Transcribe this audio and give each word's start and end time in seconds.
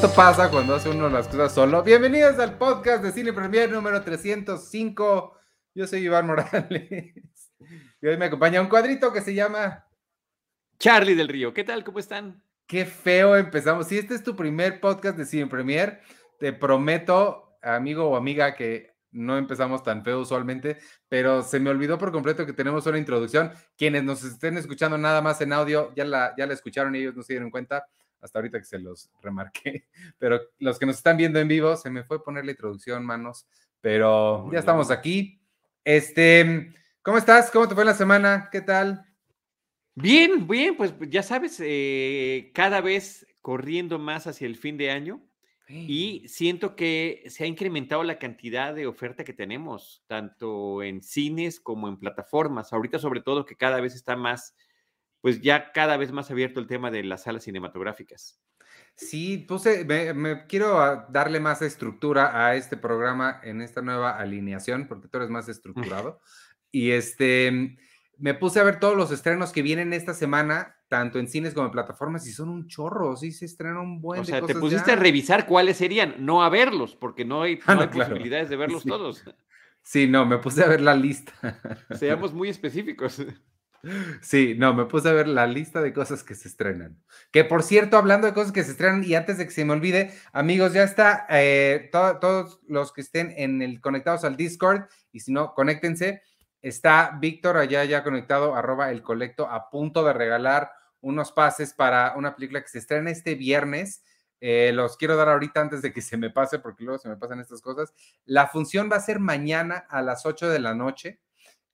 Esto 0.00 0.14
pasa 0.14 0.50
cuando 0.50 0.76
hace 0.76 0.88
uno 0.88 1.10
las 1.10 1.28
cosas 1.28 1.52
solo. 1.52 1.82
Bienvenidos 1.82 2.38
al 2.38 2.56
podcast 2.56 3.04
de 3.04 3.12
Cine 3.12 3.34
Premier 3.34 3.70
número 3.70 4.02
305. 4.02 5.36
Yo 5.74 5.86
soy 5.86 6.04
Iván 6.04 6.26
Morales. 6.26 7.12
Y 8.00 8.06
hoy 8.06 8.16
me 8.16 8.24
acompaña 8.24 8.62
un 8.62 8.68
cuadrito 8.68 9.12
que 9.12 9.20
se 9.20 9.34
llama 9.34 9.86
Charlie 10.78 11.14
del 11.14 11.28
Río. 11.28 11.52
¿Qué 11.52 11.64
tal? 11.64 11.84
¿Cómo 11.84 11.98
están? 11.98 12.42
Qué 12.66 12.86
feo 12.86 13.36
empezamos. 13.36 13.88
Si 13.88 13.98
este 13.98 14.14
es 14.14 14.24
tu 14.24 14.34
primer 14.34 14.80
podcast 14.80 15.18
de 15.18 15.26
Cine 15.26 15.48
Premier, 15.48 16.00
te 16.38 16.54
prometo, 16.54 17.58
amigo 17.60 18.08
o 18.08 18.16
amiga, 18.16 18.54
que 18.54 18.94
no 19.10 19.36
empezamos 19.36 19.82
tan 19.82 20.02
feo 20.02 20.20
usualmente, 20.20 20.78
pero 21.10 21.42
se 21.42 21.60
me 21.60 21.68
olvidó 21.68 21.98
por 21.98 22.10
completo 22.10 22.46
que 22.46 22.54
tenemos 22.54 22.86
una 22.86 22.96
introducción. 22.96 23.52
Quienes 23.76 24.02
nos 24.02 24.24
estén 24.24 24.56
escuchando 24.56 24.96
nada 24.96 25.20
más 25.20 25.42
en 25.42 25.52
audio, 25.52 25.92
ya 25.94 26.06
la, 26.06 26.32
ya 26.38 26.46
la 26.46 26.54
escucharon 26.54 26.94
y 26.94 27.00
ellos 27.00 27.14
no 27.14 27.22
se 27.22 27.34
dieron 27.34 27.50
cuenta 27.50 27.84
hasta 28.20 28.38
ahorita 28.38 28.58
que 28.58 28.64
se 28.64 28.78
los 28.78 29.10
remarqué, 29.22 29.86
pero 30.18 30.40
los 30.58 30.78
que 30.78 30.86
nos 30.86 30.96
están 30.96 31.16
viendo 31.16 31.38
en 31.38 31.48
vivo, 31.48 31.76
se 31.76 31.90
me 31.90 32.04
fue 32.04 32.22
poner 32.22 32.44
la 32.44 32.52
introducción, 32.52 33.04
manos, 33.04 33.46
pero 33.80 34.50
ya 34.52 34.58
estamos 34.58 34.90
aquí. 34.90 35.40
Este, 35.84 36.74
¿cómo 37.02 37.18
estás? 37.18 37.50
¿Cómo 37.50 37.68
te 37.68 37.74
fue 37.74 37.84
la 37.84 37.94
semana? 37.94 38.48
¿Qué 38.52 38.60
tal? 38.60 39.06
Bien, 39.94 40.46
bien, 40.46 40.76
pues 40.76 40.94
ya 41.08 41.22
sabes, 41.22 41.60
eh, 41.62 42.52
cada 42.54 42.80
vez 42.80 43.26
corriendo 43.40 43.98
más 43.98 44.26
hacia 44.26 44.46
el 44.46 44.56
fin 44.56 44.76
de 44.76 44.90
año 44.90 45.22
y 45.72 46.26
siento 46.26 46.74
que 46.74 47.22
se 47.28 47.44
ha 47.44 47.46
incrementado 47.46 48.02
la 48.02 48.18
cantidad 48.18 48.74
de 48.74 48.88
oferta 48.88 49.22
que 49.22 49.32
tenemos, 49.32 50.02
tanto 50.08 50.82
en 50.82 51.00
cines 51.00 51.60
como 51.60 51.86
en 51.88 51.96
plataformas. 51.96 52.72
Ahorita 52.72 52.98
sobre 52.98 53.20
todo 53.20 53.44
que 53.44 53.54
cada 53.54 53.80
vez 53.80 53.94
está 53.94 54.16
más 54.16 54.56
pues 55.20 55.40
ya 55.40 55.72
cada 55.72 55.96
vez 55.96 56.12
más 56.12 56.30
abierto 56.30 56.60
el 56.60 56.66
tema 56.66 56.90
de 56.90 57.04
las 57.04 57.24
salas 57.24 57.44
cinematográficas. 57.44 58.40
Sí, 58.94 59.38
puse, 59.38 59.84
me, 60.14 60.46
quiero 60.46 61.06
darle 61.08 61.40
más 61.40 61.62
estructura 61.62 62.46
a 62.46 62.54
este 62.56 62.76
programa 62.76 63.40
en 63.42 63.62
esta 63.62 63.80
nueva 63.80 64.18
alineación, 64.18 64.86
porque 64.88 65.08
tú 65.08 65.18
eres 65.18 65.30
más 65.30 65.48
estructurado. 65.48 66.20
y 66.70 66.90
este, 66.90 67.78
me 68.18 68.34
puse 68.34 68.60
a 68.60 68.64
ver 68.64 68.78
todos 68.78 68.96
los 68.96 69.10
estrenos 69.10 69.52
que 69.52 69.62
vienen 69.62 69.92
esta 69.94 70.12
semana, 70.12 70.76
tanto 70.88 71.18
en 71.18 71.28
cines 71.28 71.54
como 71.54 71.66
en 71.66 71.72
plataformas, 71.72 72.26
y 72.26 72.32
son 72.32 72.50
un 72.50 72.66
chorro, 72.66 73.16
sí 73.16 73.32
se 73.32 73.46
estrenan 73.46 73.78
un 73.78 74.00
buen 74.00 74.20
O 74.20 74.24
sea, 74.24 74.42
te 74.42 74.54
pusiste 74.54 74.92
a 74.92 74.96
revisar 74.96 75.46
cuáles 75.46 75.78
serían, 75.78 76.16
no 76.18 76.42
a 76.42 76.50
verlos, 76.50 76.94
porque 76.94 77.24
no 77.24 77.42
hay, 77.42 77.58
ah, 77.66 77.88
posibilidades 77.90 78.50
de 78.50 78.56
verlos 78.56 78.84
todos. 78.84 79.24
Sí, 79.82 80.06
no, 80.06 80.26
me 80.26 80.36
puse 80.38 80.62
a 80.62 80.68
ver 80.68 80.82
la 80.82 80.94
lista. 80.94 81.32
Seamos 81.98 82.34
muy 82.34 82.50
específicos. 82.50 83.22
Sí, 84.20 84.54
no, 84.58 84.74
me 84.74 84.84
puse 84.84 85.08
a 85.08 85.12
ver 85.12 85.26
la 85.26 85.46
lista 85.46 85.80
de 85.80 85.92
cosas 85.92 86.22
que 86.22 86.34
se 86.34 86.48
estrenan. 86.48 87.02
Que 87.30 87.44
por 87.44 87.62
cierto, 87.62 87.96
hablando 87.96 88.26
de 88.26 88.34
cosas 88.34 88.52
que 88.52 88.62
se 88.62 88.72
estrenan, 88.72 89.04
y 89.04 89.14
antes 89.14 89.38
de 89.38 89.46
que 89.46 89.50
se 89.50 89.64
me 89.64 89.72
olvide, 89.72 90.12
amigos, 90.32 90.72
ya 90.72 90.82
está, 90.82 91.26
eh, 91.30 91.88
todos 91.92 92.60
los 92.68 92.92
que 92.92 93.00
estén 93.00 93.32
en 93.36 93.62
el 93.62 93.80
conectados 93.80 94.24
al 94.24 94.36
Discord, 94.36 94.82
y 95.12 95.20
si 95.20 95.32
no, 95.32 95.54
conéctense. 95.54 96.22
Está 96.62 97.16
Víctor 97.18 97.56
allá 97.56 97.84
ya 97.84 98.04
conectado, 98.04 98.54
arroba 98.54 98.90
el 98.90 99.02
colecto, 99.02 99.48
a 99.48 99.70
punto 99.70 100.04
de 100.04 100.12
regalar 100.12 100.70
unos 101.00 101.32
pases 101.32 101.72
para 101.72 102.14
una 102.16 102.34
película 102.34 102.60
que 102.60 102.68
se 102.68 102.78
estrena 102.78 103.10
este 103.10 103.34
viernes. 103.34 104.02
Eh, 104.42 104.72
los 104.74 104.98
quiero 104.98 105.16
dar 105.16 105.30
ahorita 105.30 105.60
antes 105.60 105.80
de 105.80 105.92
que 105.92 106.02
se 106.02 106.18
me 106.18 106.30
pase, 106.30 106.58
porque 106.58 106.84
luego 106.84 106.98
se 106.98 107.08
me 107.08 107.16
pasan 107.16 107.40
estas 107.40 107.62
cosas. 107.62 107.94
La 108.26 108.46
función 108.46 108.90
va 108.92 108.96
a 108.96 109.00
ser 109.00 109.20
mañana 109.20 109.86
a 109.88 110.02
las 110.02 110.26
8 110.26 110.50
de 110.50 110.58
la 110.58 110.74
noche. 110.74 111.20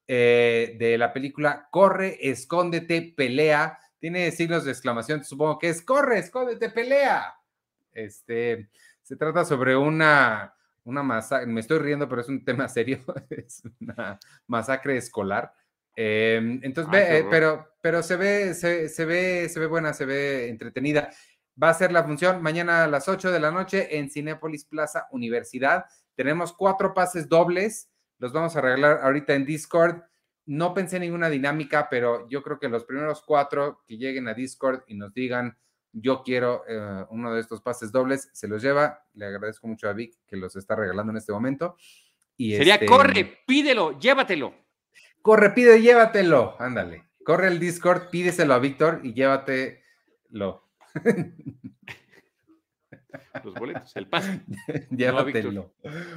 Eh, 0.09 0.77
de 0.79 0.97
la 0.99 1.13
película 1.13 1.69
Corre, 1.71 2.19
escóndete, 2.21 3.15
pelea. 3.17 3.79
Tiene 3.99 4.31
signos 4.31 4.65
de 4.65 4.71
exclamación, 4.71 5.25
supongo 5.25 5.59
que 5.59 5.69
es 5.69 5.83
Corre, 5.83 6.19
escóndete, 6.19 6.71
pelea. 6.71 7.35
Este, 7.93 8.69
se 9.03 9.17
trata 9.17 9.45
sobre 9.45 9.77
una, 9.77 10.55
una 10.85 11.03
masacre, 11.03 11.47
me 11.47 11.61
estoy 11.61 11.79
riendo, 11.79 12.09
pero 12.09 12.21
es 12.21 12.29
un 12.29 12.45
tema 12.45 12.69
serio, 12.69 13.01
es 13.31 13.63
una 13.81 14.21
masacre 14.47 14.97
escolar. 14.97 15.53
Em, 15.97 16.61
entonces, 16.63 16.93
ve, 16.93 17.19
eh, 17.19 17.27
pero, 17.29 17.75
pero 17.81 18.03
se 18.03 18.17
ve, 18.17 18.55
se, 18.55 18.89
se, 18.89 19.05
ve, 19.07 19.49
se 19.49 19.59
ve 19.59 19.67
buena, 19.67 19.93
se 19.93 20.05
ve 20.05 20.49
entretenida. 20.49 21.11
Va 21.61 21.71
a 21.71 21.75
ser 21.75 21.91
la 21.91 22.05
función 22.05 22.43
mañana 22.43 22.85
a 22.85 22.87
las 22.87 23.09
8 23.09 23.33
de 23.33 23.41
la 23.41 23.51
noche 23.51 23.99
en 23.99 24.11
Cinépolis 24.11 24.67
Plaza 24.67 25.09
Universidad. 25.11 25.87
Tenemos 26.15 26.53
cuatro 26.53 26.95
pases 26.95 27.29
dobles 27.29 27.91
los 28.19 28.33
vamos 28.33 28.57
a 28.57 28.61
regalar 28.61 29.01
ahorita 29.03 29.35
en 29.35 29.45
Discord. 29.45 30.03
No 30.47 30.75
pensé 30.75 30.97
en 30.97 31.03
ninguna 31.03 31.29
dinámica, 31.29 31.89
pero 31.91 32.29
yo 32.29 32.43
creo 32.43 32.59
que 32.59 32.69
los 32.69 32.85
primeros 32.85 33.23
cuatro 33.23 33.83
que 33.87 33.99
lleguen 33.99 34.29
a 34.29 34.35
Discord 34.35 34.83
y 34.87 34.95
nos 34.95 35.13
digan, 35.13 35.59
yo 35.93 36.23
quiero 36.23 36.63
eh, 36.69 37.05
uno 37.11 37.35
de 37.35 37.41
estos 37.41 37.63
pases 37.63 37.91
dobles, 37.91 38.29
se 38.33 38.47
los 38.49 38.63
lleva. 38.63 39.05
Le 39.15 39.27
agradezco 39.27 39.67
mucho 39.67 39.89
a 39.89 39.93
Vic 39.93 40.15
que 40.27 40.37
los 40.37 40.55
está 40.57 40.77
regalando 40.77 41.11
en 41.11 41.19
este 41.19 41.33
momento. 41.33 41.77
Y 42.37 42.57
Sería, 42.57 42.75
este, 42.75 42.87
corre, 42.87 43.43
pídelo, 43.47 43.99
llévatelo. 43.99 44.55
Corre, 45.23 45.51
pide, 45.51 45.81
llévatelo. 45.81 46.55
Ándale. 46.61 47.05
Corre 47.25 47.49
el 47.49 47.59
Discord, 47.59 48.11
pídeselo 48.11 48.55
a 48.55 48.59
Víctor 48.59 49.01
y 49.03 49.15
llévatelo. 49.15 50.69
los 53.45 53.55
boletos, 53.55 53.95
el 53.97 54.09
pase. 54.09 54.41
Llévatelo. 54.91 55.75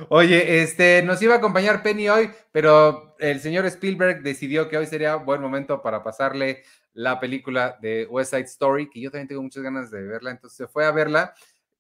Oye, 0.10 0.62
este, 0.62 1.02
nos 1.04 1.22
iba 1.22 1.36
a 1.36 1.38
acompañar 1.38 1.84
Penny 1.84 2.10
hoy, 2.10 2.30
pero 2.52 3.16
el 3.20 3.40
señor 3.40 3.66
Spielberg 3.66 4.22
decidió 4.22 4.70
que 4.70 4.78
hoy 4.78 4.86
sería 4.86 5.16
buen 5.16 5.42
momento 5.42 5.82
para 5.82 6.04
pasarle 6.04 6.64
la 6.94 7.20
película 7.20 7.78
de 7.82 8.06
West 8.10 8.32
Side 8.32 8.44
Story, 8.44 8.90
que 8.90 9.00
yo 9.00 9.12
también 9.12 9.28
tengo 9.28 9.44
muchas 9.44 9.64
ganas 9.64 9.92
de 9.92 10.02
verla, 10.02 10.32
entonces 10.32 10.58
se 10.58 10.68
fue 10.68 10.86
a 10.86 10.92
verla. 10.92 11.34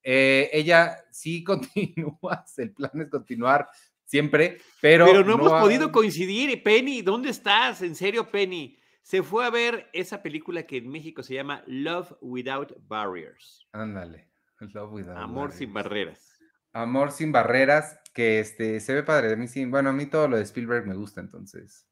Eh, 0.03 0.49
ella 0.53 0.97
sí 1.11 1.43
continúa, 1.45 2.45
el 2.57 2.71
plan 2.71 2.91
es 3.01 3.09
continuar 3.09 3.67
siempre, 4.05 4.59
pero... 4.81 5.05
Pero 5.05 5.23
no, 5.23 5.33
hemos 5.33 5.51
podido 5.51 5.91
coincidir. 5.91 6.63
Penny, 6.63 7.01
¿dónde 7.01 7.29
estás? 7.29 7.81
En 7.81 7.95
serio, 7.95 8.29
Penny. 8.29 8.77
Se 9.01 9.23
fue 9.23 9.45
a 9.45 9.49
ver 9.49 9.89
esa 9.93 10.21
película 10.21 10.63
que 10.63 10.77
en 10.77 10.87
México 10.87 11.23
se 11.23 11.33
llama 11.33 11.63
Love 11.65 12.13
Without 12.21 12.75
Barriers. 12.87 13.67
Ándale. 13.71 14.28
Amor 15.15 15.51
sin 15.51 15.73
barreras. 15.73 16.37
Amor 16.73 17.11
sin 17.11 17.31
barreras, 17.31 17.99
que 18.13 18.39
este, 18.39 18.79
se 18.79 18.93
ve 18.93 19.03
padre. 19.03 19.33
A 19.33 19.35
mí 19.35 19.47
sí, 19.47 19.65
bueno, 19.65 19.89
a 19.89 19.93
mí 19.93 20.05
todo 20.05 20.27
lo 20.27 20.37
de 20.37 20.43
Spielberg 20.43 20.85
me 20.85 20.95
gusta, 20.95 21.21
entonces. 21.21 21.87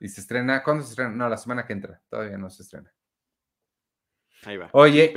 Y 0.00 0.08
se 0.08 0.20
estrena, 0.20 0.62
¿cuándo 0.62 0.82
se 0.82 0.90
estrena? 0.90 1.10
No, 1.10 1.28
la 1.28 1.36
semana 1.36 1.66
que 1.66 1.72
entra, 1.72 2.02
todavía 2.08 2.36
no 2.36 2.50
se 2.50 2.62
estrena. 2.62 2.92
Ahí 4.44 4.56
va. 4.56 4.68
Oye, 4.72 5.14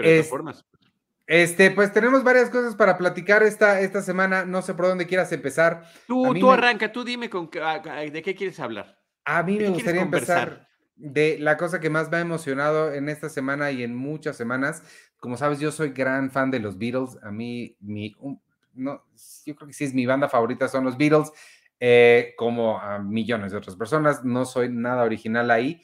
este, 1.26 1.72
pues 1.72 1.92
tenemos 1.92 2.24
varias 2.24 2.50
cosas 2.50 2.76
para 2.76 2.98
platicar 2.98 3.44
esta, 3.44 3.82
esta 3.82 4.02
semana. 4.02 4.46
No 4.46 4.62
sé 4.62 4.74
por 4.76 4.88
dónde 4.88 5.08
quieras 5.08 5.32
empezar. 5.34 5.84
Tú, 6.08 6.34
tú 6.40 6.52
arranca, 6.52 6.92
tú 6.92 7.04
dime 7.04 7.30
con, 7.30 7.50
de 7.50 8.22
qué 8.24 8.34
quieres 8.34 8.60
hablar. 8.60 8.98
A 9.26 9.44
mí 9.44 9.58
me 9.58 9.70
gustaría 9.70 10.02
empezar 10.02 10.68
de 10.98 11.38
la 11.40 11.58
cosa 11.58 11.80
que 11.80 11.90
más 11.90 12.10
me 12.10 12.18
ha 12.18 12.22
emocionado 12.22 12.94
en 12.94 13.10
esta 13.10 13.30
semana 13.30 13.72
y 13.72 13.84
en 13.84 13.96
muchas 13.96 14.36
semanas, 14.36 14.84
como 15.20 15.38
sabes, 15.38 15.60
yo 15.60 15.72
soy 15.72 15.90
gran 15.90 16.32
fan 16.32 16.52
de 16.52 16.60
los 16.60 16.78
Beatles. 16.78 17.18
A 17.24 17.32
mí, 17.32 17.76
mi, 17.80 18.16
no, 18.74 19.04
yo 19.46 19.56
creo 19.56 19.68
que 19.68 19.74
sí 19.74 19.84
es 19.84 19.94
mi 19.94 20.06
banda 20.06 20.30
favorita, 20.30 20.68
son 20.68 20.86
los 20.86 20.98
Beatles, 20.98 21.32
eh, 21.80 22.34
como 22.38 22.80
a 22.80 23.00
millones 23.00 23.52
de 23.52 23.58
otras 23.58 23.76
personas. 23.76 24.24
No 24.24 24.46
soy 24.46 24.70
nada 24.70 25.04
original 25.04 25.52
ahí, 25.52 25.82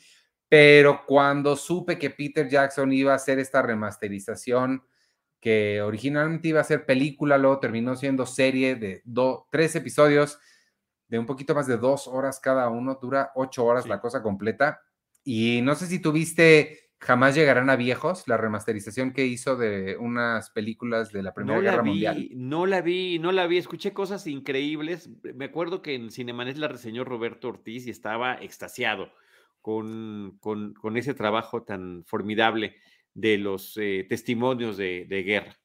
pero 0.49 1.05
cuando 1.05 1.55
supe 1.55 1.97
que 1.97 2.09
Peter 2.09 2.47
Jackson 2.47 2.91
iba 2.91 3.13
a 3.13 3.17
hacer 3.17 3.39
esta 3.39 3.61
remasterización, 3.61 4.83
que 5.39 5.81
originalmente 5.81 6.47
iba 6.47 6.61
a 6.61 6.63
ser 6.63 6.85
película, 6.85 7.37
luego 7.37 7.59
terminó 7.59 7.95
siendo 7.95 8.25
serie 8.25 8.75
de 8.75 9.03
tres 9.51 9.75
episodios 9.75 10.39
de 11.09 11.19
un 11.19 11.25
poquito 11.25 11.53
más 11.53 11.67
de 11.67 11.77
dos 11.77 12.07
horas 12.07 12.39
cada 12.39 12.69
uno, 12.69 12.97
dura 13.01 13.31
ocho 13.35 13.65
horas 13.65 13.85
la 13.85 13.99
cosa 13.99 14.23
completa. 14.23 14.81
Y 15.23 15.61
no 15.61 15.75
sé 15.75 15.87
si 15.87 15.99
tuviste 15.99 16.83
Jamás 17.03 17.35
llegarán 17.35 17.69
a 17.69 17.75
viejos, 17.75 18.29
la 18.29 18.37
remasterización 18.37 19.11
que 19.11 19.25
hizo 19.25 19.57
de 19.57 19.97
unas 19.97 20.51
películas 20.51 21.11
de 21.11 21.21
la 21.21 21.33
Primera 21.33 21.59
Guerra 21.59 21.83
Mundial. 21.83 22.29
No 22.31 22.65
la 22.65 22.79
vi, 22.79 23.19
no 23.19 23.33
la 23.33 23.45
vi, 23.45 23.57
escuché 23.57 23.91
cosas 23.91 24.25
increíbles. 24.25 25.09
Me 25.35 25.45
acuerdo 25.45 25.81
que 25.81 25.95
en 25.95 26.11
Cinemanet 26.11 26.55
la 26.55 26.69
reseñó 26.69 27.03
Roberto 27.03 27.49
Ortiz 27.49 27.87
y 27.87 27.89
estaba 27.89 28.35
extasiado 28.35 29.11
con, 29.59 30.37
con, 30.39 30.95
ese 30.95 31.13
trabajo 31.13 31.63
tan 31.63 32.05
formidable 32.05 32.77
de 33.13 33.37
los 33.37 33.75
eh, 33.75 34.05
testimonios 34.07 34.77
de, 34.77 35.23
guerra. 35.25 35.57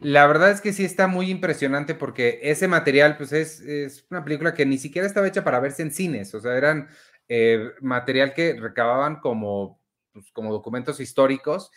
La 0.00 0.26
verdad 0.26 0.50
es 0.50 0.60
que 0.60 0.72
sí 0.72 0.84
está 0.84 1.06
muy 1.06 1.30
impresionante 1.30 1.94
porque 1.94 2.40
ese 2.42 2.66
material, 2.66 3.16
pues 3.16 3.32
es, 3.32 3.60
es, 3.60 4.06
una 4.10 4.24
película 4.24 4.54
que 4.54 4.66
ni 4.66 4.76
siquiera 4.76 5.06
estaba 5.06 5.28
hecha 5.28 5.44
para 5.44 5.60
verse 5.60 5.82
en 5.82 5.92
cines, 5.92 6.34
o 6.34 6.40
sea, 6.40 6.56
eran 6.56 6.88
eh, 7.32 7.70
material 7.80 8.34
que 8.34 8.58
recababan 8.58 9.20
como 9.20 9.80
pues, 10.12 10.32
como 10.32 10.52
documentos 10.52 10.98
históricos 10.98 11.70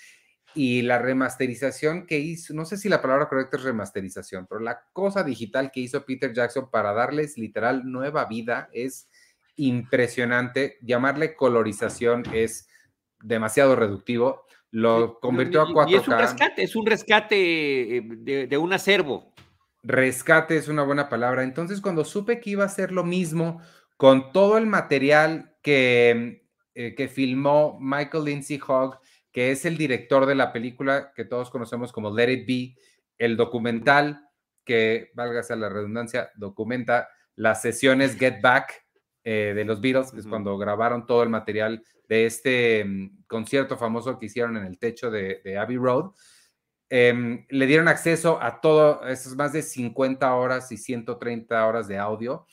y 0.55 0.81
la 0.81 0.97
remasterización 0.97 2.07
que 2.07 2.17
hizo, 2.17 2.55
no 2.55 2.65
sé 2.65 2.77
si 2.77 2.89
la 2.89 3.03
palabra 3.03 3.29
correcta 3.29 3.57
es 3.57 3.63
remasterización, 3.63 4.47
pero 4.47 4.61
la 4.61 4.83
cosa 4.93 5.23
digital 5.23 5.69
que 5.71 5.81
hizo 5.81 6.05
Peter 6.05 6.33
Jackson 6.33 6.71
para 6.71 6.91
darles 6.93 7.37
literal 7.37 7.83
nueva 7.85 8.25
vida 8.25 8.69
es 8.73 9.09
impresionante. 9.55 10.79
Llamarle 10.81 11.35
colorización 11.35 12.23
es 12.33 12.67
demasiado 13.21 13.75
reductivo. 13.75 14.45
lo 14.71 15.19
convirtió 15.19 15.61
a 15.61 15.67
4K. 15.67 15.89
Y 15.91 15.95
es 15.95 16.07
un 16.07 16.17
rescate, 16.17 16.63
es 16.63 16.75
un 16.75 16.85
rescate 16.87 17.97
eh, 17.97 18.47
de, 18.47 18.57
un 18.57 18.73
acervo. 18.73 19.35
Rescate 19.83 20.57
es 20.57 20.67
una 20.67 20.81
buena 20.81 21.09
palabra. 21.09 21.43
Entonces, 21.43 21.79
cuando 21.79 22.03
supe 22.05 22.39
que 22.39 22.49
iba 22.49 22.65
a 22.65 22.69
ser 22.69 22.91
lo 22.91 23.03
mismo 23.03 23.61
con 24.03 24.33
todo 24.33 24.57
el 24.57 24.65
material 24.65 25.55
que, 25.61 26.43
eh, 26.75 26.93
que 26.93 27.07
filmó 27.07 27.77
Michael 27.79 28.25
Lindsay 28.25 28.59
Hogg, 28.59 28.99
que 29.31 29.51
es 29.51 29.63
el 29.63 29.77
director 29.77 30.25
de 30.25 30.35
la 30.35 30.51
película 30.51 31.13
que 31.15 31.23
todos 31.23 31.49
conocemos 31.49 31.93
como 31.93 32.13
Let 32.13 32.29
It 32.29 32.45
Be, 32.45 32.75
el 33.17 33.37
documental 33.37 34.27
que, 34.65 35.11
válgase 35.13 35.55
la 35.55 35.69
redundancia, 35.69 36.29
documenta 36.35 37.07
las 37.37 37.61
sesiones 37.61 38.17
Get 38.17 38.41
Back 38.41 38.85
eh, 39.23 39.53
de 39.55 39.63
los 39.63 39.79
Beatles, 39.79 40.11
que 40.11 40.19
es 40.19 40.27
cuando 40.27 40.57
grabaron 40.57 41.07
todo 41.07 41.23
el 41.23 41.29
material 41.29 41.81
de 42.09 42.25
este 42.25 42.83
mm, 42.83 43.23
concierto 43.25 43.77
famoso 43.77 44.19
que 44.19 44.25
hicieron 44.25 44.57
en 44.57 44.65
el 44.65 44.79
techo 44.79 45.09
de, 45.09 45.57
Abbey 45.57 45.77
Road. 45.77 46.11
Em, 46.89 47.45
le 47.47 47.65
dieron 47.67 47.87
acceso 47.87 48.37
a 48.41 48.59
todo, 48.59 49.07
esas 49.07 49.33
más 49.37 49.53
de 49.53 49.61
50 49.61 50.35
horas 50.35 50.69
y 50.73 50.77
130 50.77 51.65
horas 51.65 51.87
de 51.87 51.97
audio. 51.97 52.45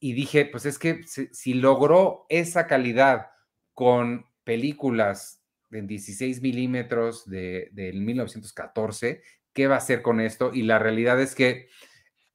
Y 0.00 0.12
dije, 0.12 0.44
pues 0.44 0.66
es 0.66 0.78
que 0.78 1.02
si, 1.04 1.54
logró 1.54 2.26
esa 2.28 2.66
calidad 2.66 3.28
con 3.72 4.26
películas 4.44 5.42
en 5.70 5.86
16 5.86 6.42
milímetros 6.42 7.24
del 7.28 7.70
de, 7.72 7.92
1914, 7.92 9.22
¿qué 9.52 9.66
va 9.66 9.76
a 9.76 9.78
hacer 9.78 10.02
con 10.02 10.20
esto? 10.20 10.52
Y 10.52 10.62
la 10.62 10.78
realidad 10.78 11.20
es 11.20 11.34
que 11.34 11.68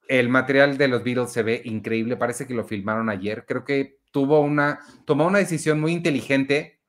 el 0.08 0.28
material 0.28 0.76
de 0.76 0.88
los 0.88 1.04
Beatles 1.04 1.30
se 1.30 1.44
ve 1.44 1.62
increíble, 1.64 2.16
parece 2.16 2.46
que 2.46 2.54
lo 2.54 2.64
filmaron 2.64 3.08
ayer. 3.08 3.44
Creo 3.46 3.64
que 3.64 4.00
tuvo 4.10 4.40
una, 4.40 4.80
tomó 5.04 5.26
una 5.26 5.38
decisión 5.38 5.80
muy 5.80 5.92
inteligente 5.92 6.80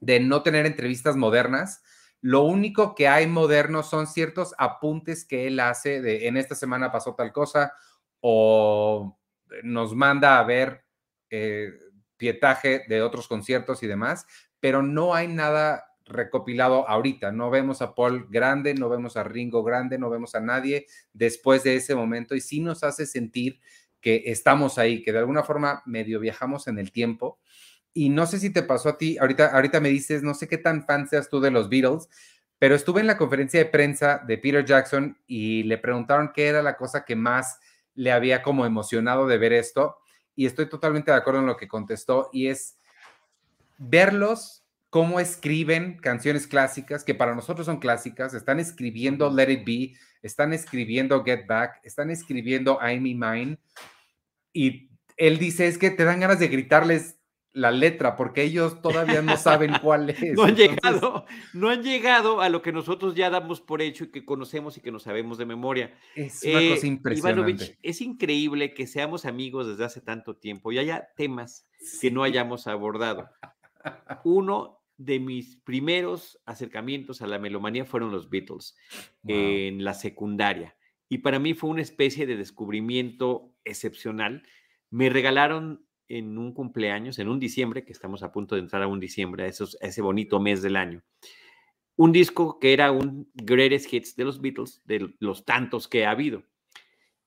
de 0.00 0.20
no 0.20 0.42
tener 0.42 0.66
entrevistas 0.66 1.16
modernas. 1.16 1.82
Lo 2.20 2.42
único 2.42 2.94
que 2.94 3.08
hay 3.08 3.26
moderno 3.26 3.82
son 3.82 4.06
ciertos 4.06 4.54
apuntes 4.58 5.24
que 5.24 5.46
él 5.46 5.60
hace 5.60 6.02
de 6.02 6.26
en 6.26 6.36
esta 6.36 6.54
semana 6.54 6.92
pasó 6.92 7.14
tal 7.14 7.32
cosa 7.32 7.72
o 8.20 9.18
nos 9.62 9.94
manda 9.94 10.38
a 10.38 10.44
ver 10.44 10.84
eh, 11.30 11.70
pietaje 12.16 12.84
de 12.88 13.02
otros 13.02 13.28
conciertos 13.28 13.82
y 13.82 13.86
demás, 13.86 14.26
pero 14.60 14.82
no 14.82 15.14
hay 15.14 15.28
nada 15.28 15.84
recopilado 16.06 16.88
ahorita. 16.88 17.32
No 17.32 17.50
vemos 17.50 17.82
a 17.82 17.94
Paul 17.94 18.26
grande, 18.30 18.74
no 18.74 18.88
vemos 18.88 19.16
a 19.16 19.24
Ringo 19.24 19.62
grande, 19.62 19.98
no 19.98 20.10
vemos 20.10 20.34
a 20.34 20.40
nadie 20.40 20.86
después 21.12 21.64
de 21.64 21.76
ese 21.76 21.94
momento 21.94 22.34
y 22.34 22.40
sí 22.40 22.60
nos 22.60 22.84
hace 22.84 23.06
sentir 23.06 23.60
que 24.00 24.24
estamos 24.26 24.78
ahí, 24.78 25.02
que 25.02 25.12
de 25.12 25.18
alguna 25.18 25.42
forma 25.42 25.82
medio 25.86 26.20
viajamos 26.20 26.68
en 26.68 26.78
el 26.78 26.92
tiempo. 26.92 27.40
Y 27.94 28.10
no 28.10 28.26
sé 28.26 28.38
si 28.38 28.50
te 28.50 28.62
pasó 28.62 28.90
a 28.90 28.98
ti, 28.98 29.16
ahorita, 29.18 29.46
ahorita 29.46 29.80
me 29.80 29.88
dices, 29.88 30.22
no 30.22 30.34
sé 30.34 30.48
qué 30.48 30.58
tan 30.58 30.84
fan 30.84 31.08
seas 31.08 31.28
tú 31.28 31.40
de 31.40 31.50
los 31.50 31.68
Beatles, 31.68 32.08
pero 32.58 32.74
estuve 32.74 33.00
en 33.00 33.06
la 33.06 33.16
conferencia 33.16 33.60
de 33.60 33.66
prensa 33.66 34.22
de 34.26 34.38
Peter 34.38 34.64
Jackson 34.64 35.16
y 35.26 35.62
le 35.62 35.78
preguntaron 35.78 36.32
qué 36.34 36.48
era 36.48 36.62
la 36.62 36.76
cosa 36.76 37.04
que 37.04 37.16
más 37.16 37.58
le 37.94 38.12
había 38.12 38.42
como 38.42 38.66
emocionado 38.66 39.26
de 39.26 39.38
ver 39.38 39.52
esto. 39.52 39.96
Y 40.36 40.46
estoy 40.46 40.68
totalmente 40.68 41.10
de 41.10 41.16
acuerdo 41.16 41.40
en 41.40 41.46
lo 41.46 41.56
que 41.56 41.68
contestó 41.68 42.30
y 42.32 42.48
es 42.48 42.78
verlos 43.78 44.64
cómo 44.90 45.18
escriben 45.18 45.98
canciones 45.98 46.46
clásicas, 46.46 47.02
que 47.02 47.16
para 47.16 47.34
nosotros 47.34 47.66
son 47.66 47.80
clásicas, 47.80 48.32
están 48.32 48.60
escribiendo 48.60 49.28
Let 49.28 49.50
It 49.50 49.66
Be, 49.66 49.98
están 50.22 50.52
escribiendo 50.52 51.24
Get 51.24 51.48
Back, 51.48 51.80
están 51.82 52.10
escribiendo 52.10 52.78
I'm 52.80 53.02
Me 53.02 53.14
Mine, 53.14 53.58
y 54.52 54.88
él 55.16 55.38
dice, 55.38 55.66
es 55.66 55.78
que 55.78 55.90
te 55.90 56.04
dan 56.04 56.20
ganas 56.20 56.38
de 56.38 56.46
gritarles 56.46 57.18
la 57.54 57.70
letra, 57.70 58.16
porque 58.16 58.42
ellos 58.42 58.82
todavía 58.82 59.22
no 59.22 59.36
saben 59.36 59.72
cuál 59.82 60.10
es. 60.10 60.20
no 60.34 60.42
han 60.42 60.56
llegado, 60.56 61.24
no 61.54 61.70
han 61.70 61.82
llegado 61.82 62.40
a 62.40 62.48
lo 62.48 62.60
que 62.60 62.72
nosotros 62.72 63.14
ya 63.14 63.30
damos 63.30 63.60
por 63.60 63.80
hecho 63.80 64.04
y 64.04 64.10
que 64.10 64.24
conocemos 64.24 64.76
y 64.76 64.80
que 64.80 64.90
nos 64.90 65.04
sabemos 65.04 65.38
de 65.38 65.46
memoria. 65.46 65.94
Es 66.16 66.42
una 66.42 66.54
cosa 66.68 66.86
eh, 66.86 66.88
impresionante. 66.88 67.78
es 67.80 68.00
increíble 68.00 68.74
que 68.74 68.86
seamos 68.88 69.24
amigos 69.24 69.68
desde 69.68 69.84
hace 69.84 70.00
tanto 70.00 70.36
tiempo 70.36 70.72
y 70.72 70.78
haya 70.78 71.08
temas 71.16 71.66
que 72.00 72.10
no 72.10 72.24
hayamos 72.24 72.66
abordado. 72.66 73.30
Uno 74.24 74.80
de 74.96 75.20
mis 75.20 75.56
primeros 75.56 76.40
acercamientos 76.46 77.22
a 77.22 77.26
la 77.28 77.38
melomanía 77.38 77.84
fueron 77.84 78.10
los 78.10 78.30
Beatles 78.30 78.76
en 79.26 79.84
la 79.84 79.94
secundaria. 79.94 80.76
Y 81.08 81.18
para 81.18 81.38
mí 81.38 81.54
fue 81.54 81.70
una 81.70 81.82
especie 81.82 82.26
de 82.26 82.36
descubrimiento 82.36 83.52
excepcional. 83.64 84.42
Me 84.90 85.08
regalaron 85.08 85.86
en 86.08 86.38
un 86.38 86.52
cumpleaños, 86.52 87.18
en 87.18 87.28
un 87.28 87.38
diciembre, 87.38 87.84
que 87.84 87.92
estamos 87.92 88.22
a 88.22 88.32
punto 88.32 88.54
de 88.54 88.62
entrar 88.62 88.82
a 88.82 88.86
un 88.88 89.00
diciembre, 89.00 89.44
a, 89.44 89.46
ese 89.46 90.02
bonito 90.02 90.40
mes 90.40 90.62
del 90.62 90.76
año, 90.76 91.02
un 91.96 92.12
disco 92.12 92.58
que 92.58 92.72
era 92.72 92.90
un 92.92 93.30
greatest 93.34 93.92
hits 93.92 94.16
de 94.16 94.24
los 94.24 94.40
Beatles, 94.40 94.82
de 94.84 95.14
los 95.20 95.44
tantos 95.44 95.88
que 95.88 96.06
ha 96.06 96.10
habido. 96.10 96.42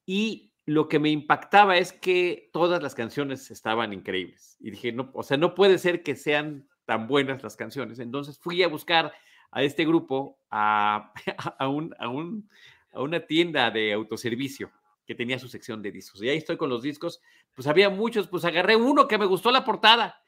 Y 0.06 0.54
lo 0.66 0.90
que 0.90 1.00
me 1.00 1.10
impactaba 1.10 1.78
es 1.78 1.94
que 1.94 2.50
todas 2.52 2.84
las 2.84 2.94
canciones 2.94 3.50
estaban 3.52 3.94
increíbles. 3.94 4.58
Y 4.60 4.72
dije, 4.72 4.92
no, 4.92 5.10
o 5.14 5.24
sea, 5.24 5.38
no 5.38 5.56
puede 5.56 5.78
ser 5.78 6.04
que 6.04 6.16
sean 6.16 6.68
tan 6.86 7.08
buenas 7.08 7.42
las 7.44 7.56
canciones. 7.56 8.00
Entonces 8.00 8.38
fui 8.38 8.62
a 8.64 8.68
buscar 8.68 9.14
a 9.52 9.64
este 9.64 9.86
grupo 9.86 10.38
a, 10.52 11.14
a, 11.60 11.68
un, 11.70 11.96
a, 12.00 12.10
un, 12.10 12.50
a 12.92 13.02
una 13.02 13.22
tienda 13.26 13.72
de 13.72 13.94
autoservicio 13.94 14.70
que 15.08 15.16
tenía 15.16 15.40
su 15.40 15.48
sección 15.48 15.82
de 15.82 15.92
discos. 15.92 16.22
Y 16.22 16.30
ahí 16.30 16.38
estoy 16.38 16.58
con 16.58 16.70
los 16.70 16.84
discos. 16.84 17.22
Pues 17.56 17.66
había 17.66 17.90
muchos, 17.90 18.28
pues 18.28 18.44
agarré 18.44 18.76
uno 18.76 19.08
que 19.08 19.18
me 19.18 19.26
gustó 19.26 19.52
la 19.52 19.64
portada 19.64 20.22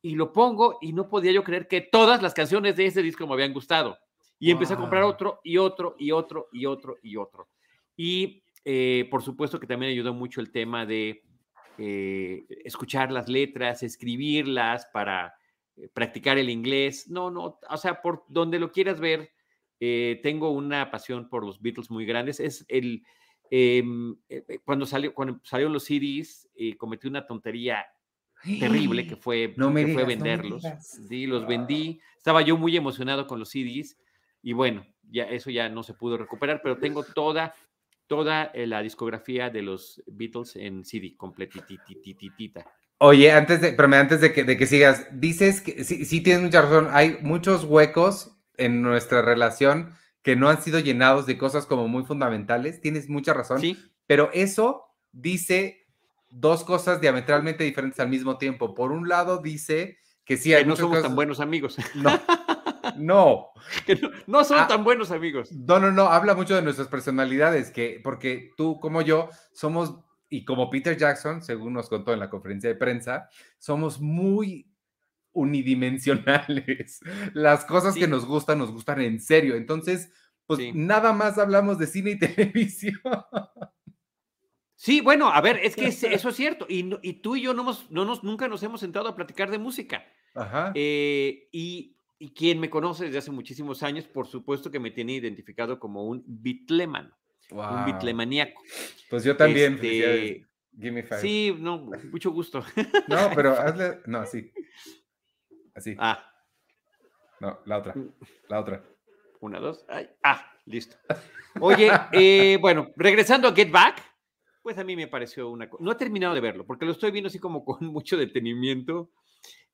y 0.00 0.14
lo 0.14 0.32
pongo 0.32 0.78
y 0.80 0.92
no 0.92 1.08
podía 1.08 1.32
yo 1.32 1.42
creer 1.42 1.66
que 1.66 1.80
todas 1.80 2.22
las 2.22 2.32
canciones 2.32 2.76
de 2.76 2.86
ese 2.86 3.02
disco 3.02 3.26
me 3.26 3.34
habían 3.34 3.52
gustado. 3.52 3.98
Y 4.38 4.52
empecé 4.52 4.74
a 4.74 4.78
comprar 4.78 5.02
otro 5.02 5.40
y 5.44 5.58
otro 5.58 5.96
y 5.98 6.12
otro 6.12 6.48
y 6.52 6.64
otro 6.64 6.96
y 7.02 7.16
otro. 7.16 7.48
Y 7.96 8.42
eh, 8.64 9.08
por 9.10 9.22
supuesto 9.22 9.58
que 9.58 9.66
también 9.66 9.92
ayudó 9.92 10.14
mucho 10.14 10.40
el 10.40 10.52
tema 10.52 10.86
de 10.86 11.22
eh, 11.76 12.46
escuchar 12.64 13.10
las 13.10 13.28
letras, 13.28 13.82
escribirlas 13.82 14.86
para 14.92 15.34
eh, 15.76 15.88
practicar 15.92 16.38
el 16.38 16.48
inglés. 16.48 17.10
No, 17.10 17.30
no, 17.30 17.58
o 17.68 17.76
sea, 17.76 18.00
por 18.00 18.24
donde 18.28 18.60
lo 18.60 18.70
quieras 18.70 19.00
ver, 19.00 19.32
tengo 20.22 20.50
una 20.50 20.90
pasión 20.90 21.30
por 21.30 21.44
los 21.44 21.60
Beatles 21.62 21.90
muy 21.90 22.04
grandes. 22.04 22.38
Es 22.38 22.66
el, 22.68 23.02
em, 23.50 24.16
eh, 24.28 24.60
cuando, 24.64 24.86
salió, 24.86 25.12
cuando 25.12 25.40
salieron 25.44 25.72
los 25.72 25.84
CDs, 25.84 26.48
cometí 26.78 27.08
una 27.08 27.26
tontería 27.26 27.84
terrible 28.42 29.06
que 29.06 29.16
fue, 29.16 29.54
no 29.56 29.70
me 29.70 29.92
fue 29.92 30.04
venderlos. 30.04 30.62
sí, 30.80 31.26
los 31.26 31.46
vendí. 31.46 32.00
Estaba 32.16 32.42
yo 32.42 32.56
muy 32.56 32.76
emocionado 32.76 33.26
con 33.26 33.38
los 33.38 33.50
CDs 33.50 33.98
y 34.42 34.52
bueno, 34.52 34.86
ya 35.10 35.24
eso 35.24 35.50
ya 35.50 35.68
no 35.68 35.82
se 35.82 35.94
pudo 35.94 36.16
recuperar, 36.16 36.60
pero 36.62 36.78
tengo 36.78 37.02
toda 37.14 37.54
toda 38.10 38.50
la 38.56 38.82
discografía 38.82 39.50
de 39.50 39.62
los 39.62 40.02
Beatles 40.08 40.56
en 40.56 40.84
CD 40.84 41.14
completitititita. 41.16 42.66
Oye, 42.98 43.30
antes 43.30 43.60
de, 43.60 43.72
pero 43.72 43.88
antes 43.94 44.20
de 44.20 44.32
que, 44.32 44.42
de 44.42 44.56
que 44.56 44.66
sigas, 44.66 45.06
dices 45.12 45.60
que 45.60 45.84
sí, 45.84 46.04
sí 46.04 46.20
tienes 46.20 46.42
mucha 46.42 46.60
razón, 46.60 46.88
hay 46.90 47.18
muchos 47.22 47.62
huecos 47.62 48.36
en 48.56 48.82
nuestra 48.82 49.22
relación 49.22 49.94
que 50.22 50.36
no 50.36 50.48
han 50.48 50.62
sido 50.62 50.78
llenados 50.78 51.26
de 51.26 51.38
cosas 51.38 51.66
como 51.66 51.88
muy 51.88 52.04
fundamentales, 52.04 52.80
tienes 52.80 53.08
mucha 53.08 53.32
razón, 53.32 53.60
sí. 53.60 53.78
pero 54.06 54.30
eso 54.32 54.84
dice 55.12 55.86
dos 56.30 56.64
cosas 56.64 57.00
diametralmente 57.00 57.64
diferentes 57.64 58.00
al 58.00 58.08
mismo 58.08 58.38
tiempo. 58.38 58.74
Por 58.74 58.92
un 58.92 59.08
lado 59.08 59.38
dice 59.38 59.98
que 60.24 60.36
sí 60.36 60.54
hay 60.54 60.62
que 60.62 60.68
no 60.68 60.76
somos 60.76 61.02
tan 61.02 61.14
buenos 61.14 61.40
amigos. 61.40 61.76
No. 61.94 62.10
No. 62.96 63.50
que 63.86 63.94
no, 63.94 64.10
no 64.26 64.44
son 64.44 64.58
ah, 64.58 64.66
tan 64.66 64.84
buenos 64.84 65.10
amigos. 65.10 65.52
No, 65.52 65.78
no, 65.78 65.90
no, 65.90 66.06
habla 66.08 66.34
mucho 66.34 66.56
de 66.56 66.62
nuestras 66.62 66.88
personalidades, 66.88 67.70
que 67.70 68.00
porque 68.02 68.50
tú 68.56 68.80
como 68.80 69.02
yo 69.02 69.28
somos 69.52 69.96
y 70.28 70.44
como 70.44 70.70
Peter 70.70 70.96
Jackson, 70.96 71.42
según 71.42 71.74
nos 71.74 71.88
contó 71.88 72.12
en 72.12 72.20
la 72.20 72.30
conferencia 72.30 72.70
de 72.70 72.76
prensa, 72.76 73.28
somos 73.58 74.00
muy 74.00 74.69
unidimensionales. 75.32 77.00
Las 77.34 77.64
cosas 77.64 77.94
que 77.94 78.08
nos 78.08 78.26
gustan, 78.26 78.58
nos 78.58 78.72
gustan 78.72 79.00
en 79.00 79.20
serio. 79.20 79.56
Entonces, 79.56 80.12
pues 80.46 80.74
nada 80.74 81.12
más 81.12 81.38
hablamos 81.38 81.78
de 81.78 81.86
cine 81.86 82.12
y 82.12 82.18
televisión. 82.18 83.00
Sí, 84.74 85.00
bueno, 85.00 85.28
a 85.28 85.40
ver, 85.40 85.58
es 85.62 85.76
que 85.76 85.86
eso 85.88 86.28
es 86.28 86.36
cierto. 86.36 86.66
Y, 86.68 86.90
y 87.02 87.14
tú 87.14 87.36
y 87.36 87.42
yo 87.42 87.54
no, 87.54 87.64
no 87.90 88.04
nos, 88.04 88.24
nunca 88.24 88.48
nos 88.48 88.62
hemos 88.62 88.80
sentado 88.80 89.08
a 89.08 89.16
platicar 89.16 89.50
de 89.50 89.58
música. 89.58 90.04
Ajá. 90.34 90.72
Eh, 90.74 91.48
y, 91.52 91.96
y, 92.18 92.30
quien 92.30 92.60
me 92.60 92.70
conoce 92.70 93.06
desde 93.06 93.18
hace 93.18 93.30
muchísimos 93.30 93.82
años, 93.82 94.06
por 94.06 94.26
supuesto 94.26 94.70
que 94.70 94.78
me 94.78 94.90
tiene 94.90 95.14
identificado 95.14 95.80
como 95.80 96.04
un 96.06 96.22
bitleman 96.26 97.12
un 97.52 97.84
bitlemaníaco. 97.84 98.62
Pues 99.08 99.24
yo 99.24 99.36
también. 99.36 99.74
Este, 99.82 100.46
sí, 101.20 101.54
no, 101.58 101.90
mucho 102.10 102.30
gusto. 102.30 102.64
No, 103.08 103.30
pero 103.34 103.58
hazle, 103.58 104.00
no, 104.06 104.18
así. 104.18 104.52
Así. 105.80 105.96
Ah. 105.98 106.22
No, 107.40 107.58
la 107.64 107.78
otra, 107.78 107.94
la 108.48 108.60
otra. 108.60 108.84
Una, 109.40 109.58
dos, 109.58 109.86
ah, 110.22 110.52
listo. 110.66 110.96
Oye, 111.58 111.90
eh, 112.12 112.58
bueno, 112.60 112.90
regresando 112.96 113.48
a 113.48 113.54
Get 113.54 113.70
Back, 113.70 114.02
pues 114.62 114.76
a 114.76 114.84
mí 114.84 114.94
me 114.94 115.08
pareció 115.08 115.48
una 115.48 115.70
No 115.78 115.92
he 115.92 115.94
terminado 115.94 116.34
de 116.34 116.42
verlo, 116.42 116.66
porque 116.66 116.84
lo 116.84 116.92
estoy 116.92 117.12
viendo 117.12 117.28
así 117.28 117.38
como 117.38 117.64
con 117.64 117.78
mucho 117.86 118.18
detenimiento 118.18 119.10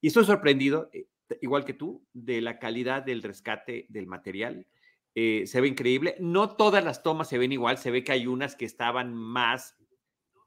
y 0.01 0.07
estoy 0.07 0.25
sorprendido. 0.25 0.91
Eh, 0.93 1.09
igual 1.41 1.65
que 1.65 1.75
tú, 1.75 2.07
de 2.13 2.41
la 2.41 2.61
calidad 2.61 3.03
del 3.03 3.25
rescate 3.25 3.87
del 3.89 4.07
material. 4.07 4.65
Eh, 5.17 5.45
se 5.47 5.61
ve 5.61 5.67
increíble. 5.67 6.15
No 6.21 6.55
todas 6.55 6.85
las 6.85 7.03
tomas 7.03 7.29
se 7.29 7.39
ven 7.39 7.51
igual, 7.51 7.79
se 7.79 7.91
ve 7.91 8.05
que 8.05 8.13
hay 8.13 8.29
unas 8.29 8.55
que 8.55 8.65
estaban 8.65 9.13
más 9.13 9.75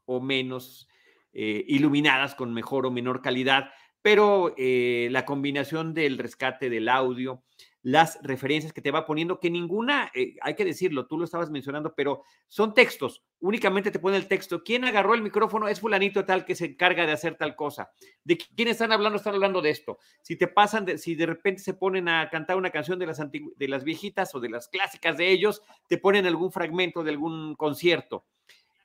o 0.06 0.22
menos 0.22 0.88
eh, 1.34 1.66
iluminadas 1.68 2.34
con 2.34 2.54
mejor 2.54 2.86
o 2.86 2.92
menor 2.92 3.22
calidad, 3.22 3.72
pero 4.02 4.54
eh, 4.58 5.10
la 5.12 5.26
combinación 5.26 5.94
del 5.94 6.18
rescate 6.18 6.70
del 6.70 6.90
audio, 6.90 7.44
las 7.82 8.20
referencias 8.22 8.74
que 8.74 8.82
te 8.82 8.92
va 8.92 9.06
poniendo, 9.06 9.40
que 9.40 9.50
ninguna, 9.50 10.12
eh, 10.14 10.36
hay 10.42 10.56
que 10.56 10.66
decirlo, 10.66 11.08
tú 11.08 11.18
lo 11.18 11.24
estabas 11.24 11.50
mencionando, 11.50 11.94
pero 11.96 12.24
son 12.48 12.74
textos, 12.74 13.24
únicamente 13.40 13.90
te 13.90 14.00
pone 14.00 14.18
el 14.18 14.28
texto, 14.28 14.64
¿quién 14.64 14.84
agarró 14.84 15.14
el 15.14 15.22
micrófono? 15.22 15.68
Es 15.68 15.80
fulanito 15.80 16.26
tal 16.26 16.46
que 16.46 16.56
se 16.56 16.66
encarga 16.66 17.06
de 17.06 17.14
hacer 17.14 17.36
tal 17.36 17.56
cosa. 17.56 17.92
¿De 18.24 18.38
quién 18.38 18.68
están 18.68 18.92
hablando? 18.92 19.18
Están 19.18 19.36
hablando 19.36 19.62
de 19.62 19.70
esto. 19.70 19.98
Si 20.22 20.36
te 20.36 20.48
pasan, 20.48 20.86
de, 20.86 20.98
si 20.98 21.16
de 21.16 21.26
repente 21.26 21.62
se 21.62 21.74
ponen 21.74 22.10
a 22.10 22.30
cantar 22.30 22.58
una 22.58 22.70
canción 22.70 23.00
de 23.00 23.06
las, 23.06 23.20
de 23.20 23.68
las 23.68 23.84
viejitas 23.84 24.36
o 24.36 24.40
de 24.40 24.50
las 24.50 24.68
clásicas 24.68 25.18
de 25.18 25.32
ellos, 25.32 25.62
te 25.88 25.98
ponen 25.98 26.26
algún 26.26 26.52
fragmento 26.52 27.04
de 27.04 27.12
algún 27.12 27.56
concierto. 27.56 28.26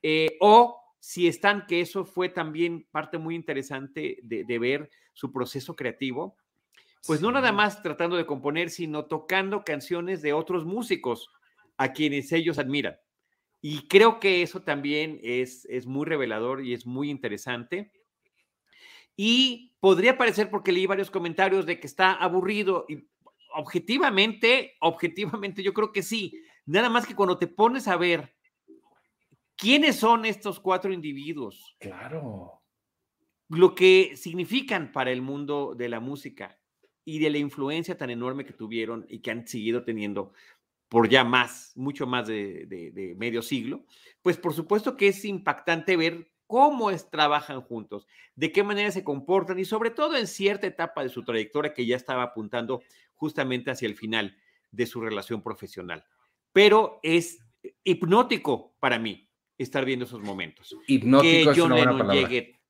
Eh, 0.02 0.37
o 0.40 0.80
si 1.00 1.26
están, 1.26 1.66
que 1.66 1.80
eso 1.80 2.04
fue 2.04 2.28
también 2.28 2.87
parte 2.90 3.18
muy 3.18 3.35
interesante 3.35 4.18
de, 4.23 4.44
de 4.44 4.59
ver 4.59 4.90
su 5.14 5.33
proceso 5.33 5.75
creativo, 5.75 6.37
pues 7.06 7.21
no 7.21 7.33
nada 7.33 7.52
más 7.52 7.83
tratando 7.83 8.16
de 8.16 8.26
componer, 8.26 8.71
sino 8.71 9.06
tocando 9.06 9.64
canciones 9.64 10.23
de 10.23 10.33
otros 10.33 10.64
músicos 10.64 11.30
a 11.76 11.92
quienes 11.92 12.33
ellos 12.33 12.59
admiran. 12.59 12.97
Y 13.61 13.88
creo 13.88 14.21
que 14.21 14.42
eso 14.42 14.62
también 14.62 15.21
es, 15.23 15.64
es 15.66 15.87
muy 15.87 16.04
revelador 16.04 16.64
y 16.64 16.75
es 16.75 16.85
muy 16.87 17.11
interesante. 17.11 17.92
Y 19.16 19.73
podría 19.80 20.18
parecer, 20.18 20.50
porque 20.50 20.73
leí 20.73 20.87
varios 20.87 21.11
comentarios 21.11 21.64
de 21.64 21.78
que 21.78 21.87
está 21.87 22.12
aburrido, 22.12 22.85
y 22.88 23.06
objetivamente, 23.54 24.75
objetivamente 24.80 25.62
yo 25.62 25.73
creo 25.73 25.92
que 25.92 26.02
sí. 26.02 26.42
Nada 26.66 26.90
más 26.90 27.06
que 27.06 27.14
cuando 27.14 27.38
te 27.38 27.47
pones 27.47 27.88
a 27.88 27.97
ver 27.97 28.35
quiénes 29.56 29.97
son 29.97 30.25
estos 30.25 30.59
cuatro 30.61 30.92
individuos. 30.92 31.76
Claro. 31.78 32.63
Lo 33.48 33.74
que 33.74 34.16
significan 34.16 34.92
para 34.92 35.12
el 35.12 35.22
mundo 35.22 35.74
de 35.76 35.88
la 35.88 36.00
música 36.00 36.58
y 37.04 37.18
de 37.18 37.30
la 37.30 37.38
influencia 37.38 37.96
tan 37.96 38.10
enorme 38.10 38.44
que 38.44 38.52
tuvieron 38.52 39.04
y 39.08 39.20
que 39.20 39.30
han 39.30 39.46
seguido 39.46 39.84
teniendo 39.84 40.32
por 40.88 41.08
ya 41.08 41.24
más, 41.24 41.72
mucho 41.74 42.06
más 42.06 42.26
de, 42.26 43.14
medio 43.18 43.42
siglo, 43.42 43.84
pues 44.22 44.36
por 44.36 44.54
supuesto 44.54 44.96
que 44.96 45.08
es 45.08 45.24
impactante 45.24 45.96
ver 45.96 46.30
cómo 46.46 46.90
es, 46.90 47.10
trabajan 47.10 47.62
juntos, 47.62 48.06
de 48.36 48.52
qué 48.52 48.62
manera 48.62 48.90
se 48.90 49.02
comportan 49.02 49.58
y 49.58 49.64
sobre 49.64 49.90
todo 49.90 50.16
en 50.16 50.26
cierta 50.26 50.66
etapa 50.66 51.02
de 51.02 51.08
su 51.08 51.24
trayectoria 51.24 51.74
que 51.74 51.86
ya 51.86 51.96
estaba 51.96 52.22
apuntando 52.22 52.82
justamente 53.14 53.70
hacia 53.70 53.88
el 53.88 53.96
final 53.96 54.36
de 54.70 54.86
su 54.86 55.00
relación 55.00 55.42
profesional. 55.42 56.04
Pero 56.52 57.00
es 57.02 57.40
hipnótico 57.82 58.76
para 58.78 58.98
mí 58.98 59.28
estar 59.58 59.84
viendo 59.84 60.04
esos 60.04 60.20
momentos. 60.20 60.76
Hipnótico 60.86 61.52
que 61.52 61.60
John 61.60 61.74
Lennon 61.74 62.08
llegue, 62.10 62.60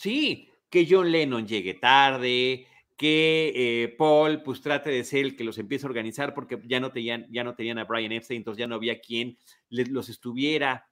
sí, 0.00 0.48
que 0.70 0.86
John 0.88 1.12
Lennon 1.12 1.46
llegue 1.46 1.74
tarde, 1.74 2.66
que 2.96 3.52
eh, 3.54 3.88
Paul 3.98 4.42
pues 4.42 4.62
trate 4.62 4.90
de 4.90 5.04
ser 5.04 5.26
el 5.26 5.36
que 5.36 5.44
los 5.44 5.58
empiece 5.58 5.84
a 5.84 5.88
organizar 5.88 6.32
porque 6.32 6.58
ya 6.64 6.80
no 6.80 6.90
tenían, 6.90 7.26
ya 7.30 7.44
no 7.44 7.54
tenían 7.54 7.78
a 7.78 7.84
Brian 7.84 8.12
Epstein, 8.12 8.38
entonces 8.38 8.58
ya 8.58 8.66
no 8.66 8.76
había 8.76 9.00
quien 9.00 9.36
los 9.68 10.08
estuviera 10.08 10.86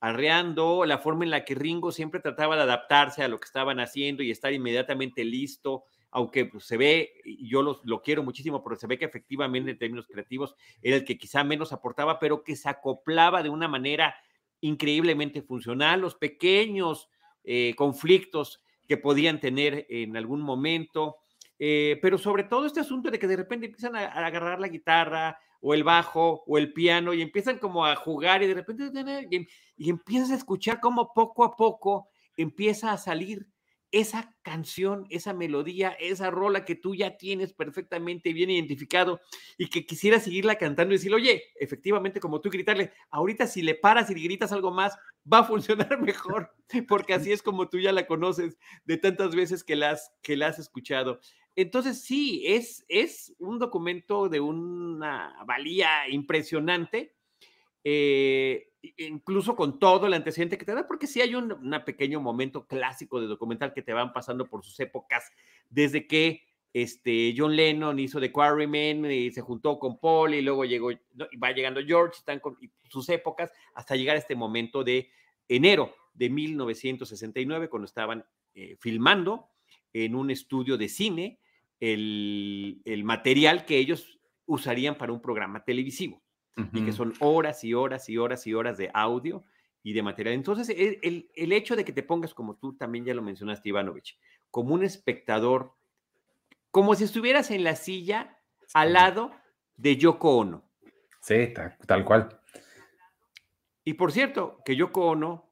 arreando, 0.00 0.84
la 0.86 0.98
forma 0.98 1.24
en 1.24 1.30
la 1.30 1.44
que 1.44 1.54
Ringo 1.54 1.92
siempre 1.92 2.20
trataba 2.20 2.56
de 2.56 2.62
adaptarse 2.62 3.22
a 3.22 3.28
lo 3.28 3.38
que 3.38 3.46
estaban 3.46 3.80
haciendo 3.80 4.22
y 4.22 4.30
estar 4.30 4.52
inmediatamente 4.52 5.24
listo, 5.24 5.84
aunque 6.10 6.46
pues, 6.46 6.64
se 6.64 6.76
ve, 6.76 7.12
yo 7.40 7.62
lo 7.62 8.02
quiero 8.02 8.22
muchísimo, 8.22 8.62
pero 8.62 8.76
se 8.76 8.86
ve 8.86 8.98
que 8.98 9.06
efectivamente 9.06 9.70
en 9.70 9.78
términos 9.78 10.06
creativos 10.06 10.54
era 10.82 10.96
el 10.96 11.04
que 11.04 11.18
quizá 11.18 11.44
menos 11.44 11.72
aportaba, 11.72 12.18
pero 12.18 12.44
que 12.44 12.56
se 12.56 12.68
acoplaba 12.68 13.42
de 13.42 13.48
una 13.48 13.68
manera 13.68 14.14
increíblemente 14.60 15.42
funcional, 15.42 16.00
los 16.00 16.14
pequeños 16.14 17.08
eh, 17.44 17.74
conflictos 17.76 18.60
que 18.88 18.96
podían 18.96 19.40
tener 19.40 19.86
en 19.88 20.16
algún 20.16 20.40
momento, 20.40 21.16
eh, 21.58 21.98
pero 22.02 22.18
sobre 22.18 22.44
todo 22.44 22.66
este 22.66 22.80
asunto 22.80 23.10
de 23.10 23.18
que 23.18 23.28
de 23.28 23.36
repente 23.36 23.66
empiezan 23.66 23.96
a, 23.96 24.06
agarrar 24.06 24.60
la 24.60 24.68
guitarra 24.68 25.38
o 25.60 25.72
el 25.72 25.84
bajo 25.84 26.42
o 26.46 26.58
el 26.58 26.72
piano 26.72 27.14
y 27.14 27.22
empiezan 27.22 27.58
como 27.58 27.86
a 27.86 27.96
jugar 27.96 28.42
y 28.42 28.48
de 28.48 28.54
repente 28.54 28.90
y, 29.30 29.46
y 29.76 29.90
empiezas 29.90 30.30
a 30.30 30.36
escuchar 30.36 30.80
como 30.80 31.12
poco 31.14 31.44
a 31.44 31.56
poco 31.56 32.08
empieza 32.36 32.92
a 32.92 32.98
salir 32.98 33.46
esa 33.94 34.34
canción, 34.42 35.06
esa 35.08 35.32
melodía, 35.32 35.90
esa 36.00 36.28
rola 36.28 36.64
que 36.64 36.74
tú 36.74 36.96
ya 36.96 37.16
tienes 37.16 37.52
perfectamente 37.52 38.32
bien 38.32 38.50
identificado 38.50 39.20
y 39.56 39.68
que 39.68 39.86
quisiera 39.86 40.18
seguirla 40.18 40.56
cantando 40.56 40.92
y 40.92 40.98
decirle, 40.98 41.16
oye, 41.16 41.42
efectivamente, 41.54 42.18
como 42.18 42.40
tú 42.40 42.50
gritarle, 42.50 42.92
ahorita 43.10 43.46
si 43.46 43.62
le 43.62 43.76
paras 43.76 44.10
y 44.10 44.16
le 44.16 44.22
gritas 44.22 44.50
algo 44.50 44.72
más, 44.72 44.98
va 45.32 45.38
a 45.38 45.44
funcionar 45.44 46.00
mejor, 46.02 46.50
porque 46.88 47.14
así 47.14 47.30
es 47.30 47.40
como 47.40 47.68
tú 47.68 47.78
ya 47.78 47.92
la 47.92 48.08
conoces 48.08 48.58
de 48.84 48.96
tantas 48.96 49.36
veces 49.36 49.62
que 49.62 49.76
la 49.76 49.90
has, 49.90 50.12
que 50.22 50.36
la 50.36 50.48
has 50.48 50.58
escuchado. 50.58 51.20
Entonces, 51.54 52.02
sí, 52.02 52.42
es, 52.46 52.84
es 52.88 53.32
un 53.38 53.60
documento 53.60 54.28
de 54.28 54.40
una 54.40 55.36
valía 55.46 56.08
impresionante. 56.08 57.14
Eh, 57.84 58.70
incluso 58.96 59.54
con 59.54 59.78
todo 59.78 60.06
el 60.06 60.14
antecedente 60.14 60.56
que 60.56 60.64
te 60.64 60.74
da, 60.74 60.86
porque 60.86 61.06
sí 61.06 61.20
hay 61.20 61.34
un 61.34 61.54
pequeño 61.84 62.20
momento 62.20 62.66
clásico 62.66 63.20
de 63.20 63.26
documental 63.26 63.72
que 63.74 63.82
te 63.82 63.92
van 63.92 64.12
pasando 64.12 64.48
por 64.48 64.64
sus 64.64 64.78
épocas, 64.80 65.30
desde 65.68 66.06
que 66.06 66.42
este, 66.72 67.34
John 67.36 67.54
Lennon 67.54 67.98
hizo 67.98 68.20
The 68.20 68.32
Quarrymen 68.32 69.10
y 69.10 69.30
se 69.30 69.42
juntó 69.42 69.78
con 69.78 69.98
Paul 69.98 70.34
y 70.34 70.42
luego 70.42 70.64
llegó, 70.64 70.90
va 71.42 71.52
llegando 71.52 71.80
George, 71.84 72.18
están 72.18 72.40
sus 72.88 73.08
épocas, 73.10 73.52
hasta 73.74 73.96
llegar 73.96 74.16
a 74.16 74.20
este 74.20 74.34
momento 74.34 74.82
de 74.82 75.10
enero 75.48 75.94
de 76.14 76.30
1969, 76.30 77.68
cuando 77.68 77.86
estaban 77.86 78.24
eh, 78.54 78.76
filmando 78.80 79.48
en 79.92 80.14
un 80.14 80.30
estudio 80.30 80.76
de 80.76 80.88
cine 80.88 81.38
el 81.80 83.02
material 83.04 83.66
que 83.66 83.76
ellos 83.76 84.18
usarían 84.46 84.96
para 84.96 85.12
un 85.12 85.20
programa 85.20 85.64
televisivo 85.64 86.23
y 86.56 86.84
que 86.84 86.92
son 86.92 87.14
horas 87.20 87.64
y 87.64 87.74
horas 87.74 88.08
y 88.08 88.16
horas 88.16 88.46
y 88.46 88.54
horas 88.54 88.78
de 88.78 88.90
audio 88.94 89.42
y 89.82 89.92
de 89.92 90.02
material. 90.02 90.34
Entonces, 90.34 90.68
el, 90.68 91.28
el, 91.34 91.52
hecho 91.52 91.76
de 91.76 91.84
que 91.84 91.92
te 91.92 92.02
pongas, 92.02 92.32
como 92.32 92.56
tú 92.56 92.76
también 92.76 93.04
ya 93.04 93.14
lo 93.14 93.22
mencionaste, 93.22 93.68
Ivanovich, 93.68 94.18
como 94.50 94.74
un 94.74 94.84
espectador, 94.84 95.72
como 96.70 96.94
si 96.94 97.04
estuvieras 97.04 97.50
en 97.50 97.64
la 97.64 97.76
silla 97.76 98.38
al 98.72 98.92
lado 98.92 99.32
de 99.76 99.96
Yoko 99.96 100.38
Ono. 100.38 100.64
Sí, 101.20 101.48
tal, 101.54 101.76
tal 101.86 102.04
cual. 102.04 102.40
Y 103.84 103.94
por 103.94 104.12
cierto, 104.12 104.60
que 104.64 104.76
Yoko 104.76 105.06
Ono, 105.06 105.50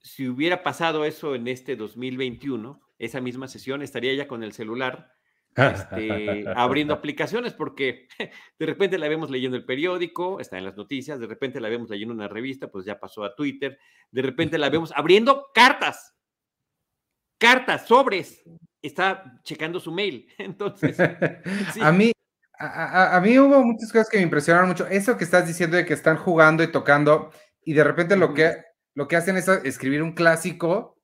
si 0.00 0.28
hubiera 0.28 0.62
pasado 0.62 1.04
eso 1.04 1.34
en 1.34 1.48
este 1.48 1.76
2021, 1.76 2.80
esa 2.98 3.20
misma 3.20 3.48
sesión, 3.48 3.80
estaría 3.82 4.14
ya 4.14 4.28
con 4.28 4.42
el 4.42 4.52
celular 4.52 5.14
este, 5.56 6.44
abriendo 6.54 6.94
aplicaciones, 6.94 7.52
porque 7.52 8.08
de 8.58 8.66
repente 8.66 8.98
la 8.98 9.08
vemos 9.08 9.30
leyendo 9.30 9.56
el 9.56 9.64
periódico, 9.64 10.40
está 10.40 10.58
en 10.58 10.64
las 10.64 10.76
noticias, 10.76 11.20
de 11.20 11.26
repente 11.26 11.60
la 11.60 11.68
vemos 11.68 11.90
leyendo 11.90 12.14
una 12.14 12.28
revista, 12.28 12.70
pues 12.70 12.84
ya 12.84 12.98
pasó 12.98 13.24
a 13.24 13.34
Twitter, 13.34 13.78
de 14.10 14.22
repente 14.22 14.58
la 14.58 14.70
vemos 14.70 14.92
abriendo 14.94 15.48
cartas, 15.54 16.14
cartas, 17.38 17.86
sobres, 17.86 18.42
está 18.82 19.40
checando 19.42 19.80
su 19.80 19.92
mail. 19.92 20.28
Entonces, 20.38 20.98
a 21.80 21.92
mí, 21.92 22.12
a, 22.58 23.16
a, 23.16 23.20
mí 23.20 23.38
hubo 23.38 23.62
muchas 23.64 23.90
cosas 23.92 24.08
que 24.08 24.18
me 24.18 24.24
impresionaron 24.24 24.68
mucho. 24.68 24.86
Eso 24.86 25.16
que 25.16 25.24
estás 25.24 25.46
diciendo 25.46 25.76
de 25.76 25.84
que 25.84 25.94
están 25.94 26.16
jugando 26.16 26.62
y 26.62 26.70
tocando 26.70 27.30
y 27.64 27.72
de 27.72 27.84
repente 27.84 28.16
lo 28.16 28.34
que, 28.34 28.56
lo 28.94 29.08
que 29.08 29.16
hacen 29.16 29.36
es 29.36 29.48
escribir 29.48 30.02
un 30.02 30.12
clásico. 30.12 30.98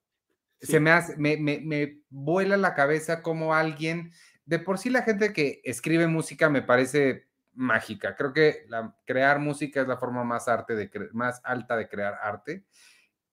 Se 0.60 0.80
me 0.80 0.90
hace, 0.90 1.16
me, 1.16 1.36
me, 1.36 1.60
me 1.60 2.00
vuela 2.08 2.56
la 2.56 2.74
cabeza 2.74 3.22
como 3.22 3.54
alguien 3.54 4.10
de 4.46 4.58
por 4.60 4.78
sí 4.78 4.90
la 4.90 5.02
gente 5.02 5.32
que 5.32 5.60
escribe 5.64 6.06
música 6.06 6.48
me 6.48 6.62
parece 6.62 7.26
mágica. 7.52 8.14
Creo 8.14 8.32
que 8.32 8.64
la, 8.68 8.96
crear 9.04 9.40
música 9.40 9.82
es 9.82 9.88
la 9.88 9.96
forma 9.96 10.24
más, 10.24 10.48
arte 10.48 10.74
de 10.74 10.90
más 11.12 11.40
alta 11.44 11.76
de 11.76 11.88
crear 11.88 12.18
arte. 12.22 12.64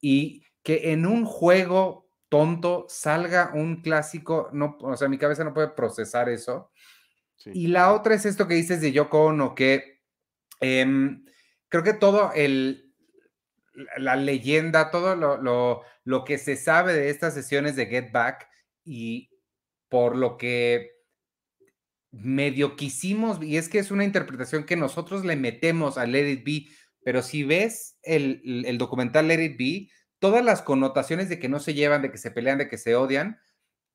Y 0.01 0.43
que 0.63 0.91
en 0.91 1.05
un 1.05 1.25
juego 1.25 2.10
tonto 2.29 2.88
salga 2.89 3.51
un 3.53 3.82
clásico, 3.82 4.50
no, 4.53 4.77
o 4.82 4.98
sea, 4.98 5.08
mi 5.08 5.17
cabeza 5.17 5.43
no 5.43 5.53
puede 5.53 5.70
procesar 5.70 6.29
eso. 6.29 6.72
Y 7.46 7.67
la 7.67 7.93
otra 7.93 8.15
es 8.15 8.25
esto 8.25 8.48
que 8.48 8.55
dices 8.55 8.82
de 8.82 8.91
Yoko 8.91 9.25
Ono, 9.25 9.53
que 9.53 10.01
em, 10.62 11.25
creo 11.67 11.84
que 11.84 11.93
todo 11.93 12.32
el, 12.34 12.96
la 13.98 14.15
leyenda, 14.15 14.89
todo 14.89 15.15
lo, 15.15 15.38
lo, 15.38 15.82
lo 16.05 16.24
que 16.24 16.38
se 16.38 16.55
sabe 16.55 16.93
de 16.93 17.10
estas 17.10 17.34
sesiones 17.34 17.75
de 17.75 17.86
Get 17.86 18.12
Back 18.12 18.48
y 18.86 19.29
por 19.89 20.15
lo 20.15 20.38
que 20.38 20.93
medio 22.13 22.75
quisimos, 22.75 23.41
y 23.43 23.58
es 23.58 23.67
que 23.67 23.79
es 23.79 23.91
una 23.91 24.05
interpretación 24.05 24.63
que 24.63 24.75
nosotros 24.75 25.25
le 25.25 25.36
metemos 25.36 25.98
a 25.98 26.05
Let 26.05 26.29
It 26.29 26.46
Be, 26.46 26.67
pero 27.03 27.22
si 27.22 27.43
ves 27.43 27.98
el, 28.03 28.63
el, 28.65 28.77
documental 28.77 29.27
Let 29.27 29.43
It 29.43 29.58
Be, 29.58 29.89
todas 30.20 30.46
las 30.46 30.62
connotaciones 30.62 31.27
de 31.27 31.39
que 31.39 31.50
no 31.50 31.60
se 31.60 31.74
llevan, 31.74 32.03
de 32.03 32.12
que 32.12 32.20
se 32.20 32.32
pelean, 32.32 32.60
de 32.60 32.70
que 32.70 32.77
se 32.77 32.96
odian, 32.96 33.39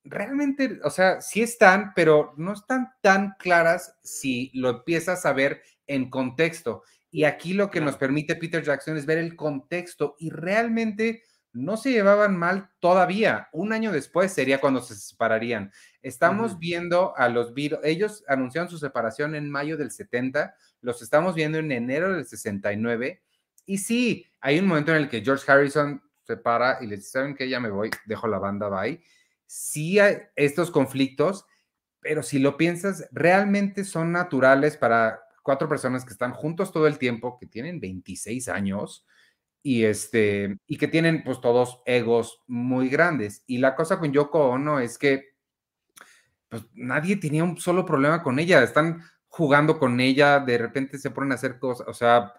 realmente, 0.04 0.80
o 0.82 0.90
sea, 0.90 1.20
sí 1.20 1.42
están, 1.42 1.92
pero 1.94 2.34
no 2.36 2.52
están 2.52 2.88
tan 3.00 3.34
claras 3.38 3.96
si 4.02 4.50
lo 4.52 4.68
empiezas 4.70 5.24
a 5.24 5.32
ver 5.32 5.62
en 5.86 6.10
contexto. 6.10 6.82
Y 7.10 7.24
aquí 7.24 7.54
lo 7.54 7.70
que 7.70 7.80
nos 7.80 7.96
permite 7.96 8.36
Peter 8.36 8.62
Jackson 8.62 8.96
es 8.96 9.06
ver 9.06 9.18
el 9.18 9.36
contexto 9.36 10.16
y 10.18 10.30
realmente 10.30 11.22
no 11.52 11.76
se 11.76 11.90
llevaban 11.90 12.36
mal 12.36 12.70
todavía. 12.78 13.48
Un 13.52 13.72
año 13.72 13.92
después 13.92 14.32
sería 14.32 14.60
cuando 14.60 14.80
se 14.80 14.94
separarían. 14.94 15.72
Estamos 16.02 16.58
viendo 16.58 17.16
a 17.16 17.28
los 17.28 17.54
Beatles, 17.54 17.80
ellos 17.84 18.24
anunciaron 18.28 18.70
su 18.70 18.78
separación 18.78 19.34
en 19.34 19.50
mayo 19.50 19.76
del 19.76 19.90
70, 19.90 20.54
los 20.80 21.02
estamos 21.02 21.34
viendo 21.34 21.58
en 21.58 21.72
enero 21.72 22.12
del 22.12 22.26
69. 22.26 23.22
Y 23.66 23.78
sí, 23.78 24.26
hay 24.40 24.58
un 24.58 24.66
momento 24.66 24.92
en 24.92 24.98
el 24.98 25.08
que 25.08 25.22
George 25.22 25.50
Harrison 25.50 26.02
se 26.22 26.36
para 26.36 26.78
y 26.82 26.86
les 26.86 27.00
dice, 27.00 27.10
¿saben 27.12 27.34
que 27.34 27.48
Ya 27.48 27.60
me 27.60 27.70
voy, 27.70 27.90
dejo 28.06 28.28
la 28.28 28.38
banda, 28.38 28.68
bye. 28.68 29.02
Sí 29.46 29.98
hay 29.98 30.18
estos 30.36 30.70
conflictos, 30.70 31.46
pero 32.00 32.22
si 32.22 32.38
lo 32.38 32.56
piensas, 32.56 33.08
realmente 33.10 33.84
son 33.84 34.12
naturales 34.12 34.76
para 34.76 35.20
cuatro 35.42 35.68
personas 35.68 36.04
que 36.04 36.12
están 36.12 36.32
juntos 36.32 36.72
todo 36.72 36.86
el 36.86 36.98
tiempo, 36.98 37.38
que 37.38 37.46
tienen 37.46 37.80
26 37.80 38.48
años 38.48 39.06
y, 39.62 39.84
este, 39.84 40.58
y 40.66 40.76
que 40.76 40.88
tienen 40.88 41.22
pues 41.24 41.40
todos 41.40 41.82
egos 41.84 42.42
muy 42.46 42.88
grandes. 42.88 43.44
Y 43.46 43.58
la 43.58 43.74
cosa 43.74 43.98
con 43.98 44.12
Yoko 44.12 44.48
Ono 44.48 44.80
es 44.80 44.98
que 44.98 45.28
pues 46.48 46.64
nadie 46.74 47.16
tenía 47.16 47.44
un 47.44 47.58
solo 47.58 47.84
problema 47.84 48.22
con 48.22 48.38
ella, 48.38 48.62
están 48.62 49.02
jugando 49.28 49.78
con 49.78 50.00
ella, 50.00 50.40
de 50.40 50.58
repente 50.58 50.98
se 50.98 51.10
ponen 51.10 51.32
a 51.32 51.34
hacer 51.34 51.58
cosas, 51.58 51.86
o 51.88 51.94
sea, 51.94 52.32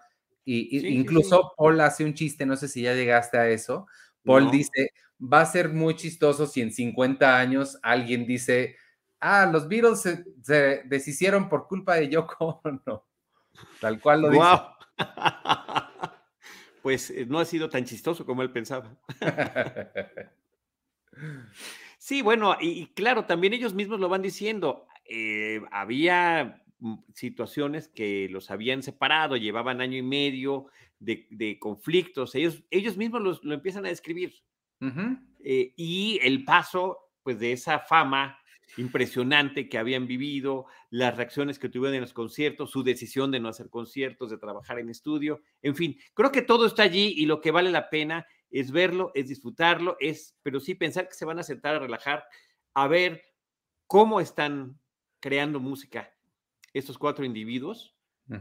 y, 0.44 0.88
incluso 0.88 1.52
Paul 1.56 1.80
hace 1.80 2.04
un 2.04 2.14
chiste, 2.14 2.44
no 2.44 2.56
sé 2.56 2.66
si 2.66 2.82
ya 2.82 2.94
llegaste 2.94 3.38
a 3.38 3.48
eso, 3.48 3.86
Paul 4.24 4.50
dice, 4.50 4.92
va 5.20 5.42
a 5.42 5.46
ser 5.46 5.68
muy 5.68 5.94
chistoso 5.96 6.46
si 6.46 6.60
en 6.60 6.72
50 6.72 7.38
años 7.38 7.78
alguien 7.82 8.26
dice, 8.26 8.76
ah, 9.20 9.48
los 9.50 9.68
Beatles 9.68 10.00
se, 10.00 10.82
deshicieron 10.86 11.48
por 11.48 11.68
culpa 11.68 11.94
de 11.94 12.08
Yoko 12.08 12.60
Ono, 12.64 13.06
tal 13.80 14.00
cual 14.00 14.22
lo 14.22 14.30
dice. 14.30 14.44
Pues 16.82 17.10
eh, 17.10 17.26
no 17.26 17.38
ha 17.38 17.44
sido 17.44 17.68
tan 17.68 17.84
chistoso 17.84 18.24
como 18.24 18.42
él 18.42 18.50
pensaba. 18.50 18.96
Sí, 21.98 22.22
bueno, 22.22 22.56
y, 22.58 22.86
claro, 22.94 23.26
también 23.26 23.52
ellos 23.52 23.74
mismos 23.74 24.00
lo 24.00 24.08
van 24.08 24.22
diciendo. 24.22 24.86
Eh, 25.04 25.60
había 25.70 26.64
mm, 26.78 26.94
situaciones 27.12 27.88
que 27.88 28.26
los 28.30 28.50
habían 28.50 28.82
separado, 28.82 29.36
llevaban 29.36 29.82
año 29.82 29.98
y 29.98 30.02
medio 30.02 30.68
de, 30.98 31.58
conflictos. 31.60 32.34
Ellos, 32.34 32.64
ellos 32.70 32.96
mismos 32.96 33.44
lo 33.44 33.54
empiezan 33.54 33.84
a 33.84 33.90
describir. 33.90 34.34
Eh, 35.44 35.74
y 35.76 36.18
el 36.22 36.42
paso, 36.44 37.10
pues, 37.22 37.38
de 37.38 37.52
esa 37.52 37.80
fama 37.80 38.39
impresionante 38.76 39.68
que 39.68 39.78
habían 39.78 40.06
vivido, 40.06 40.66
las 40.90 41.16
reacciones 41.16 41.58
que 41.58 41.68
tuvieron 41.68 41.94
en 41.94 42.02
los 42.02 42.12
conciertos, 42.12 42.70
su 42.70 42.82
decisión 42.82 43.30
de 43.30 43.40
no 43.40 43.48
hacer 43.48 43.70
conciertos, 43.70 44.30
de 44.30 44.38
trabajar 44.38 44.78
en 44.78 44.90
estudio, 44.90 45.42
en 45.62 45.74
fin, 45.74 45.98
creo 46.14 46.32
que 46.32 46.42
todo 46.42 46.66
está 46.66 46.82
allí 46.82 47.14
y 47.16 47.26
lo 47.26 47.40
que 47.40 47.50
vale 47.50 47.70
la 47.70 47.90
pena 47.90 48.26
es 48.50 48.70
verlo, 48.70 49.12
es 49.14 49.28
disfrutarlo, 49.28 49.96
es, 50.00 50.36
pero 50.42 50.60
sí 50.60 50.74
pensar 50.74 51.08
que 51.08 51.14
se 51.14 51.24
van 51.24 51.38
a 51.38 51.44
sentar 51.44 51.76
a 51.76 51.78
relajar, 51.78 52.24
a 52.74 52.88
ver 52.88 53.22
cómo 53.86 54.20
están 54.20 54.78
creando 55.20 55.60
música 55.60 56.12
estos 56.72 56.98
cuatro 56.98 57.24
individuos, 57.24 57.96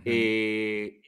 eh, 0.06 1.02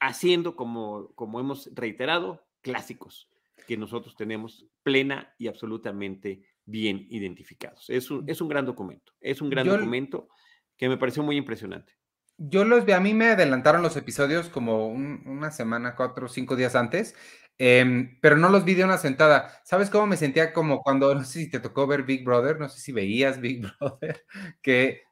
haciendo, 0.00 0.56
como, 0.56 1.12
como 1.14 1.40
hemos 1.40 1.70
reiterado, 1.74 2.46
clásicos 2.60 3.30
que 3.66 3.76
nosotros 3.76 4.14
tenemos 4.16 4.66
plena 4.82 5.34
y 5.38 5.48
absolutamente 5.48 6.44
bien 6.66 7.06
identificados. 7.10 7.88
Es 7.88 8.10
un, 8.10 8.28
es 8.28 8.40
un 8.40 8.48
gran 8.48 8.66
documento, 8.66 9.12
es 9.20 9.40
un 9.40 9.48
gran 9.48 9.66
documento 9.66 10.28
que 10.76 10.88
me 10.88 10.98
pareció 10.98 11.22
muy 11.22 11.36
impresionante. 11.36 11.94
Yo 12.38 12.64
los 12.64 12.84
vi, 12.84 12.92
a 12.92 13.00
mí 13.00 13.14
me 13.14 13.28
adelantaron 13.28 13.80
los 13.80 13.96
episodios 13.96 14.50
como 14.50 14.88
una 14.88 15.50
semana, 15.50 15.94
cuatro 15.94 16.26
o 16.26 16.28
cinco 16.28 16.54
días 16.54 16.74
antes, 16.74 17.14
em, 17.56 18.18
pero 18.20 18.36
no 18.36 18.50
los 18.50 18.64
vi 18.64 18.74
de 18.74 18.84
una 18.84 18.98
sentada. 18.98 19.60
¿Sabes 19.64 19.88
cómo 19.88 20.06
me 20.06 20.18
sentía 20.18 20.52
como 20.52 20.82
cuando, 20.82 21.14
no 21.14 21.24
sé 21.24 21.44
si 21.44 21.50
te 21.50 21.60
tocó 21.60 21.86
ver 21.86 22.02
Big 22.02 22.24
Brother, 22.24 22.60
no 22.60 22.68
sé 22.68 22.80
si 22.80 22.92
veías 22.92 23.40
Big 23.40 23.62
Brother, 23.80 24.26
que 24.60 25.02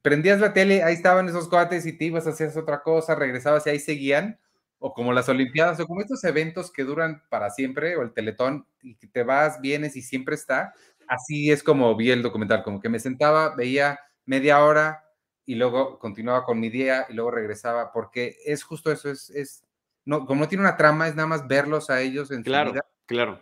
prendías 0.00 0.40
la 0.40 0.54
tele, 0.54 0.82
ahí 0.82 0.94
estaban 0.94 1.28
esos 1.28 1.48
cuates 1.48 1.84
y 1.84 1.98
te 1.98 2.06
ibas 2.06 2.26
hacer 2.26 2.56
otra 2.56 2.82
cosa, 2.82 3.14
regresabas 3.14 3.66
y 3.66 3.70
ahí 3.70 3.78
seguían? 3.78 4.38
o 4.84 4.92
como 4.92 5.12
las 5.12 5.28
Olimpiadas, 5.28 5.78
o 5.78 5.86
como 5.86 6.00
estos 6.00 6.24
eventos 6.24 6.72
que 6.72 6.82
duran 6.82 7.22
para 7.30 7.50
siempre, 7.50 7.96
o 7.96 8.02
el 8.02 8.12
Teletón, 8.12 8.66
y 8.82 8.96
que 8.96 9.06
te 9.06 9.22
vas, 9.22 9.60
vienes 9.60 9.94
y 9.94 10.02
siempre 10.02 10.34
está, 10.34 10.74
así 11.08 11.50
es 11.50 11.62
como 11.62 11.94
vi 11.96 12.10
el 12.10 12.22
documental, 12.22 12.62
como 12.62 12.80
que 12.80 12.88
me 12.88 12.98
sentaba, 12.98 13.54
veía 13.54 14.00
media 14.24 14.64
hora 14.64 15.04
y 15.44 15.54
luego 15.54 15.98
continuaba 15.98 16.44
con 16.44 16.60
mi 16.60 16.70
día 16.70 17.06
y 17.08 17.14
luego 17.14 17.30
regresaba, 17.30 17.92
porque 17.92 18.36
es 18.44 18.62
justo 18.62 18.92
eso, 18.92 19.10
es, 19.10 19.30
es 19.30 19.64
no, 20.04 20.26
como 20.26 20.42
no 20.42 20.48
tiene 20.48 20.64
una 20.64 20.76
trama, 20.76 21.08
es 21.08 21.14
nada 21.14 21.28
más 21.28 21.46
verlos 21.46 21.90
a 21.90 22.00
ellos 22.00 22.30
en 22.30 22.42
claro, 22.42 22.72
Claro, 23.06 23.40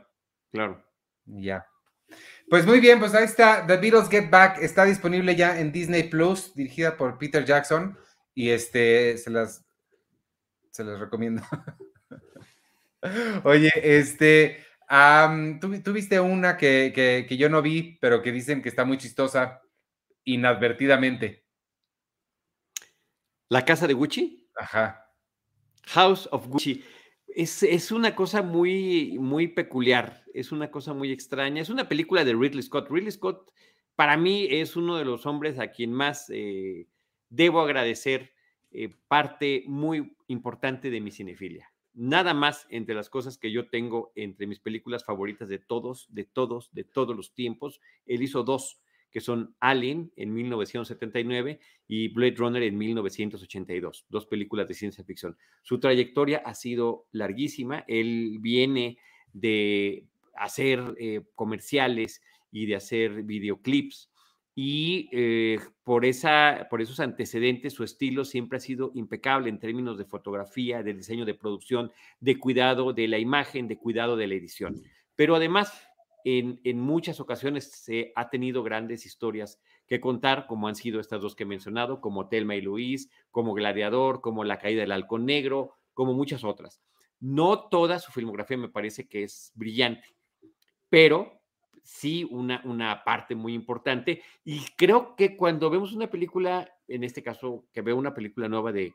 claro. 0.50 0.82
Ya. 1.26 1.66
Pues 2.48 2.66
muy 2.66 2.80
bien, 2.80 2.98
pues 2.98 3.14
ahí 3.14 3.24
está, 3.24 3.66
The 3.66 3.76
Beatles 3.76 4.08
Get 4.08 4.30
Back, 4.30 4.58
está 4.60 4.84
disponible 4.84 5.36
ya 5.36 5.60
en 5.60 5.70
Disney 5.70 6.04
Plus, 6.04 6.54
dirigida 6.54 6.96
por 6.96 7.18
Peter 7.18 7.44
Jackson, 7.44 7.96
y 8.34 8.50
este, 8.50 9.16
se 9.18 9.30
las 9.30 9.64
se 10.70 10.84
les 10.84 10.98
recomiendo. 10.98 11.42
Oye, 13.44 13.70
este, 13.74 14.64
¿tú, 15.60 15.92
viste 15.92 16.18
una 16.18 16.56
que, 16.56 17.26
yo 17.30 17.48
no 17.48 17.62
vi, 17.62 17.98
pero 18.00 18.22
que 18.22 18.32
dicen 18.32 18.62
que 18.62 18.68
está 18.68 18.84
muy 18.84 18.98
chistosa, 18.98 19.62
inadvertidamente. 20.24 21.44
¿La 23.48 23.64
casa 23.64 23.86
de 23.86 23.94
Gucci? 23.94 24.48
Ajá. 24.56 25.12
House 25.86 26.28
of 26.32 26.46
Gucci. 26.46 26.84
Es, 27.26 27.62
es, 27.62 27.92
una 27.92 28.14
cosa 28.14 28.42
muy, 28.42 29.16
muy 29.18 29.48
peculiar, 29.48 30.24
es 30.34 30.50
una 30.50 30.70
cosa 30.70 30.92
muy 30.92 31.12
extraña. 31.12 31.62
Es 31.62 31.70
una 31.70 31.88
película 31.88 32.24
de 32.24 32.34
Ridley 32.34 32.62
Scott. 32.62 32.90
Ridley 32.90 33.12
Scott, 33.12 33.52
para 33.94 34.16
mí, 34.16 34.48
es 34.50 34.76
uno 34.76 34.96
de 34.96 35.04
los 35.04 35.26
hombres 35.26 35.58
a 35.58 35.68
quien 35.68 35.92
más 35.92 36.28
eh, 36.30 36.88
debo 37.28 37.60
agradecer 37.60 38.32
eh, 38.72 38.90
parte 39.08 39.64
muy 39.66 40.16
importante 40.26 40.90
de 40.90 41.00
mi 41.00 41.10
cinefilia. 41.10 41.69
Nada 42.02 42.32
más 42.32 42.66
entre 42.70 42.94
las 42.94 43.10
cosas 43.10 43.36
que 43.36 43.52
yo 43.52 43.68
tengo 43.68 44.10
entre 44.14 44.46
mis 44.46 44.58
películas 44.58 45.04
favoritas 45.04 45.50
de 45.50 45.58
todos, 45.58 46.06
de 46.08 46.24
todos, 46.24 46.72
de 46.72 46.82
todos 46.82 47.14
los 47.14 47.34
tiempos. 47.34 47.78
Él 48.06 48.22
hizo 48.22 48.42
dos, 48.42 48.80
que 49.10 49.20
son 49.20 49.54
Alien 49.60 50.10
en 50.16 50.32
1979 50.32 51.60
y 51.88 52.08
Blade 52.08 52.36
Runner 52.38 52.62
en 52.62 52.78
1982, 52.78 54.06
dos 54.08 54.24
películas 54.24 54.66
de 54.66 54.72
ciencia 54.72 55.04
ficción. 55.04 55.36
Su 55.60 55.78
trayectoria 55.78 56.38
ha 56.38 56.54
sido 56.54 57.06
larguísima. 57.12 57.84
Él 57.86 58.38
viene 58.40 58.96
de 59.34 60.06
hacer 60.36 60.94
eh, 60.98 61.20
comerciales 61.34 62.22
y 62.50 62.64
de 62.64 62.76
hacer 62.76 63.24
videoclips 63.24 64.09
y 64.54 65.08
eh, 65.12 65.60
por, 65.84 66.04
esa, 66.04 66.66
por 66.68 66.82
esos 66.82 67.00
antecedentes 67.00 67.72
su 67.72 67.84
estilo 67.84 68.24
siempre 68.24 68.58
ha 68.58 68.60
sido 68.60 68.90
impecable 68.94 69.48
en 69.48 69.58
términos 69.58 69.96
de 69.96 70.04
fotografía, 70.04 70.82
de 70.82 70.94
diseño 70.94 71.24
de 71.24 71.34
producción, 71.34 71.92
de 72.18 72.38
cuidado 72.38 72.92
de 72.92 73.08
la 73.08 73.18
imagen, 73.18 73.68
de 73.68 73.78
cuidado 73.78 74.16
de 74.16 74.26
la 74.26 74.34
edición. 74.34 74.82
Pero 75.14 75.36
además, 75.36 75.86
en, 76.24 76.60
en 76.64 76.80
muchas 76.80 77.20
ocasiones 77.20 77.70
se 77.70 78.12
ha 78.16 78.28
tenido 78.28 78.62
grandes 78.62 79.06
historias 79.06 79.60
que 79.86 80.00
contar, 80.00 80.46
como 80.46 80.68
han 80.68 80.74
sido 80.74 81.00
estas 81.00 81.20
dos 81.20 81.34
que 81.34 81.44
he 81.44 81.46
mencionado, 81.46 82.00
como 82.00 82.28
Telma 82.28 82.56
y 82.56 82.60
Luis, 82.60 83.10
como 83.30 83.54
Gladiador, 83.54 84.20
como 84.20 84.44
La 84.44 84.58
caída 84.58 84.82
del 84.82 84.92
halcón 84.92 85.26
negro, 85.26 85.74
como 85.94 86.12
muchas 86.14 86.44
otras. 86.44 86.80
No 87.18 87.68
toda 87.68 87.98
su 87.98 88.12
filmografía 88.12 88.56
me 88.56 88.68
parece 88.68 89.08
que 89.08 89.24
es 89.24 89.52
brillante, 89.54 90.16
pero 90.88 91.39
sí 91.84 92.26
una, 92.30 92.60
una 92.64 93.04
parte 93.04 93.34
muy 93.34 93.54
importante. 93.54 94.22
Y 94.44 94.60
creo 94.76 95.16
que 95.16 95.36
cuando 95.36 95.70
vemos 95.70 95.92
una 95.92 96.10
película, 96.10 96.70
en 96.88 97.04
este 97.04 97.22
caso, 97.22 97.66
que 97.72 97.82
veo 97.82 97.96
una 97.96 98.14
película 98.14 98.48
nueva 98.48 98.72
de, 98.72 98.94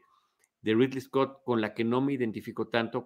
de 0.66 0.74
Ridley 0.74 1.00
Scott 1.00 1.44
con 1.44 1.62
la 1.62 1.76
que 1.76 1.84
no 1.84 2.02
me 2.02 2.14
identifico 2.14 2.68
tanto, 2.70 3.06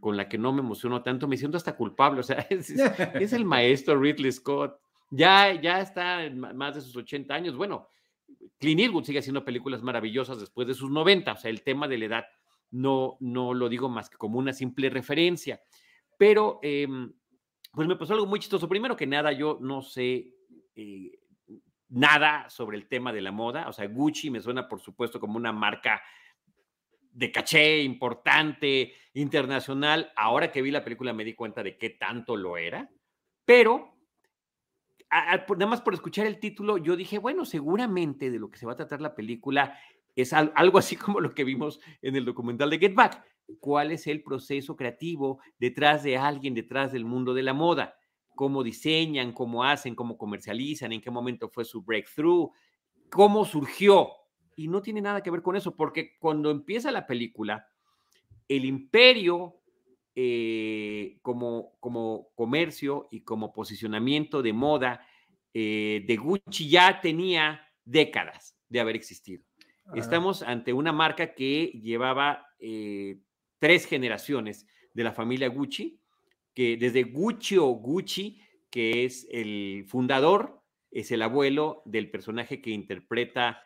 con, 0.00 0.16
la 0.16 0.28
que 0.28 0.38
no 0.38 0.52
me 0.52 0.60
emociono 0.60 1.02
tanto, 1.02 1.26
me 1.26 1.36
siento 1.36 1.56
hasta 1.56 1.76
culpable. 1.76 2.20
O 2.20 2.22
sea, 2.22 2.46
es, 2.50 3.32
el 3.32 3.44
maestro 3.44 4.00
Ridley 4.00 4.30
Scott. 4.30 4.78
Ya, 5.10 5.60
ya 5.60 5.80
está 5.80 6.24
en 6.24 6.38
más 6.38 6.76
de 6.76 6.80
sus 6.80 6.94
80 6.96 7.34
años. 7.34 7.56
Bueno, 7.56 7.88
Clint 8.58 8.80
Eastwood 8.80 9.02
sigue 9.02 9.18
haciendo 9.18 9.44
películas 9.44 9.82
maravillosas 9.82 10.38
después 10.38 10.68
de 10.68 10.74
sus 10.74 10.88
90. 10.88 11.32
O 11.32 11.36
sea, 11.36 11.50
el 11.50 11.62
tema 11.62 11.88
de 11.88 11.98
la 11.98 12.04
edad 12.04 12.24
no, 12.70 13.16
no 13.18 13.54
lo 13.54 13.68
digo 13.68 13.88
más 13.88 14.08
que 14.08 14.16
como 14.16 14.38
una 14.38 14.52
simple 14.52 14.88
referencia. 14.88 15.60
Pero 16.16 16.60
em, 16.62 17.12
pues 17.72 17.86
me 17.86 17.96
pasó 17.96 18.14
algo 18.14 18.26
muy 18.26 18.40
chistoso. 18.40 18.68
Primero 18.68 18.96
que 18.96 19.06
nada, 19.06 19.32
yo 19.32 19.58
no 19.60 19.82
sé 19.82 20.34
eh, 20.74 21.18
nada 21.88 22.48
sobre 22.50 22.76
el 22.76 22.88
tema 22.88 23.12
de 23.12 23.20
la 23.20 23.32
moda. 23.32 23.68
O 23.68 23.72
sea, 23.72 23.86
Gucci 23.86 24.30
me 24.30 24.40
suena, 24.40 24.68
por 24.68 24.80
supuesto, 24.80 25.20
como 25.20 25.36
una 25.36 25.52
marca 25.52 26.02
de 27.12 27.30
caché 27.30 27.82
importante, 27.82 28.94
internacional. 29.14 30.12
Ahora 30.16 30.50
que 30.50 30.62
vi 30.62 30.70
la 30.70 30.84
película 30.84 31.12
me 31.12 31.24
di 31.24 31.34
cuenta 31.34 31.62
de 31.62 31.76
qué 31.76 31.90
tanto 31.90 32.36
lo 32.36 32.56
era. 32.56 32.90
Pero 33.44 33.96
nada 35.10 35.66
más 35.66 35.80
por 35.80 35.94
escuchar 35.94 36.26
el 36.26 36.38
título, 36.38 36.78
yo 36.78 36.96
dije, 36.96 37.18
bueno, 37.18 37.44
seguramente 37.44 38.30
de 38.30 38.38
lo 38.38 38.50
que 38.50 38.58
se 38.58 38.66
va 38.66 38.72
a 38.72 38.76
tratar 38.76 39.00
la 39.00 39.14
película 39.14 39.76
es 40.14 40.32
algo 40.32 40.78
así 40.78 40.96
como 40.96 41.20
lo 41.20 41.34
que 41.34 41.44
vimos 41.44 41.80
en 42.02 42.16
el 42.16 42.24
documental 42.24 42.70
de 42.70 42.78
Get 42.78 42.94
Back. 42.94 43.24
¿Cuál 43.58 43.92
es 43.92 44.06
el 44.06 44.22
proceso 44.22 44.76
creativo 44.76 45.40
detrás 45.58 46.02
de 46.02 46.16
alguien, 46.16 46.54
detrás 46.54 46.92
del 46.92 47.04
mundo 47.04 47.34
de 47.34 47.42
la 47.42 47.54
moda? 47.54 47.96
¿Cómo 48.34 48.62
diseñan, 48.62 49.32
cómo 49.32 49.64
hacen, 49.64 49.94
cómo 49.94 50.16
comercializan, 50.16 50.92
en 50.92 51.00
qué 51.00 51.10
momento 51.10 51.48
fue 51.48 51.64
su 51.64 51.82
breakthrough, 51.82 52.50
cómo 53.10 53.44
surgió? 53.44 54.10
Y 54.56 54.68
no 54.68 54.82
tiene 54.82 55.00
nada 55.00 55.22
que 55.22 55.30
ver 55.30 55.42
con 55.42 55.56
eso, 55.56 55.74
porque 55.74 56.16
cuando 56.18 56.50
empieza 56.50 56.90
la 56.90 57.06
película, 57.06 57.66
el 58.48 58.64
imperio 58.64 59.60
eh, 60.14 61.18
como, 61.22 61.78
como 61.80 62.28
comercio 62.34 63.08
y 63.10 63.22
como 63.22 63.52
posicionamiento 63.52 64.42
de 64.42 64.52
moda 64.52 65.06
eh, 65.54 66.04
de 66.06 66.16
Gucci 66.16 66.68
ya 66.68 67.00
tenía 67.00 67.60
décadas 67.84 68.56
de 68.68 68.80
haber 68.80 68.96
existido. 68.96 69.44
Estamos 69.94 70.42
ante 70.42 70.72
una 70.72 70.92
marca 70.92 71.34
que 71.34 71.66
llevaba 71.82 72.46
eh, 72.60 73.18
tres 73.60 73.86
generaciones 73.86 74.66
de 74.92 75.04
la 75.04 75.12
familia 75.12 75.48
Gucci, 75.48 76.00
que 76.52 76.76
desde 76.76 77.04
Gucci 77.04 77.56
o 77.56 77.66
Gucci, 77.68 78.40
que 78.68 79.04
es 79.04 79.28
el 79.30 79.84
fundador, 79.86 80.60
es 80.90 81.12
el 81.12 81.22
abuelo 81.22 81.82
del 81.84 82.10
personaje 82.10 82.60
que 82.60 82.70
interpreta 82.70 83.62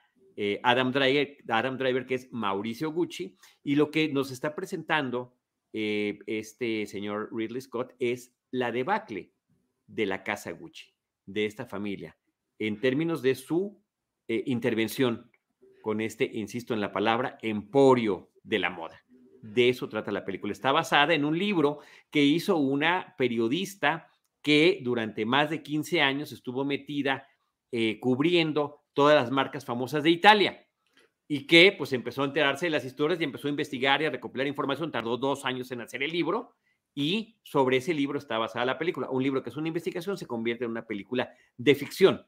Adam, 0.63 0.93
Driver, 0.93 1.39
Adam 1.49 1.79
Driver, 1.79 2.05
que 2.05 2.17
es 2.17 2.31
Mauricio 2.33 2.93
Gucci, 2.93 3.39
y 3.63 3.77
lo 3.77 3.91
que 3.91 4.13
nos 4.13 4.31
está 4.31 4.55
presentando 4.55 5.35
eh, 5.77 6.21
este 6.29 6.87
señor 6.87 7.31
Ridley 7.33 7.61
Scott 7.61 7.95
es 7.99 8.33
la 8.53 8.71
debacle 8.71 9.33
de 9.89 10.07
la 10.07 10.23
casa 10.23 10.53
Gucci, 10.53 10.95
de 11.27 11.47
esta 11.47 11.67
familia, 11.67 12.17
en 12.61 12.81
términos 12.81 13.23
de 13.23 13.35
su 13.35 13.83
eh, 14.29 14.45
intervención 14.47 15.33
con 15.83 16.01
este, 16.01 16.31
insisto 16.33 16.75
en 16.75 16.81
la 16.81 16.93
palabra, 16.93 17.39
emporio 17.43 18.31
de 18.45 18.61
la 18.61 18.71
moda. 18.71 19.04
De 19.45 19.69
eso 19.69 19.91
trata 19.91 20.11
la 20.11 20.25
película. 20.25 20.55
Está 20.55 20.73
basada 20.73 21.13
en 21.13 21.23
un 21.23 21.39
libro 21.39 21.81
que 22.11 22.25
hizo 22.25 22.57
una 22.57 23.15
periodista 23.19 24.11
que 24.41 24.81
durante 24.83 25.27
más 25.27 25.51
de 25.51 25.63
15 25.63 26.01
años 26.01 26.33
estuvo 26.33 26.65
metida 26.65 27.29
eh, 27.71 28.01
cubriendo 28.01 28.85
todas 28.95 29.15
las 29.15 29.31
marcas 29.31 29.67
famosas 29.67 30.03
de 30.03 30.09
Italia 30.09 30.67
y 31.29 31.47
que 31.47 31.75
pues 31.77 31.93
empezó 31.93 32.23
a 32.23 32.27
enterarse 32.27 32.67
de 32.67 32.71
las 32.71 32.87
historias 32.87 33.21
y 33.21 33.25
empezó 33.25 33.49
a 33.49 33.51
investigar 33.51 34.01
y 34.01 34.07
a 34.07 34.11
recopilar 34.11 34.47
información. 34.47 34.91
Tardó 34.91 35.19
dos 35.19 35.45
años 35.45 35.71
en 35.73 35.83
hacer 35.83 36.03
el 36.03 36.11
libro 36.11 36.55
y 36.95 37.37
sobre 37.43 37.77
ese 37.77 37.93
libro 37.93 38.19
está 38.19 38.39
basada 38.39 38.65
la 38.65 38.79
película. 38.79 39.11
Un 39.11 39.23
libro 39.23 39.43
que 39.43 39.51
es 39.51 39.57
una 39.59 39.69
investigación 39.69 40.17
se 40.17 40.27
convierte 40.27 40.65
en 40.65 40.71
una 40.71 40.87
película 40.87 41.35
de 41.59 41.75
ficción, 41.75 42.27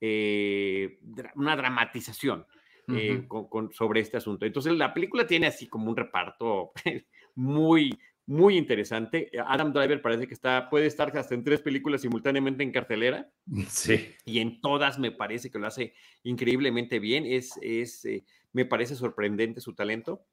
eh, 0.00 0.98
una 1.36 1.54
dramatización 1.54 2.44
eh, 2.88 3.26
sobre 3.72 4.00
este 4.00 4.16
asunto. 4.16 4.46
Entonces 4.46 4.74
la 4.74 4.94
película 4.94 5.26
tiene 5.26 5.46
así 5.46 5.66
como 5.66 5.90
un 5.90 5.96
reparto 5.96 6.72
muy, 7.34 7.98
muy 8.26 8.56
interesante. 8.56 9.30
Adam 9.46 9.72
Driver 9.72 10.00
parece 10.02 10.26
que 10.26 10.34
está, 10.34 10.68
puede 10.70 10.86
estar 10.86 11.16
hasta 11.16 11.34
en 11.34 11.44
tres 11.44 11.60
películas 11.60 12.02
simultáneamente 12.02 12.62
en 12.62 12.72
cartelera. 12.72 13.30
Sí. 13.68 14.14
Y 14.24 14.40
en 14.40 14.60
todas 14.60 14.98
me 14.98 15.12
parece 15.12 15.50
que 15.50 15.58
lo 15.58 15.66
hace 15.66 15.94
increíblemente 16.22 16.98
bien. 16.98 17.24
Es, 17.26 17.58
es 17.62 18.04
eh, 18.04 18.24
me 18.52 18.64
parece 18.64 18.94
sorprendente 18.94 19.60
su 19.60 19.74
talento. 19.74 20.24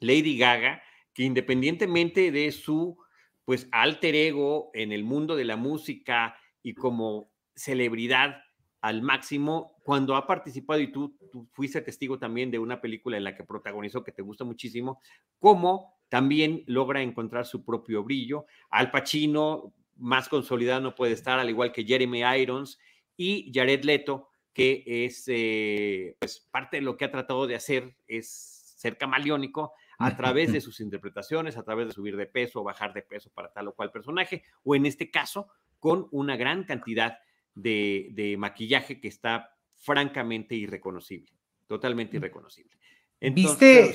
Lady 0.00 0.38
Gaga, 0.38 0.82
que 1.12 1.24
independientemente 1.24 2.30
de 2.30 2.52
su 2.52 2.96
pues 3.44 3.68
alter 3.72 4.14
ego 4.14 4.70
en 4.74 4.92
el 4.92 5.02
mundo 5.02 5.34
de 5.34 5.44
la 5.44 5.56
música 5.56 6.36
y 6.62 6.74
como 6.74 7.32
celebridad 7.54 8.42
al 8.80 9.02
máximo, 9.02 9.76
cuando 9.84 10.16
ha 10.16 10.26
participado 10.26 10.80
y 10.80 10.90
tú, 10.90 11.16
tú 11.30 11.46
fuiste 11.52 11.80
testigo 11.82 12.18
también 12.18 12.50
de 12.50 12.58
una 12.58 12.80
película 12.80 13.16
en 13.16 13.24
la 13.24 13.34
que 13.34 13.44
protagonizó 13.44 14.02
que 14.02 14.12
te 14.12 14.22
gusta 14.22 14.44
muchísimo, 14.44 15.00
como 15.38 16.00
también 16.08 16.64
logra 16.66 17.02
encontrar 17.02 17.46
su 17.46 17.64
propio 17.64 18.02
brillo. 18.02 18.46
Al 18.70 18.90
Pacino, 18.90 19.74
más 19.96 20.28
consolidado 20.28 20.80
no 20.80 20.94
puede 20.94 21.12
estar, 21.12 21.38
al 21.38 21.50
igual 21.50 21.72
que 21.72 21.84
Jeremy 21.84 22.22
Irons 22.40 22.78
y 23.16 23.52
Jared 23.54 23.84
Leto, 23.84 24.28
que 24.52 24.82
es 24.86 25.24
eh, 25.28 26.16
pues, 26.18 26.48
parte 26.50 26.78
de 26.78 26.82
lo 26.82 26.96
que 26.96 27.04
ha 27.04 27.10
tratado 27.10 27.46
de 27.46 27.54
hacer, 27.54 27.96
es 28.08 28.74
ser 28.76 28.96
camaleónico 28.96 29.72
a 29.98 30.16
través 30.16 30.52
de 30.52 30.60
sus 30.62 30.80
interpretaciones, 30.80 31.56
a 31.56 31.62
través 31.62 31.88
de 31.88 31.92
subir 31.92 32.16
de 32.16 32.26
peso 32.26 32.60
o 32.60 32.64
bajar 32.64 32.94
de 32.94 33.02
peso 33.02 33.30
para 33.34 33.52
tal 33.52 33.68
o 33.68 33.74
cual 33.74 33.92
personaje, 33.92 34.42
o 34.64 34.74
en 34.74 34.86
este 34.86 35.10
caso, 35.10 35.48
con 35.78 36.08
una 36.10 36.36
gran 36.36 36.64
cantidad 36.64 37.18
de, 37.54 38.36
maquillaje 38.38 39.00
que 39.00 39.08
está 39.08 39.56
francamente 39.76 40.54
irreconocible, 40.54 41.32
totalmente 41.66 42.16
irreconocible. 42.16 42.76
¿Viste, 43.20 43.94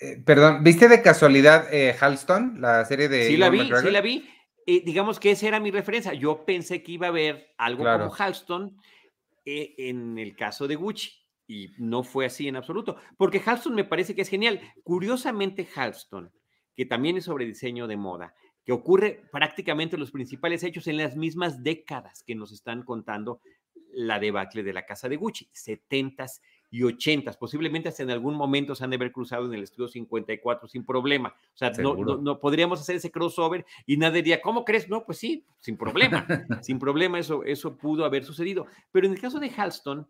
eh, 0.00 0.22
perdón, 0.24 0.64
¿viste 0.64 0.88
de 0.88 1.00
casualidad 1.00 1.72
eh, 1.72 1.94
Halston, 1.98 2.60
la 2.60 2.84
serie 2.84 3.08
de... 3.08 3.28
Sí 3.28 3.36
la 3.36 3.50
vi, 3.50 3.70
sí 3.82 3.90
la 3.90 4.00
vi. 4.00 4.28
Eh, 4.66 4.82
digamos 4.84 5.20
que 5.20 5.30
esa 5.30 5.46
era 5.48 5.60
mi 5.60 5.70
referencia. 5.70 6.12
Yo 6.12 6.44
pensé 6.44 6.82
que 6.82 6.92
iba 6.92 7.06
a 7.06 7.10
haber 7.10 7.54
algo 7.56 7.84
como 7.84 8.12
Halston 8.12 8.76
en 9.44 10.18
el 10.18 10.36
caso 10.36 10.66
de 10.68 10.74
Gucci. 10.74 11.12
Y 11.50 11.72
no 11.78 12.02
fue 12.02 12.26
así 12.26 12.46
en 12.46 12.56
absoluto, 12.56 12.98
porque 13.16 13.40
Halston 13.44 13.74
me 13.74 13.84
parece 13.84 14.14
que 14.14 14.20
es 14.20 14.28
genial. 14.28 14.60
Curiosamente, 14.82 15.66
Halston, 15.74 16.30
que 16.76 16.84
también 16.84 17.16
es 17.16 17.24
sobre 17.24 17.46
diseño 17.46 17.86
de 17.86 17.96
moda, 17.96 18.34
que 18.68 18.74
ocurre 18.74 19.22
prácticamente 19.32 19.96
los 19.96 20.10
principales 20.10 20.62
hechos 20.62 20.88
en 20.88 20.98
las 20.98 21.16
mismas 21.16 21.62
décadas 21.62 22.22
que 22.22 22.34
nos 22.34 22.52
están 22.52 22.82
contando 22.82 23.40
la 23.94 24.20
debacle 24.20 24.62
de 24.62 24.74
la 24.74 24.84
casa 24.84 25.08
de 25.08 25.16
Gucci, 25.16 25.48
70s 25.54 26.42
y 26.70 26.82
80, 26.82 27.32
posiblemente 27.40 27.88
hasta 27.88 28.02
en 28.02 28.10
algún 28.10 28.34
momento 28.34 28.74
se 28.74 28.84
han 28.84 28.90
de 28.90 28.96
haber 28.96 29.10
cruzado 29.10 29.46
en 29.46 29.54
el 29.54 29.62
estudio 29.62 29.88
54 29.88 30.68
sin 30.68 30.84
problema. 30.84 31.30
O 31.30 31.56
sea, 31.56 31.70
no, 31.78 31.94
no, 31.96 32.40
podríamos 32.40 32.78
hacer 32.78 32.96
ese 32.96 33.10
crossover 33.10 33.64
y 33.86 33.96
nadie 33.96 34.16
diría, 34.16 34.42
¿cómo 34.42 34.66
crees? 34.66 34.86
No, 34.90 35.02
pues 35.06 35.16
sí, 35.16 35.46
sin 35.60 35.78
problema, 35.78 36.26
sin 36.60 36.78
problema 36.78 37.18
eso, 37.18 37.44
eso 37.44 37.74
pudo 37.78 38.04
haber 38.04 38.22
sucedido. 38.22 38.66
Pero 38.92 39.06
en 39.06 39.14
el 39.14 39.18
caso 39.18 39.40
de 39.40 39.48
Halston, 39.48 40.06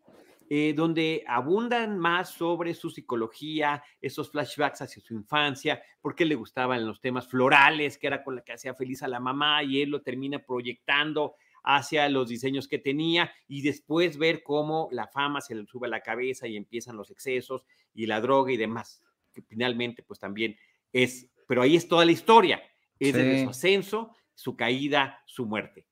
eh, 0.50 0.72
donde 0.74 1.24
abundan 1.26 1.98
más 1.98 2.30
sobre 2.30 2.72
su 2.72 2.88
psicología, 2.88 3.82
esos 4.00 4.30
flashbacks 4.30 4.80
hacia 4.80 5.02
su 5.02 5.12
infancia, 5.12 5.82
porque 6.00 6.24
le 6.24 6.36
gustaban 6.36 6.86
los 6.86 7.00
temas 7.00 7.28
florales, 7.28 7.98
que 7.98 8.06
era 8.06 8.24
con 8.24 8.36
la 8.36 8.42
que 8.42 8.54
hacía 8.54 8.74
feliz 8.74 9.02
a 9.02 9.08
la 9.08 9.20
mamá 9.20 9.62
y 9.62 9.82
él 9.82 9.90
lo 9.90 10.00
termina 10.00 10.38
proyectando 10.38 11.34
hacia 11.64 12.08
los 12.08 12.30
diseños 12.30 12.66
que 12.66 12.78
tenía 12.78 13.30
y 13.46 13.60
después 13.60 14.16
ver 14.16 14.42
cómo 14.42 14.88
la 14.90 15.06
fama 15.06 15.42
se 15.42 15.54
le 15.54 15.66
sube 15.66 15.86
a 15.86 15.90
la 15.90 16.00
cabeza 16.00 16.48
y 16.48 16.56
empiezan 16.56 16.96
los 16.96 17.10
excesos 17.10 17.66
y 17.92 18.06
la 18.06 18.22
droga 18.22 18.50
y 18.50 18.56
demás, 18.56 19.02
que 19.34 19.42
finalmente 19.42 20.02
pues 20.02 20.18
también 20.18 20.56
es, 20.94 21.28
pero 21.46 21.60
ahí 21.60 21.76
es 21.76 21.86
toda 21.86 22.06
la 22.06 22.12
historia, 22.12 22.62
es 22.98 23.12
de 23.12 23.44
su 23.44 23.50
ascenso, 23.50 24.14
su 24.34 24.56
caída, 24.56 25.22
su 25.26 25.44
muerte. 25.44 25.87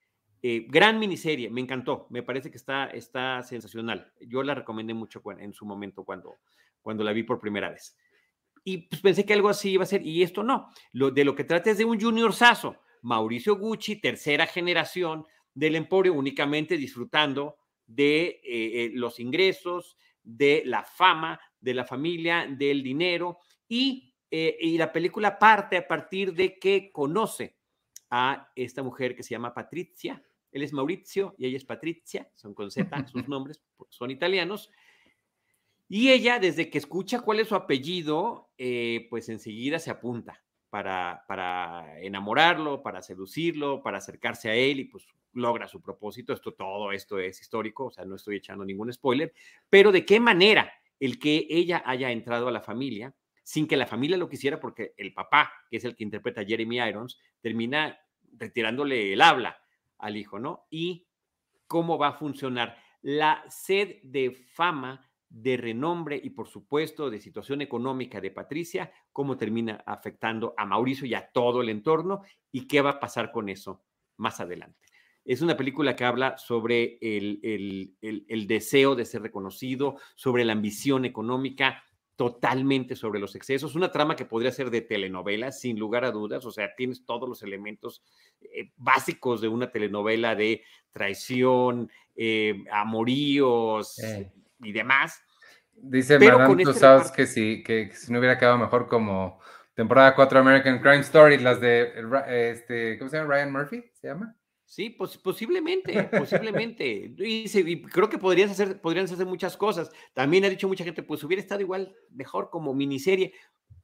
Eh, 0.49 0.65
gran 0.69 1.01
miniserie, 1.01 1.51
me 1.51 1.61
encantó, 1.61 2.07
me 2.09 2.23
parece 2.23 2.53
que 2.53 2.57
está, 2.57 2.87
está 2.87 3.43
sensacional. 3.43 4.13
Yo 4.21 4.45
la 4.45 4.55
recomendé 4.55 4.95
mucho 4.95 5.21
en 5.41 5.53
su 5.53 5.67
momento 5.67 6.05
cuando, 6.05 6.37
cuando 6.81 7.03
la 7.03 7.13
vi 7.13 7.25
por 7.25 7.41
primera 7.41 7.69
vez. 7.69 7.97
Y 8.63 8.87
pues 8.87 9.01
pensé 9.01 9.27
que 9.27 9.33
algo 9.33 9.49
así 9.49 9.73
iba 9.73 9.83
a 9.83 9.87
ser, 9.87 10.07
y 10.07 10.23
esto 10.23 10.45
no. 10.45 10.71
Lo, 10.93 11.11
de 11.11 11.25
lo 11.25 11.35
que 11.35 11.43
trata 11.43 11.73
es 11.73 11.79
de 11.79 11.85
un 11.85 12.01
junior 12.01 12.33
saso, 12.33 12.77
Mauricio 13.03 13.57
Gucci, 13.57 14.01
tercera 14.01 14.47
generación, 14.47 15.27
del 15.53 15.75
emporio 15.75 16.13
únicamente 16.15 16.77
disfrutando 16.77 17.57
de 17.85 18.27
eh, 18.27 18.41
eh, 18.45 18.91
los 18.93 19.19
ingresos, 19.19 19.97
de 20.23 20.63
la 20.65 20.85
fama, 20.85 21.41
de 21.61 21.75
la 21.75 21.85
familia, 21.85 22.47
del 22.49 22.85
dinero 22.85 23.39
y, 23.67 24.15
eh, 24.31 24.57
y, 24.61 24.79
la 24.79 24.93
película 24.93 25.41
parte 25.41 25.77
a 25.77 25.89
partir 25.89 26.35
de 26.35 26.57
que 26.57 26.93
conoce 26.93 27.57
a 28.11 28.49
esta 28.55 28.85
mujer 28.85 29.17
que 29.17 29.25
se 29.25 29.31
llama 29.31 29.53
Patricia. 29.53 30.23
Él 30.57 30.63
es 30.63 30.73
Maurizio 30.73 31.35
y 31.37 31.47
ella 31.47 31.59
es 31.59 31.67
Patricia, 31.67 32.31
son 32.35 32.55
con 32.55 32.71
Z 32.71 33.07
sus 33.09 33.29
nombres, 33.29 33.63
son 33.91 34.11
italianos. 34.11 34.71
Y 35.87 36.11
ella, 36.11 36.39
desde 36.39 36.71
que 36.71 36.79
escucha 36.79 37.21
cuál 37.21 37.41
es 37.41 37.49
su 37.49 37.55
apellido, 37.55 38.49
pues 39.11 39.29
enseguida 39.29 39.79
se 39.79 39.91
apunta 39.91 40.43
para, 40.71 41.25
para 41.29 42.01
enamorarlo, 42.01 42.83
para 42.83 43.03
seducirlo, 43.03 43.83
para 43.83 43.99
acercarse 43.99 44.49
a 44.49 44.55
él 44.55 44.81
y 44.81 44.85
pues 44.87 45.07
logra 45.35 45.69
su 45.69 45.83
propósito. 45.83 46.33
Esto, 46.33 46.55
todo 46.55 46.91
esto 46.91 47.19
es 47.19 47.39
histórico, 47.39 47.85
o 47.85 47.91
sea, 47.91 48.07
no 48.07 48.17
estoy 48.17 48.37
echando 48.37 48.65
ningún 48.65 48.91
spoiler, 48.91 49.35
pero 49.69 49.93
de 49.93 50.07
qué 50.07 50.19
manera 50.21 50.73
el 50.99 51.19
que 51.19 51.47
ella 51.51 51.83
haya 51.85 52.11
entrado 52.11 52.49
a 52.49 52.51
la 52.53 52.63
familia 52.63 53.15
sin 53.43 53.69
que 53.69 53.77
la 53.77 53.87
familia 53.87 54.17
lo 54.17 54.29
quisiera, 54.29 54.59
porque 54.59 54.95
el 54.97 55.13
papá, 55.13 55.53
que 55.71 55.77
es 55.77 55.85
el 55.85 55.95
que 55.95 56.03
interpreta 56.03 56.41
a 56.41 56.45
Jeremy 56.45 56.79
Irons, 56.79 57.21
termina 57.43 57.97
retirándole 58.39 59.13
el 59.13 59.21
habla 59.21 59.63
al 59.99 60.17
hijo, 60.17 60.39
¿no? 60.39 60.67
Y 60.71 61.07
cómo 61.67 61.99
va 61.99 62.09
a 62.09 62.19
funcionar 62.19 62.77
la 63.03 63.45
sed 63.49 64.03
de 64.03 64.33
fama, 64.33 65.01
de 65.29 65.57
renombre 65.57 66.21
y, 66.23 66.31
por 66.31 66.49
supuesto, 66.49 67.11
de 67.11 67.21
situación 67.21 67.61
económica 67.61 68.21
de 68.21 68.31
Patricia, 68.31 68.93
cómo 69.13 69.37
termina 69.37 69.83
afectando 69.87 70.55
a 70.57 70.65
Mauricio 70.65 71.07
y 71.07 71.15
a 71.15 71.31
todo 71.31 71.63
el 71.63 71.69
entorno 71.69 72.23
y 72.53 72.67
qué 72.67 72.81
va 72.81 72.91
a 72.91 73.01
pasar 73.01 73.33
con 73.33 73.49
eso 73.49 73.85
más 74.17 74.41
adelante. 74.41 74.87
Es 75.25 75.43
una 75.43 75.57
película 75.57 75.97
que 75.97 76.05
habla 76.05 76.39
sobre 76.39 76.99
el, 77.01 77.41
el, 78.01 78.47
deseo 78.47 78.95
de 78.95 79.05
ser 79.05 79.23
reconocido, 79.23 79.97
sobre 80.15 80.45
la 80.45 80.53
ambición 80.53 81.05
económica, 81.05 81.83
totalmente 82.17 82.97
sobre 82.97 83.21
los 83.21 83.37
excesos. 83.37 83.75
Una 83.75 83.93
trama 83.93 84.17
que 84.17 84.25
podría 84.25 84.51
ser 84.51 84.71
de 84.71 84.81
telenovela, 84.81 85.53
sin 85.53 85.79
lugar 85.79 86.05
a 86.05 86.11
dudas. 86.11 86.45
O 86.47 86.51
sea, 86.51 86.75
tienes 86.75 87.05
todos 87.05 87.29
los 87.29 87.43
elementos 87.43 88.03
eh, 88.41 88.73
básicos 88.77 89.41
de 89.41 89.49
una 89.49 89.71
telenovela 89.71 90.35
de 90.35 90.63
traición, 90.91 91.91
eh, 92.17 92.65
amoríos 92.73 94.01
y 94.61 94.73
demás. 94.73 95.23
Dice 95.75 96.19
Madame 96.19 96.63
este 96.63 97.13
que, 97.15 97.27
si, 97.27 97.63
que, 97.63 97.91
si 97.93 98.11
no 98.11 98.19
hubiera 98.19 98.39
quedado 98.39 98.57
mejor 98.57 98.89
como 98.89 99.41
temporada 99.75 100.15
4 100.15 100.39
American 100.39 100.79
Crime 100.79 101.01
Story, 101.01 101.37
las 101.37 101.61
de, 101.61 101.93
este, 102.29 102.99
¿cómo 102.99 103.11
se 103.11 103.19
llama? 103.19 103.35
Ryan 103.35 103.53
Murphy, 103.53 103.85
¿se 103.93 104.09
llama? 104.09 104.36
Sí, 104.67 104.91
posiblemente, 104.91 106.03
posiblemente. 106.13 107.15
Y, 107.19 107.83
creo 107.83 108.11
que 108.11 108.19
podrían 108.19 108.51
hacer, 108.51 108.81
podrían 108.81 109.07
hacer 109.07 109.25
muchas 109.25 109.57
cosas. 109.57 109.91
También 110.13 110.45
ha 110.45 110.49
dicho 110.49 110.69
mucha 110.69 110.85
gente, 110.85 111.03
pues 111.03 111.23
hubiera 111.25 111.41
estado 111.41 111.61
igual 111.61 111.97
mejor 112.11 112.51
como 112.51 112.75
miniserie. 112.75 113.33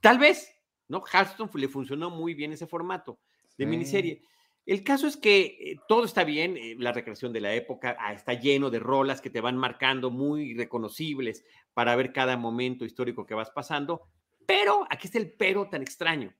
Tal 0.00 0.18
vez, 0.18 0.52
¿no? 0.88 1.02
Halston 1.10 1.48
le 1.54 1.68
funcionó 1.68 2.10
muy 2.10 2.34
bien 2.34 2.52
ese 2.52 2.66
formato 2.66 3.20
de 3.56 3.66
miniserie. 3.66 4.22
El 4.64 4.84
caso 4.84 5.06
es 5.06 5.16
que 5.16 5.40
eh, 5.40 5.76
todo 5.88 6.04
está 6.04 6.24
bien, 6.24 6.56
eh, 6.56 6.76
la 6.78 6.92
recreación 6.92 7.32
de 7.32 7.40
la 7.40 7.54
época 7.54 7.96
ah, 7.98 8.12
está 8.12 8.34
lleno 8.34 8.70
de 8.70 8.78
rolas 8.78 9.20
que 9.20 9.30
te 9.30 9.40
van 9.40 9.56
marcando 9.56 10.10
muy 10.10 10.54
reconocibles 10.54 11.44
para 11.74 11.96
ver 11.96 12.12
cada 12.12 12.36
momento 12.36 12.84
histórico 12.84 13.26
que 13.26 13.34
vas 13.34 13.50
pasando, 13.50 14.02
pero 14.46 14.86
aquí 14.90 15.08
está 15.08 15.18
el 15.18 15.32
pero 15.32 15.68
tan 15.68 15.82
extraño. 15.82 16.32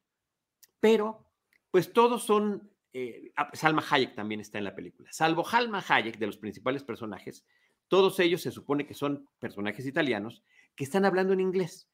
Pero, 0.78 1.24
pues 1.70 1.92
todos 1.92 2.24
son, 2.24 2.71
eh, 2.92 3.32
ah, 3.36 3.50
Salma 3.52 3.84
Hayek 3.88 4.14
también 4.14 4.40
está 4.40 4.58
en 4.58 4.64
la 4.64 4.74
película. 4.74 5.10
Salvo 5.12 5.44
Salma 5.44 5.84
Hayek, 5.86 6.18
de 6.18 6.26
los 6.26 6.36
principales 6.36 6.84
personajes, 6.84 7.44
todos 7.88 8.18
ellos 8.20 8.42
se 8.42 8.50
supone 8.50 8.86
que 8.86 8.94
son 8.94 9.28
personajes 9.38 9.86
italianos 9.86 10.42
que 10.74 10.84
están 10.84 11.04
hablando 11.04 11.32
en 11.32 11.40
inglés. 11.40 11.88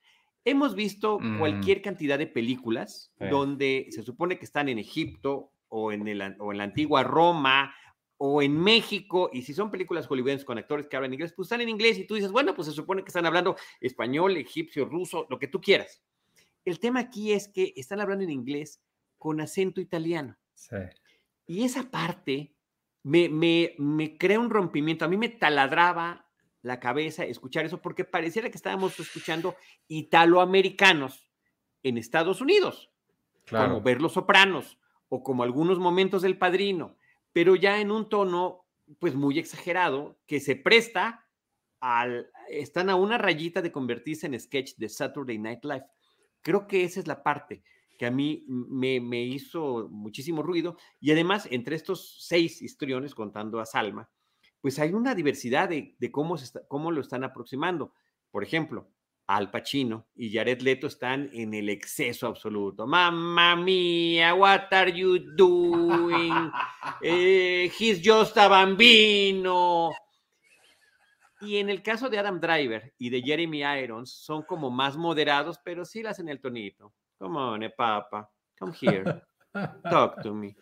Hemos 0.45 0.75
visto 0.75 1.19
mm. 1.19 1.39
cualquier 1.39 1.83
cantidad 1.83 2.19
de 2.19 2.27
películas 2.27 3.13
donde 3.19 3.89
se 3.91 4.03
supone 4.03 4.39
que 4.39 4.45
están 4.45 4.69
en 4.69 4.79
Egipto 4.79 5.53
o 5.69 5.93
en, 5.93 6.07
el, 6.07 6.37
o 6.39 6.53
en 6.53 6.59
la 6.59 6.65
antigua 6.65 7.03
Roma 7.03 7.75
o 8.21 8.43
en 8.43 8.59
México, 8.59 9.31
y 9.33 9.43
si 9.43 9.55
son 9.55 9.71
películas 9.71 10.09
hollywoodenses 10.09 10.45
con 10.45 10.59
actores 10.59 10.89
que 10.89 10.97
hablan 10.97 11.15
inglés, 11.15 11.33
pues 11.37 11.47
están 11.47 11.61
en 11.61 11.69
inglés 11.69 11.99
y 11.99 12.05
tú 12.05 12.17
dices, 12.17 12.33
bueno, 12.33 12.53
pues 12.55 12.67
se 12.67 12.75
supone 12.75 13.03
que 13.03 13.09
están 13.09 13.27
hablando 13.27 13.57
español, 13.81 14.37
egipcio, 14.37 14.87
ruso, 14.87 15.27
lo 15.31 15.39
que 15.39 15.47
tú 15.47 15.61
quieras. 15.61 16.03
El 16.65 16.81
tema 16.81 16.99
aquí 16.99 17.33
es 17.33 17.49
que 17.49 17.73
están 17.77 18.01
hablando 18.01 18.25
en 18.25 18.31
inglés 18.31 18.83
con 19.19 19.41
acento 19.41 19.81
italiano. 19.81 20.37
Sí. 20.59 20.77
Y 21.47 21.65
esa 21.65 21.91
parte 21.91 22.53
me, 23.05 23.29
me, 23.29 23.75
me 23.79 24.19
crea 24.19 24.41
un 24.41 24.51
rompimiento. 24.51 25.05
A 25.05 25.09
mí 25.09 25.17
me 25.17 25.29
taladraba 25.29 26.27
la 26.63 26.81
cabeza 26.81 27.25
escuchar 27.25 27.65
eso 27.65 27.81
porque 27.81 28.05
pareciera 28.05 28.51
que 28.51 28.57
estábamos 28.57 28.99
escuchando 28.99 29.57
italoamericanos 29.87 31.31
en 31.85 31.97
Estados 31.97 32.41
Unidos, 32.41 32.91
claro. 33.45 33.69
como 33.69 33.83
ver 33.83 34.03
los 34.03 34.15
sopranos 34.15 34.79
o 35.09 35.23
como 35.23 35.45
algunos 35.45 35.79
momentos 35.79 36.23
del 36.23 36.37
padrino, 36.37 36.97
pero 37.33 37.55
ya 37.55 37.81
en 37.81 37.93
un 37.93 38.09
tono 38.09 38.67
pues 38.99 39.15
muy 39.15 39.39
exagerado 39.39 40.19
que 40.27 40.41
se 40.41 40.57
presta 40.57 41.27
al, 41.81 42.31
están 42.49 42.91
a 42.91 42.97
una 42.97 43.17
rayita 43.17 43.63
de 43.63 43.71
convertirse 43.71 44.27
en 44.27 44.39
sketch 44.39 44.75
de 44.77 44.89
Saturday 44.89 45.39
Night 45.39 45.65
Live. 45.65 45.87
Creo 46.43 46.67
que 46.67 46.83
esa 46.83 46.99
es 46.99 47.07
la 47.07 47.23
parte 47.23 47.63
que 47.99 48.07
a 48.07 48.11
mí 48.11 48.45
me, 48.49 49.23
hizo 49.23 49.89
muchísimo 49.91 50.43
ruido 50.43 50.77
y 51.01 51.11
además 51.11 51.49
entre 51.51 51.75
estos 51.75 52.17
seis 52.21 52.63
histriones 52.63 53.15
contando 53.15 53.61
a 53.61 53.67
Salma, 53.67 54.09
pues 54.61 54.79
hay 54.79 54.93
una 54.93 55.15
diversidad 55.15 55.69
de, 55.69 55.97
cómo, 56.13 56.37
cómo 56.69 56.93
lo 56.93 57.01
están 57.01 57.25
aproximando. 57.25 57.93
Por 58.31 58.45
ejemplo, 58.45 58.89
al 59.27 59.51
Pacino 59.51 60.07
y 60.15 60.33
Jared 60.33 60.63
Leto 60.63 60.87
están 60.87 61.29
en 61.33 61.53
el 61.55 61.69
exceso 61.69 62.29
absoluto. 62.29 62.87
Mamma 62.87 63.57
mía, 63.57 64.35
what 64.35 64.73
are 64.73 64.93
you 64.93 65.19
doing? 65.37 66.51
Eh, 67.03 67.71
he's 67.79 68.01
just 68.03 68.37
a 68.39 68.49
bambino. 68.49 69.91
Y 71.41 71.59
en 71.59 71.69
el 71.69 71.83
caso 71.83 72.09
de 72.09 72.19
Adam 72.19 72.41
Driver 72.41 72.95
y 72.99 73.11
de 73.11 73.23
Jeremy 73.23 73.63
Irons, 73.83 74.11
son 74.11 74.43
como 74.43 74.71
más 74.71 74.97
moderados, 74.97 75.59
pero 75.65 75.85
sí 75.85 76.03
las 76.03 76.19
en 76.19 76.29
el 76.29 76.41
tonito. 76.41 76.93
Come 77.19 77.39
on, 77.39 77.63
eh, 77.65 77.71
papa, 77.71 78.31
come 78.59 78.73
here, 78.81 79.23
talk 79.91 80.23
to 80.23 80.33
me. 80.33 80.57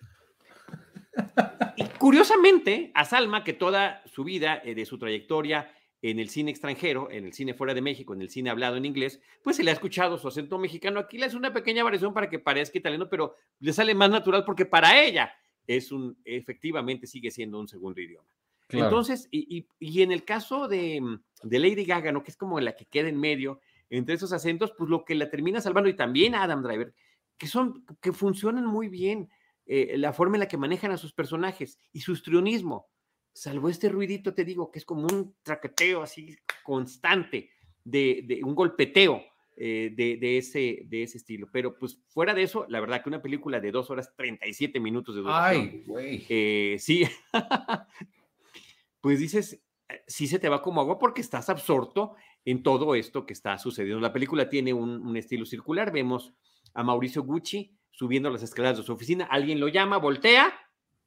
Y 1.77 1.85
curiosamente, 1.99 2.91
a 2.95 3.05
Salma, 3.05 3.45
que 3.45 3.53
toda 3.53 4.03
su 4.07 4.25
vida, 4.25 4.61
eh, 4.65 4.75
de 4.75 4.87
su 4.87 4.99
trayectoria, 4.99 5.71
en 6.03 6.19
el 6.19 6.29
cine 6.29 6.51
extranjero, 6.51 7.11
en 7.11 7.25
el 7.25 7.33
cine 7.33 7.55
fuera 7.55 7.75
de 7.75 7.83
México, 7.83 8.15
en 8.15 8.23
el 8.23 8.31
cine 8.31 8.51
hablado 8.51 8.77
en 8.77 8.85
inglés, 8.85 9.21
pues 9.43 9.57
se 9.57 9.65
le 9.65 9.71
ha 9.71 9.75
escuchado 9.75 10.19
su 10.19 10.29
acento 10.29 10.59
mexicano. 10.59 11.01
Aquí 11.01 11.19
le 11.19 11.27
hace 11.27 11.37
una 11.37 11.53
pequeña 11.53 11.85
variación 11.85 12.15
para 12.15 12.29
que 12.29 12.39
parezca 12.39 12.79
italiano, 12.79 13.09
pero 13.09 13.35
le 13.61 13.73
sale 13.73 13.95
más 13.95 14.11
natural 14.11 14.45
porque 14.45 14.67
para 14.67 15.03
ella 15.03 15.33
es 15.67 15.93
un, 15.93 16.19
efectivamente 16.25 17.07
sigue 17.07 17.31
siendo 17.31 17.59
un 17.59 17.69
segundo 17.69 18.01
idioma. 18.01 18.29
Entonces, 18.69 19.29
y, 19.31 19.67
en 20.03 20.11
el 20.11 20.25
caso 20.25 20.69
de, 20.69 21.01
de, 21.43 21.59
Lady 21.59 21.85
Gaga, 21.85 22.11
¿no? 22.11 22.23
que 22.23 22.33
es 22.33 22.37
como 22.37 22.59
la 22.61 22.75
que 22.75 22.87
queda 22.87 23.09
en 23.09 23.19
medio 23.19 23.61
entre 23.91 24.15
esos 24.15 24.33
acentos, 24.33 24.73
pues 24.77 24.91
lo 24.91 25.05
que 25.05 25.15
la 25.15 25.31
termina 25.31 25.61
salvando, 25.61 25.89
y 25.89 25.97
también 25.97 26.35
Adam 26.35 26.63
Driver, 26.63 26.95
que 27.39 27.47
son, 27.47 27.85
que 28.01 28.13
funcionan 28.13 28.67
muy 28.67 28.89
bien, 28.89 29.29
eh, 29.67 29.97
la 29.99 30.13
forma 30.13 30.37
en 30.37 30.41
la 30.41 30.49
que 30.49 30.57
manejan 30.57 30.93
a 30.93 30.97
sus 30.97 31.13
personajes 31.13 31.79
y 31.93 32.01
su 32.01 32.13
histrionismo 32.13 32.89
salvo 33.37 33.69
este 33.69 33.91
ruidito, 33.91 34.33
te 34.33 34.45
digo, 34.45 34.71
que 34.71 34.79
es 34.79 34.85
como 34.85 35.07
un 35.07 35.37
traqueteo 35.43 36.03
así 36.03 36.35
constante, 36.65 37.51
de, 37.85 38.41
un 38.43 38.55
golpeteo 38.55 39.23
eh, 39.57 39.93
de, 39.95 40.39
ese, 40.39 40.85
de 40.87 41.03
ese 41.03 41.19
estilo. 41.19 41.49
Pero 41.53 41.79
pues 41.79 42.01
fuera 42.09 42.33
de 42.33 42.43
eso, 42.43 42.65
la 42.69 42.81
verdad 42.81 43.03
que 43.03 43.11
una 43.11 43.23
película 43.23 43.61
de 43.61 43.71
dos 43.71 43.91
horas 43.91 44.15
37 44.17 44.81
minutos 44.81 45.15
de 45.15 45.21
duración. 45.21 45.85
Ay. 45.99 46.27
Eh, 46.29 46.77
sí. 46.79 47.05
pues 49.03 49.21
dices, 49.21 49.63
sí 50.07 50.27
se 50.27 50.39
te 50.39 50.49
va 50.49 50.63
como 50.63 50.81
agua 50.81 50.99
porque 50.99 51.21
estás 51.21 51.51
absorto 51.51 52.17
en 52.47 52.63
todo 52.63 52.95
esto 52.95 53.27
que 53.27 53.33
está 53.33 53.59
sucediendo. 53.59 54.01
La 54.01 54.13
película 54.13 54.49
tiene 54.49 54.73
un, 54.73 55.17
estilo 55.17 55.45
circular. 55.45 55.93
Vemos 55.93 56.33
a 56.73 56.83
Mauricio 56.85 57.25
Gucci 57.25 57.77
subiendo 57.91 58.31
las 58.31 58.43
escaleras 58.43 58.79
de 58.79 58.85
su 58.85 58.93
oficina. 58.93 59.27
Alguien 59.29 59.59
lo 59.59 59.67
llama, 59.69 59.99
voltea 59.99 60.55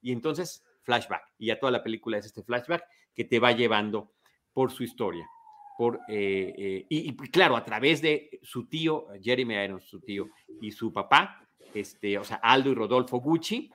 y 0.02 0.12
entonces 0.12 0.66
flashback. 0.84 1.24
Y 1.38 1.48
ya 1.48 1.58
toda 1.58 1.72
la 1.72 1.82
película 1.82 2.18
es 2.18 2.26
este 2.26 2.44
flashback 2.44 2.84
que 3.16 3.24
te 3.24 3.40
va 3.40 3.54
llevando 3.54 4.12
por 4.52 4.72
su 4.72 4.84
historia. 4.84 5.26
Por, 5.78 6.02
eh, 6.10 6.54
eh, 6.58 6.86
y, 6.90 7.16
claro, 7.16 7.56
a 7.56 7.64
través 7.64 8.02
de 8.02 8.42
su 8.44 8.68
tío, 8.68 9.08
Jeremy 9.22 9.64
Irons, 9.64 9.86
su 9.86 10.02
tío, 10.02 10.28
y 10.60 10.74
su 10.74 10.92
papá, 10.92 11.48
este, 11.74 12.18
o 12.18 12.24
sea, 12.26 12.36
Aldo 12.44 12.70
y 12.70 12.76
Rodolfo 12.76 13.22
Gucci, 13.22 13.72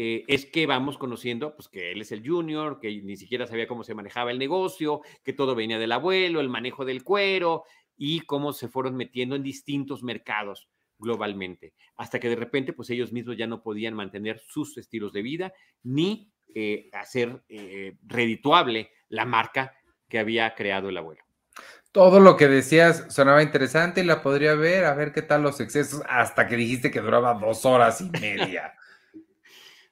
eh, 0.00 0.24
es 0.28 0.46
que 0.46 0.64
vamos 0.66 0.96
conociendo, 0.96 1.56
pues 1.56 1.66
que 1.66 1.90
él 1.90 2.00
es 2.00 2.12
el 2.12 2.24
junior, 2.24 2.78
que 2.78 3.02
ni 3.02 3.16
siquiera 3.16 3.48
sabía 3.48 3.66
cómo 3.66 3.82
se 3.82 3.96
manejaba 3.96 4.30
el 4.30 4.38
negocio, 4.38 5.00
que 5.24 5.32
todo 5.32 5.56
venía 5.56 5.76
del 5.76 5.90
abuelo, 5.90 6.38
el 6.40 6.48
manejo 6.48 6.84
del 6.84 7.02
cuero 7.02 7.64
y 7.96 8.20
cómo 8.20 8.52
se 8.52 8.68
fueron 8.68 8.94
metiendo 8.94 9.34
en 9.34 9.42
distintos 9.42 10.04
mercados 10.04 10.68
globalmente, 11.00 11.74
hasta 11.96 12.20
que 12.20 12.28
de 12.28 12.36
repente, 12.36 12.72
pues 12.72 12.90
ellos 12.90 13.12
mismos 13.12 13.36
ya 13.36 13.48
no 13.48 13.60
podían 13.60 13.94
mantener 13.94 14.38
sus 14.38 14.78
estilos 14.78 15.12
de 15.12 15.22
vida 15.22 15.52
ni 15.82 16.30
eh, 16.54 16.90
hacer 16.92 17.42
eh, 17.48 17.96
redituable 18.06 18.92
la 19.08 19.24
marca 19.24 19.74
que 20.08 20.20
había 20.20 20.54
creado 20.54 20.90
el 20.90 20.96
abuelo. 20.96 21.24
Todo 21.90 22.20
lo 22.20 22.36
que 22.36 22.46
decías 22.46 23.06
sonaba 23.08 23.42
interesante 23.42 24.02
y 24.02 24.04
la 24.04 24.22
podría 24.22 24.54
ver, 24.54 24.84
a 24.84 24.94
ver 24.94 25.12
qué 25.12 25.22
tal 25.22 25.42
los 25.42 25.58
excesos, 25.58 26.02
hasta 26.08 26.46
que 26.46 26.54
dijiste 26.54 26.92
que 26.92 27.00
duraba 27.00 27.34
dos 27.34 27.66
horas 27.66 28.00
y 28.00 28.10
media. 28.10 28.74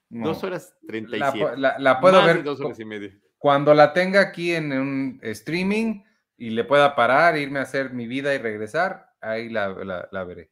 Dos 0.09 0.43
horas 0.43 0.75
treinta 0.87 1.17
y 1.17 1.21
siete. 1.31 1.57
La, 1.57 1.99
puedo 1.99 2.23
ver 2.25 2.43
dos 2.43 2.59
horas 2.59 2.79
y 2.79 2.85
media. 2.85 3.11
cuando 3.37 3.73
la 3.73 3.93
tenga 3.93 4.21
aquí 4.21 4.53
en 4.53 4.71
un 4.71 5.19
streaming 5.21 6.03
y 6.37 6.51
le 6.51 6.63
pueda 6.63 6.95
parar, 6.95 7.37
irme 7.37 7.59
a 7.59 7.63
hacer 7.63 7.93
mi 7.93 8.07
vida 8.07 8.33
y 8.33 8.37
regresar, 8.37 9.09
ahí 9.21 9.49
la, 9.49 10.07
la 10.11 10.23
veré. 10.23 10.49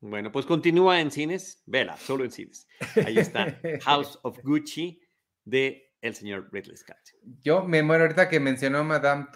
Bueno, 0.00 0.30
pues 0.30 0.44
continúa 0.44 1.00
en 1.00 1.10
cines, 1.10 1.62
vela, 1.64 1.96
solo 1.96 2.24
en 2.24 2.30
cines. 2.30 2.68
Ahí 3.06 3.16
está, 3.16 3.58
House 3.84 4.18
of 4.22 4.38
Gucci, 4.42 5.00
de 5.44 5.94
el 6.02 6.14
señor 6.14 6.50
Ridley 6.52 6.76
Scott. 6.76 6.98
Yo 7.40 7.64
me 7.64 7.82
muero 7.82 8.04
ahorita 8.04 8.28
que 8.28 8.38
mencionó 8.38 8.84
Madame 8.84 9.28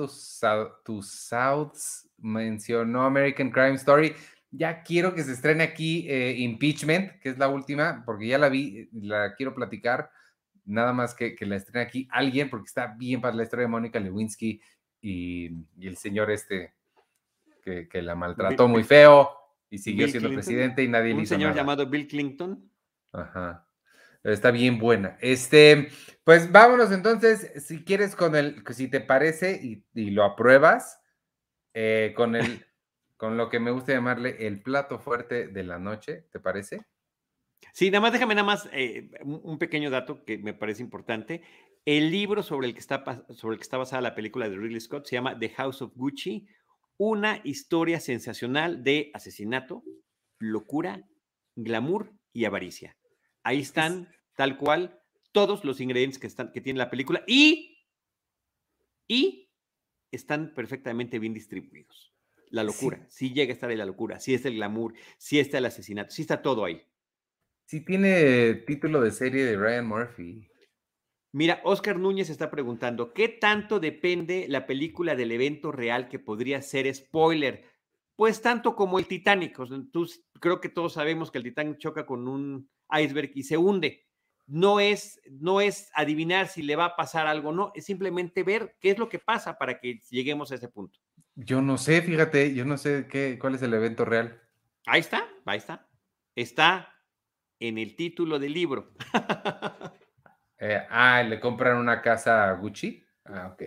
Tussauds, 0.85 2.11
mencionó 2.19 3.05
American 3.05 3.51
Crime 3.51 3.77
Story. 3.77 4.15
Ya 4.51 4.83
quiero 4.83 5.15
que 5.15 5.23
se 5.23 5.33
estrene 5.33 5.65
aquí 5.65 6.07
eh, 6.09 6.37
Impeachment, 6.39 7.21
que 7.21 7.31
es 7.31 7.39
la 7.39 7.49
última, 7.49 8.03
porque 8.07 8.27
ya 8.27 8.39
la 8.39 8.49
vi, 8.49 8.89
la 8.93 9.35
quiero 9.35 9.55
platicar. 9.55 10.11
Nada 10.65 10.93
más 10.93 11.15
que, 11.15 11.35
que 11.35 11.47
la 11.47 11.57
estrene 11.57 11.87
aquí 11.87 12.09
alguien, 12.11 12.51
porque 12.51 12.67
está 12.67 12.95
bien 12.99 13.21
para 13.21 13.35
la 13.35 13.43
historia 13.43 13.65
de 13.65 13.71
Mónica 13.71 14.01
Lewinsky 14.01 14.61
y, 15.01 15.47
el 15.81 15.97
señor 15.97 16.31
este 16.31 16.75
que, 17.63 17.89
que 17.89 18.03
la 18.03 18.15
maltrató 18.15 18.69
muy 18.69 18.85
feo 18.85 19.31
y 19.71 19.79
siguió 19.79 20.09
siendo 20.09 20.33
presidente 20.33 20.83
y 20.83 20.89
nadie 20.89 21.15
le 21.15 21.23
hizo 21.23 21.35
Un 21.35 21.41
señor 21.41 21.55
llamado 21.55 21.87
Bill 21.87 22.07
Clinton. 22.07 22.71
Ajá. 23.13 23.67
Está 24.25 24.51
bien 24.51 24.79
buena. 24.79 25.17
Este, 25.21 25.89
pues 26.25 26.51
vámonos 26.51 26.93
entonces, 26.93 27.65
si 27.65 27.85
quieres 27.85 28.17
con 28.17 28.35
el, 28.35 28.63
si 28.71 28.89
te 28.89 29.01
parece 29.01 29.61
y, 29.63 30.11
lo 30.11 30.25
apruebas, 30.25 31.01
eh, 31.75 32.13
con 32.17 32.37
el, 32.37 32.67
con 33.19 33.37
lo 33.37 33.51
que 33.51 33.61
me 33.61 33.73
gusta 33.73 33.93
llamarle 33.93 34.47
el 34.47 34.63
plato 34.63 34.99
fuerte 35.01 35.49
de 35.49 35.65
la 35.65 35.79
noche, 35.79 36.29
¿te 36.31 36.39
parece? 36.39 36.87
Sí, 37.75 37.91
nada 37.91 38.01
más 38.01 38.13
déjame 38.13 38.37
nada 38.37 38.47
más 38.47 38.69
eh, 38.73 39.11
un 39.25 39.59
pequeño 39.59 39.91
dato 39.91 40.25
que 40.25 40.39
me 40.39 40.55
parece 40.55 40.83
importante. 40.83 41.43
El 41.85 42.13
libro 42.13 42.45
sobre 42.45 42.69
el, 42.69 42.75
que 42.75 42.81
está, 42.81 43.05
sobre 43.31 43.55
el 43.55 43.59
que 43.59 43.65
está 43.65 43.77
basada 43.77 44.03
la 44.03 44.15
película 44.15 44.49
de 44.49 44.57
Ridley 44.57 44.81
Scott 44.81 45.07
se 45.07 45.17
llama 45.17 45.37
The 45.37 45.49
House 45.51 45.83
of 45.83 45.97
Gucci, 45.97 46.47
una 46.97 47.41
historia 47.43 47.99
sensacional 47.99 48.85
de 48.85 49.11
asesinato, 49.13 49.83
locura, 50.39 51.09
glamour 51.57 52.13
y 52.33 52.45
avaricia. 52.45 52.97
Ahí 53.43 53.61
están, 53.61 54.09
tal 54.37 54.59
cual, 54.59 55.01
todos 55.33 55.65
los 55.65 55.81
ingredientes 55.81 56.21
que, 56.21 56.29
están, 56.29 56.53
que 56.53 56.61
tiene 56.61 56.79
la 56.79 56.91
película 56.91 57.25
y, 57.27 57.85
y 59.09 59.51
están 60.13 60.55
perfectamente 60.55 61.19
bien 61.19 61.35
distribuidos. 61.35 62.15
La 62.51 62.65
locura, 62.65 63.07
sí. 63.09 63.33
llega 63.33 63.51
a 63.51 63.55
estar 63.55 63.71
ahí 63.71 63.77
la 63.77 63.85
locura, 63.87 64.19
sí 64.19 64.35
está 64.35 64.49
el 64.49 64.55
glamour, 64.55 64.95
sí 65.19 65.39
está 65.39 65.59
el 65.59 65.67
asesinato, 65.67 66.11
sí 66.11 66.23
está 66.23 66.43
todo 66.43 66.65
ahí. 66.65 66.83
Sí 67.67 67.85
tiene 67.85 68.55
título 68.67 69.01
de 69.03 69.11
serie 69.11 69.45
de 69.45 69.57
Ryan 69.57 69.87
Murphy. 69.87 70.49
Mira, 71.33 71.61
Oscar 71.65 71.99
Núñez 71.99 72.31
está 72.31 72.51
preguntando, 72.51 73.13
¿qué 73.13 73.29
tanto 73.29 73.81
depende 73.81 74.47
la 74.49 74.67
película 74.67 75.15
del 75.15 75.33
evento 75.33 75.71
real 75.71 76.09
que 76.09 76.19
podría 76.19 76.63
ser 76.63 76.93
spoiler? 76.95 77.65
Pues 78.17 78.41
tanto 78.41 78.75
como 78.75 78.99
el 78.99 79.07
Titanic. 79.07 79.59
creo 80.41 80.61
que 80.61 80.71
todos 80.71 80.95
sabemos 80.95 81.31
que 81.31 81.39
el 81.39 81.45
Titanic 81.45 81.77
choca 81.79 82.07
con 82.07 82.27
un 82.27 82.71
iceberg 82.91 83.33
y 83.35 83.43
se 83.43 83.59
hunde. 83.59 84.07
No 84.47 84.81
es, 84.81 85.21
no 85.31 85.61
es 85.61 85.91
adivinar 85.93 86.49
si 86.49 86.63
le 86.63 86.75
va 86.75 86.87
a 86.87 86.97
pasar 86.97 87.27
algo, 87.27 87.53
no, 87.53 87.71
es 87.75 87.85
simplemente 87.85 88.43
ver 88.43 88.77
qué 88.81 88.91
es 88.91 88.99
lo 88.99 89.11
que 89.11 89.19
pasa 89.19 89.59
para 89.59 89.79
que 89.79 90.01
lleguemos 90.09 90.51
a 90.51 90.55
ese 90.55 90.69
punto. 90.69 90.99
Yo 91.41 91.63
no 91.63 91.79
sé, 91.79 92.03
fíjate, 92.03 92.53
yo 92.53 92.65
no 92.65 92.77
sé 92.77 93.07
qué, 93.09 93.39
cuál 93.41 93.55
es 93.55 93.63
el 93.63 93.73
evento 93.73 94.05
real. 94.05 94.43
Ahí 94.87 95.01
está, 95.01 95.25
ahí 95.45 95.59
está. 95.59 95.89
Está 96.35 96.97
en 97.61 97.79
el 97.79 97.95
título 97.95 98.39
del 98.39 98.53
libro. 98.53 98.93
Eh, 100.61 100.77
ah, 100.91 101.23
le 101.23 101.39
compran 101.39 101.77
una 101.77 102.03
casa 102.03 102.49
a 102.51 102.55
Gucci. 102.55 103.01
Ah, 103.27 103.55
ok. 103.55 103.63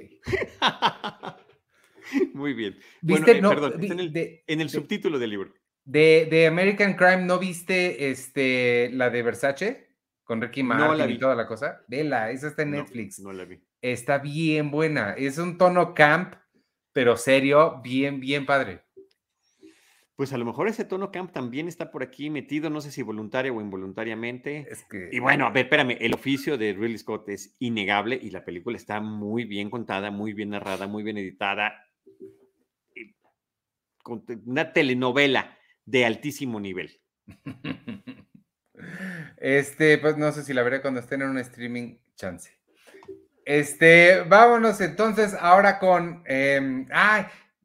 Muy 2.33 2.53
bien. 2.53 2.77
¿Viste? 3.01 3.31
Eh, 3.31 3.41
perdón, 3.41 3.75
en 3.81 4.59
el, 4.59 4.69
subtítulo 4.69 5.17
del 5.17 5.29
libro. 5.29 5.53
De, 5.85 6.45
American 6.45 6.95
Crime, 6.95 7.23
¿no 7.23 7.39
viste 7.39 8.09
este, 8.09 8.89
la 8.91 9.09
de 9.09 9.23
Versace? 9.23 9.95
Con 10.25 10.41
Ricky 10.41 10.63
Martin 10.63 11.09
y 11.09 11.17
toda 11.17 11.33
la 11.33 11.47
cosa. 11.47 11.81
Vela, 11.87 12.29
esa 12.29 12.49
está 12.49 12.63
en 12.63 12.71
Netflix. 12.71 13.19
No 13.19 13.31
la 13.31 13.45
vi. 13.45 13.63
Está 13.81 14.17
bien 14.17 14.69
buena. 14.69 15.13
Es 15.13 15.37
un 15.37 15.57
tono 15.57 15.93
camp, 15.93 16.35
pero 16.93 17.17
serio, 17.17 17.81
bien, 17.83 18.19
bien 18.19 18.45
padre. 18.45 18.81
Pues 20.15 20.33
a 20.33 20.37
lo 20.37 20.45
mejor 20.45 20.67
ese 20.67 20.85
tono 20.85 21.11
camp 21.11 21.31
también 21.31 21.67
está 21.67 21.89
por 21.89 22.03
aquí 22.03 22.29
metido, 22.29 22.69
no 22.69 22.81
sé 22.81 22.91
si 22.91 23.01
voluntaria 23.01 23.51
o 23.51 23.59
involuntariamente. 23.59 24.67
Es 24.69 24.83
que... 24.83 25.09
Y 25.11 25.19
bueno, 25.19 25.47
a 25.47 25.49
ver, 25.49 25.65
espérame, 25.65 25.97
el 25.99 26.13
oficio 26.13 26.57
de 26.57 26.73
Ridley 26.73 26.99
Scott 26.99 27.27
es 27.29 27.55
innegable 27.59 28.19
y 28.21 28.29
la 28.29 28.45
película 28.45 28.77
está 28.77 29.01
muy 29.01 29.45
bien 29.45 29.69
contada, 29.69 30.11
muy 30.11 30.33
bien 30.33 30.51
narrada, 30.51 30.85
muy 30.85 31.01
bien 31.01 31.17
editada. 31.17 31.87
Una 34.45 34.73
telenovela 34.73 35.57
de 35.85 36.05
altísimo 36.05 36.59
nivel. 36.59 37.01
Este, 39.37 39.97
pues 39.97 40.17
no 40.17 40.31
sé 40.31 40.43
si 40.43 40.53
la 40.53 40.63
veré 40.63 40.81
cuando 40.81 40.99
estén 40.99 41.21
en 41.21 41.29
un 41.29 41.37
streaming, 41.39 41.97
chance. 42.15 42.60
Este, 43.45 44.21
vámonos 44.21 44.81
entonces 44.81 45.35
ahora 45.39 45.79
con. 45.79 46.23
Eh, 46.25 46.85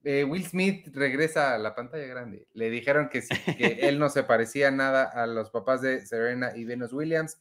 eh, 0.09 0.23
Will 0.23 0.47
Smith 0.47 0.87
regresa 0.95 1.55
a 1.55 1.59
la 1.59 1.75
pantalla 1.75 2.07
grande. 2.07 2.47
Le 2.53 2.71
dijeron 2.71 3.09
que, 3.09 3.23
que 3.59 3.79
él 3.89 3.99
no 3.99 4.09
se 4.09 4.23
parecía 4.23 4.71
nada 4.71 5.03
a 5.03 5.27
los 5.27 5.51
papás 5.51 5.83
de 5.83 6.07
Serena 6.07 6.53
y 6.55 6.65
Venus 6.65 6.93
Williams. 6.93 7.41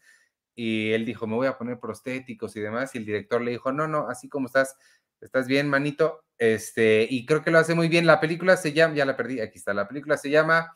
Y 0.55 0.91
él 0.93 1.05
dijo, 1.05 1.27
me 1.27 1.35
voy 1.35 1.45
a 1.45 1.59
poner 1.59 1.79
prostéticos 1.79 2.55
y 2.55 2.61
demás. 2.61 2.95
Y 2.95 2.97
el 2.97 3.05
director 3.05 3.39
le 3.41 3.51
dijo, 3.51 3.71
no, 3.71 3.87
no, 3.87 4.07
así 4.09 4.29
como 4.29 4.47
estás, 4.47 4.77
estás 5.21 5.45
bien, 5.45 5.69
manito. 5.69 6.23
Este, 6.39 7.05
y 7.07 7.27
creo 7.27 7.43
que 7.43 7.51
lo 7.51 7.59
hace 7.59 7.75
muy 7.75 7.87
bien. 7.87 8.07
La 8.07 8.19
película 8.19 8.57
se 8.57 8.73
llama, 8.73 8.95
ya 8.95 9.05
la 9.05 9.15
perdí, 9.15 9.41
aquí 9.41 9.59
está. 9.59 9.71
La 9.75 9.87
película 9.87 10.17
se 10.17 10.31
llama 10.31 10.73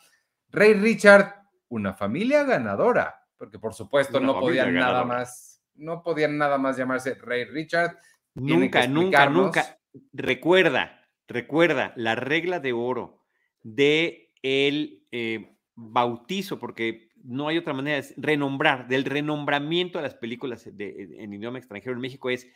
Rey 0.50 0.76
Richard, 0.76 1.34
una 1.69 1.95
familia 1.95 2.43
ganadora. 2.43 3.26
Porque 3.36 3.58
por 3.58 3.74
supuesto 3.74 4.19
no 4.19 4.39
podían 4.39 4.76
nada 4.76 5.06
más, 5.06 5.59
no 5.80 6.04
podían 6.04 6.38
nada 6.38 6.58
más 6.58 6.78
llamarse 6.78 7.15
Rey 7.15 7.46
Richard. 7.46 7.98
Nunca, 8.36 8.88
nunca, 8.88 9.30
nunca. 9.30 9.80
Recuerda, 10.13 11.00
Recuerda 11.30 11.94
la 11.96 12.15
regla 12.15 12.60
de 12.60 12.74
oro 12.74 13.24
de 13.62 14.34
el 14.42 15.06
eh, 15.12 15.56
bautizo, 15.76 16.58
porque 16.58 17.12
no 17.24 17.48
hay 17.48 17.60
otra 17.60 17.74
manera 17.74 18.02
de 18.02 18.15
renombrar, 18.18 18.88
del 18.88 19.06
renombramiento 19.06 20.00
de 20.00 20.06
las 20.06 20.15
películas 20.15 20.65
en 20.65 21.34
idioma 21.34 21.60
extranjero 21.60 21.94
en 21.94 22.02
México 22.02 22.32
es 22.32 22.48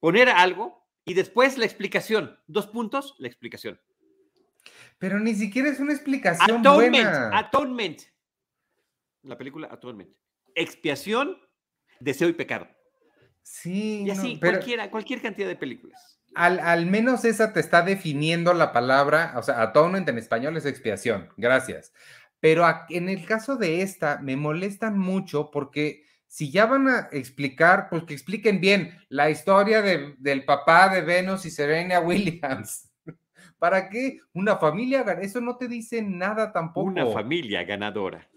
poner 0.00 0.28
algo 0.28 0.84
y 1.04 1.14
después 1.14 1.58
la 1.58 1.64
explicación. 1.64 2.36
Dos 2.48 2.66
puntos, 2.66 3.14
la 3.20 3.28
explicación. 3.28 3.80
Pero 4.98 5.20
ni 5.20 5.36
siquiera 5.36 5.68
es 5.68 5.78
una 5.78 5.92
explicación 5.92 6.58
atonement, 6.58 7.08
buena. 7.08 7.38
Atonement. 7.38 8.02
La 9.22 9.38
película 9.38 9.68
Atonement. 9.70 10.10
Expiación, 10.56 11.38
deseo 12.00 12.28
y 12.28 12.32
pecado. 12.32 12.68
Sí. 13.42 14.04
Y 14.06 14.10
así, 14.10 14.38
cualquiera, 14.40 14.90
cualquier 14.90 15.22
cantidad 15.22 15.48
de 15.48 15.56
películas 15.56 16.16
al, 16.36 16.86
menos 16.86 17.24
esa 17.24 17.52
te 17.52 17.60
está 17.60 17.82
definiendo 17.82 18.52
la 18.52 18.72
palabra, 18.72 19.32
o 19.36 19.42
sea, 19.42 19.62
atonement 19.62 20.08
en 20.08 20.18
español 20.18 20.56
es 20.56 20.66
expiación, 20.66 21.30
gracias. 21.36 21.92
Pero 22.40 22.66
en 22.90 23.08
el 23.08 23.24
caso 23.24 23.56
de 23.56 23.80
esta, 23.80 24.20
me 24.22 24.36
molestan 24.36 24.98
mucho 24.98 25.50
porque 25.50 26.04
si 26.26 26.50
ya 26.50 26.66
van 26.66 26.88
a 26.88 27.08
explicar, 27.10 27.88
pues 27.88 28.04
que 28.04 28.12
expliquen 28.12 28.60
bien 28.60 28.98
la 29.08 29.30
historia 29.30 29.80
del 29.80 30.44
papá 30.44 30.90
de 30.90 31.00
Venus 31.00 31.46
y 31.46 31.50
Serena 31.50 32.00
Williams. 32.00 32.92
¿Para 33.58 33.88
qué? 33.88 34.20
Una 34.34 34.56
familia, 34.56 35.00
eso 35.22 35.40
no 35.40 35.56
te 35.56 35.66
dice 35.66 36.02
nada 36.02 36.52
tampoco. 36.52 36.88
Una 36.88 37.06
familia 37.06 37.64
ganadora. 37.64 38.28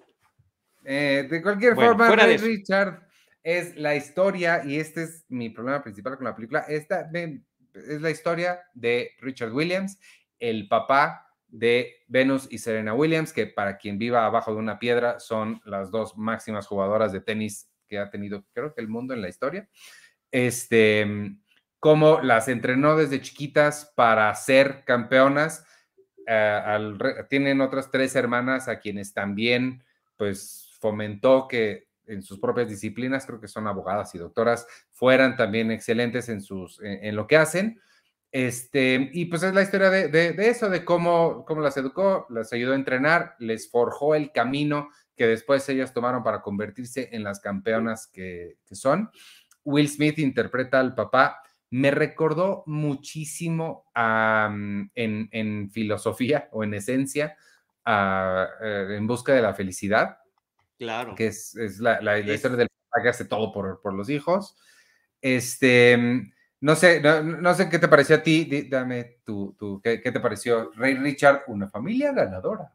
Eh, 0.85 1.27
de 1.29 1.41
cualquier 1.41 1.75
forma, 1.75 2.09
Richard 2.15 3.08
es 3.43 3.75
la 3.75 3.95
historia, 3.95 4.63
y 4.65 4.77
este 4.79 5.03
es 5.03 5.25
mi 5.29 5.49
problema 5.49 5.81
principal 5.81 6.17
con 6.17 6.25
la 6.25 6.35
película. 6.35 6.65
Esta, 6.67 7.09
es 7.73 8.01
la 8.01 8.09
historia 8.09 8.61
de 8.73 9.11
Richard 9.19 9.53
Williams, 9.53 9.99
el 10.39 10.67
papá 10.67 11.25
de 11.47 12.03
Venus 12.07 12.47
y 12.51 12.59
Serena 12.59 12.93
Williams, 12.93 13.33
que 13.33 13.47
para 13.47 13.77
quien 13.77 13.97
viva 13.97 14.25
abajo 14.25 14.53
de 14.53 14.59
una 14.59 14.79
piedra 14.79 15.19
son 15.19 15.61
las 15.65 15.89
dos 15.91 16.17
máximas 16.17 16.67
jugadoras 16.67 17.11
de 17.11 17.21
tenis 17.21 17.69
que 17.87 17.97
ha 17.97 18.09
tenido, 18.09 18.45
creo 18.53 18.73
que 18.73 18.81
el 18.81 18.87
mundo 18.87 19.13
en 19.13 19.21
la 19.21 19.29
historia. 19.29 19.67
Este, 20.31 21.07
cómo 21.79 22.21
las 22.21 22.47
entrenó 22.47 22.95
desde 22.95 23.21
chiquitas 23.21 23.91
para 23.95 24.33
ser 24.35 24.83
campeonas. 24.85 25.65
Eh, 26.27 27.25
tienen 27.29 27.61
otras 27.61 27.89
tres 27.89 28.15
hermanas 28.15 28.67
a 28.67 28.79
quienes 28.79 29.13
también, 29.13 29.83
pues, 30.17 30.77
fomentó 30.79 31.47
que 31.47 31.88
en 32.09 32.23
sus 32.23 32.39
propias 32.39 32.67
disciplinas, 32.67 33.25
creo 33.25 33.39
que 33.39 33.47
son 33.47 33.67
abogadas 33.67 34.13
y 34.15 34.17
doctoras, 34.17 34.67
fueran 34.91 35.37
también 35.37 35.71
excelentes 35.71 36.27
en, 36.29 36.41
sus, 36.41 36.79
en, 36.81 37.15
lo 37.15 37.27
que 37.27 37.37
hacen. 37.37 37.79
Este, 38.31 39.09
y 39.13 39.25
pues 39.25 39.43
es 39.43 39.53
la 39.53 39.61
historia 39.61 39.89
de, 39.89 40.07
de, 40.09 40.49
eso, 40.49 40.69
de 40.69 40.85
cómo, 40.85 41.45
cómo 41.45 41.61
las 41.61 41.77
educó, 41.77 42.27
las 42.29 42.53
ayudó 42.53 42.73
a 42.73 42.75
entrenar, 42.75 43.35
les 43.39 43.71
forjó 43.71 44.13
el 44.15 44.31
camino 44.31 44.89
que 45.19 45.27
después 45.27 45.67
ellas 45.67 45.93
tomaron 45.93 46.23
para 46.23 46.41
convertirse 46.41 47.09
en 47.11 47.23
las 47.23 47.39
campeonas 47.39 48.07
que, 48.07 48.57
son. 48.71 49.11
Will 49.65 49.89
Smith 49.89 50.17
interpreta 50.17 50.79
al 50.79 50.95
papá. 50.95 51.41
Me 51.71 51.91
recordó 51.91 52.63
muchísimo 52.67 53.85
en, 53.93 54.89
en, 54.95 55.69
filosofía 55.71 56.47
o 56.51 56.63
en 56.63 56.73
esencia 56.73 57.35
a, 57.83 58.47
eh, 58.61 58.95
en 58.97 59.05
busca 59.07 59.33
de 59.33 59.41
la 59.41 59.53
felicidad 59.53 60.19
Claro. 60.79 61.13
Que 61.13 61.27
es, 61.27 61.53
la, 61.79 61.99
la, 62.01 62.19
historia 62.19 62.57
del 62.57 62.69
papá 62.69 63.03
que 63.03 63.09
hace 63.09 63.25
todo 63.25 63.51
por, 63.51 63.81
por 63.81 63.93
los 63.93 64.09
hijos. 64.09 64.55
Este, 65.21 65.97
no 66.61 66.75
sé, 66.75 67.01
no, 67.01 67.53
sé 67.53 67.69
qué 67.69 67.79
te 67.79 67.89
pareció 67.89 68.15
a 68.15 68.23
ti, 68.23 68.67
dame 68.69 69.19
tu, 69.25 69.53
tu 69.59 69.81
¿qué, 69.81 70.01
¿qué, 70.01 70.11
te 70.11 70.21
pareció 70.21 70.71
Rey 70.71 70.95
Richard, 70.95 71.43
una 71.47 71.67
familia 71.67 72.13
ganadora? 72.13 72.73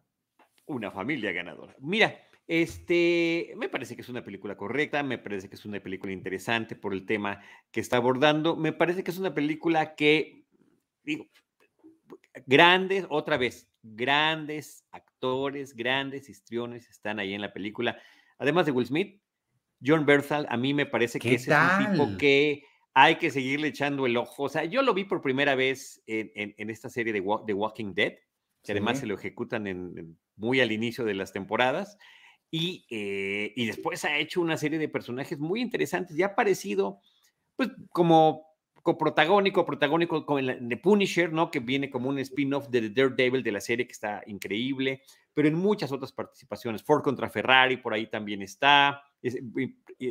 Una 0.67 0.91
familia 0.91 1.33
ganadora. 1.33 1.75
Mira, 1.81 2.15
este, 2.47 3.55
me 3.57 3.71
parece 3.71 3.97
que 3.97 4.03
es 4.03 4.09
una 4.11 4.23
película 4.23 4.55
correcta, 4.55 5.03
me 5.03 5.17
parece 5.17 5.49
que 5.49 5.55
es 5.55 5.65
una 5.65 5.81
película 5.81 6.13
interesante 6.13 6.77
por 6.77 6.93
el 6.93 7.07
tema 7.07 7.41
que 7.71 7.81
está 7.81 7.97
abordando, 7.97 8.55
me 8.55 8.73
parece 8.73 9.03
que 9.03 9.11
es 9.11 9.19
una 9.19 9.33
película 9.33 9.95
que, 9.95 10.45
digo, 11.03 11.27
grandes, 12.47 13.07
otra 13.09 13.37
vez, 13.37 13.69
grandes 13.83 14.85
actores, 14.91 15.75
grandes 15.75 16.29
histriones 16.29 16.89
están 16.89 17.19
ahí 17.19 17.35
en 17.35 17.41
la 17.41 17.53
película. 17.53 17.99
Además 18.39 18.67
de 18.67 18.73
Will 18.73 18.87
Smith, 18.87 19.21
John 19.85 20.07
Berthal, 20.07 20.47
a 20.49 20.57
mí 20.57 20.75
me 20.75 20.87
parece 20.87 21.19
que 21.19 21.35
ese 21.35 21.51
es 21.51 21.59
un 21.59 21.93
tipo 21.93 22.19
que 22.19 22.65
hay 22.95 23.17
que 23.17 23.31
seguirle 23.31 23.69
echando 23.69 24.07
el 24.07 24.17
ojo. 24.17 24.45
O 24.45 24.49
sea, 24.49 24.65
yo 24.65 24.83
lo 24.83 24.95
vi 24.95 25.05
por 25.05 25.21
primera 25.21 25.55
vez 25.55 26.03
en, 26.07 26.71
esta 26.71 26.89
serie 26.89 27.13
de 27.13 27.23
The 27.47 27.53
Walking 27.53 27.95
Dead, 27.95 28.15
que 28.63 28.73
además 28.73 29.01
se 29.01 29.07
lo 29.07 29.15
ejecutan 29.15 29.67
en, 29.67 30.19
muy 30.37 30.61
al 30.61 30.73
inicio 30.73 31.05
de 31.05 31.15
las 31.15 31.33
temporadas. 31.33 31.99
Y, 32.51 32.87
eh, 32.89 33.53
y, 33.57 33.67
después 33.67 34.05
ha 34.05 34.17
hecho 34.17 34.41
una 34.41 34.57
serie 34.57 34.79
de 34.79 34.89
personajes 34.89 35.41
muy 35.41 35.61
interesantes 35.61 36.17
y 36.17 36.23
ha 36.23 36.27
aparecido, 36.27 37.01
pues, 37.57 37.71
como 37.91 38.47
coprotagónico, 38.85 39.65
protagónico 39.65 40.27
con 40.27 40.39
el 40.39 40.69
de 40.69 40.77
Punisher, 40.77 41.33
¿no? 41.33 41.51
Que 41.51 41.59
viene 41.59 41.89
como 41.89 42.11
un 42.11 42.19
spin-off 42.19 42.69
de 42.69 42.83
The 42.83 42.91
Daredevil 42.91 43.43
de 43.43 43.51
la 43.51 43.63
serie 43.63 43.87
que 43.87 43.93
está 43.93 44.23
increíble, 44.27 45.03
pero 45.33 45.49
en 45.49 45.55
muchas 45.55 45.91
otras 45.91 46.13
participaciones. 46.13 46.83
Ford 46.83 47.03
contra 47.03 47.31
Ferrari, 47.31 47.79
por 47.79 47.95
ahí 47.95 48.07
también 48.09 48.43
está. 48.43 49.03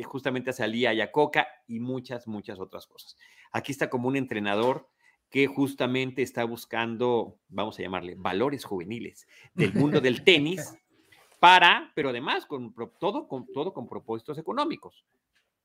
justamente 0.04 0.52
salía 0.52 0.92
Yacoca 0.92 1.46
y 1.68 1.78
muchas, 1.78 2.26
muchas 2.26 2.58
otras 2.58 2.88
cosas. 2.88 3.16
Aquí 3.52 3.70
está 3.70 3.88
como 3.88 4.08
un 4.08 4.16
entrenador 4.16 4.88
que 5.30 5.46
justamente 5.46 6.22
está 6.22 6.42
buscando, 6.42 7.38
vamos 7.48 7.78
a 7.78 7.82
llamarle, 7.82 8.16
valores 8.16 8.64
juveniles 8.64 9.28
del 9.54 9.72
mundo 9.72 10.00
del 10.00 10.24
tenis 10.24 10.74
para, 11.38 11.92
pero 11.94 12.08
además 12.08 12.44
con 12.44 12.74
todo 12.98 13.28
con 13.28 13.46
todo 13.52 13.72
con 13.72 13.88
propósitos 13.88 14.36
económicos, 14.36 15.04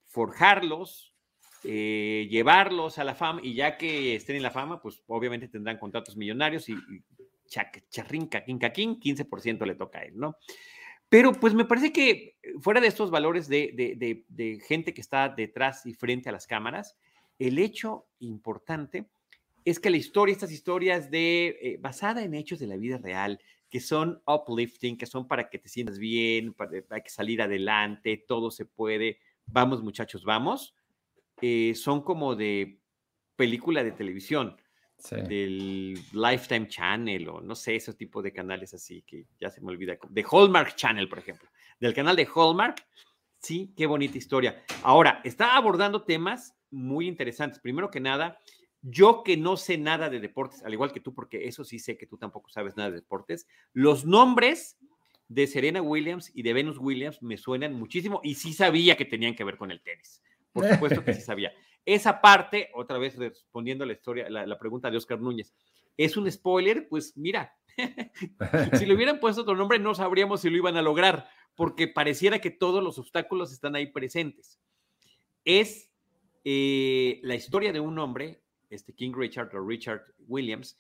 forjarlos, 0.05 1.15
eh, 1.63 2.27
llevarlos 2.29 2.97
a 2.99 3.03
la 3.03 3.15
fama 3.15 3.41
y 3.43 3.53
ya 3.53 3.77
que 3.77 4.15
estén 4.15 4.37
en 4.37 4.43
la 4.43 4.51
fama, 4.51 4.81
pues 4.81 5.03
obviamente 5.07 5.47
tendrán 5.47 5.77
contratos 5.77 6.15
millonarios 6.15 6.69
y, 6.69 6.75
charrinca, 7.89 8.43
quincaquín, 8.43 8.99
15% 8.99 9.65
le 9.65 9.75
toca 9.75 9.99
a 9.99 10.03
él, 10.03 10.17
¿no? 10.17 10.37
Pero 11.09 11.33
pues 11.33 11.55
me 11.55 11.65
parece 11.65 11.91
que 11.91 12.37
fuera 12.61 12.79
de 12.79 12.87
estos 12.87 13.09
valores 13.09 13.47
de, 13.47 14.61
gente 14.67 14.93
que 14.93 15.01
está 15.01 15.27
detrás 15.27 15.85
y 15.85 15.93
frente 15.93 16.29
a 16.29 16.31
las 16.31 16.45
cámaras, 16.45 16.97
el 17.39 17.57
hecho 17.57 18.05
importante 18.19 19.09
es 19.65 19.79
que 19.79 19.89
la 19.89 19.97
historia, 19.97 20.33
estas 20.33 20.51
historias 20.51 21.09
de 21.09 21.57
eh, 21.61 21.77
basada 21.79 22.23
en 22.23 22.35
hechos 22.35 22.59
de 22.59 22.67
la 22.67 22.77
vida 22.77 22.99
real, 22.99 23.39
que 23.69 23.79
son 23.79 24.21
uplifting, 24.25 24.97
que 24.97 25.05
son 25.05 25.27
para 25.27 25.49
que 25.49 25.59
te 25.59 25.69
sientas 25.69 25.99
bien, 25.99 26.53
para 26.53 27.01
que 27.01 27.09
salir 27.09 27.41
adelante, 27.41 28.23
todo 28.27 28.51
se 28.51 28.65
puede, 28.65 29.19
vamos 29.45 29.83
muchachos, 29.83 30.23
vamos, 30.23 30.75
eh, 31.41 31.73
son 31.75 32.01
como 32.01 32.35
de 32.35 32.79
película 33.35 33.83
de 33.83 33.91
televisión, 33.91 34.57
del 35.27 35.93
Lifetime 36.11 36.67
Channel 36.67 37.29
o 37.29 37.39
no 37.39 37.55
sé, 37.55 37.75
ese 37.75 37.93
tipo 37.93 38.21
de 38.21 38.33
canales 38.33 38.73
así 38.73 39.01
que 39.03 39.25
ya 39.39 39.49
se 39.49 39.61
me 39.61 39.69
olvida, 39.69 39.97
de 40.09 40.25
Hallmark 40.29 40.75
Channel, 40.75 41.07
por 41.07 41.19
ejemplo, 41.19 41.49
del 41.79 41.93
canal 41.93 42.15
de 42.15 42.27
Hallmark. 42.35 42.85
Sí, 43.41 43.73
qué 43.77 43.85
bonita 43.85 44.17
historia. 44.17 44.61
Ahora, 44.83 45.21
está 45.23 45.55
abordando 45.55 46.03
temas 46.03 46.53
muy 46.69 47.07
interesantes. 47.07 47.59
Primero 47.59 47.89
que 47.89 48.01
nada, 48.01 48.37
yo 48.81 49.23
que 49.23 49.37
no 49.37 49.55
sé 49.55 49.77
nada 49.77 50.09
de 50.09 50.19
deportes, 50.19 50.63
al 50.63 50.73
igual 50.73 50.91
que 50.91 50.99
tú, 50.99 51.13
porque 51.13 51.47
eso 51.47 51.63
sí 51.63 51.79
sé 51.79 51.97
que 51.97 52.05
tú 52.05 52.17
tampoco 52.17 52.49
sabes 52.49 52.75
nada 52.75 52.89
de 52.89 52.97
deportes, 52.97 53.47
los 53.71 54.05
nombres 54.05 54.77
de 55.29 55.47
Serena 55.47 55.81
Williams 55.81 56.31
y 56.33 56.41
de 56.41 56.53
Venus 56.53 56.77
Williams 56.79 57.21
me 57.21 57.37
suenan 57.37 57.73
muchísimo 57.73 58.19
y 58.23 58.35
sí 58.35 58.51
sabía 58.51 58.97
que 58.97 59.05
tenían 59.05 59.35
que 59.35 59.43
ver 59.43 59.57
con 59.57 59.71
el 59.71 59.81
tenis. 59.81 60.21
Por 60.59 60.73
supuesto 60.73 61.03
que 61.03 61.13
sí 61.13 61.21
sabía. 61.21 61.51
Esa 61.85 62.21
parte, 62.21 62.69
otra 62.73 62.97
vez 62.97 63.17
respondiendo 63.17 63.83
a 63.83 63.87
la 63.87 63.93
historia, 63.93 64.29
la, 64.29 64.59
pregunta 64.59 64.91
de 64.91 64.97
Oscar 64.97 65.19
Núñez, 65.19 65.53
¿es 65.97 66.17
un 66.17 66.29
spoiler? 66.31 66.87
Pues 66.87 67.17
mira, 67.17 67.55
si 68.77 68.85
le 68.85 68.93
hubieran 68.93 69.19
puesto 69.19 69.41
otro 69.41 69.55
nombre, 69.55 69.79
no 69.79 69.95
sabríamos 69.95 70.41
si 70.41 70.49
lo 70.49 70.57
iban 70.57 70.77
a 70.77 70.81
lograr, 70.81 71.29
porque 71.55 71.87
pareciera 71.87 72.39
que 72.39 72.51
todos 72.51 72.83
los 72.83 72.99
obstáculos 72.99 73.51
están 73.51 73.75
ahí 73.75 73.87
presentes. 73.87 74.59
Es 75.45 75.89
eh, 76.43 77.19
la 77.23 77.35
historia 77.35 77.71
de 77.71 77.79
un 77.79 77.97
hombre, 77.97 78.41
este 78.69 78.93
King 78.93 79.13
Richard 79.15 79.55
o 79.55 79.65
Richard 79.65 80.03
Williams, 80.27 80.77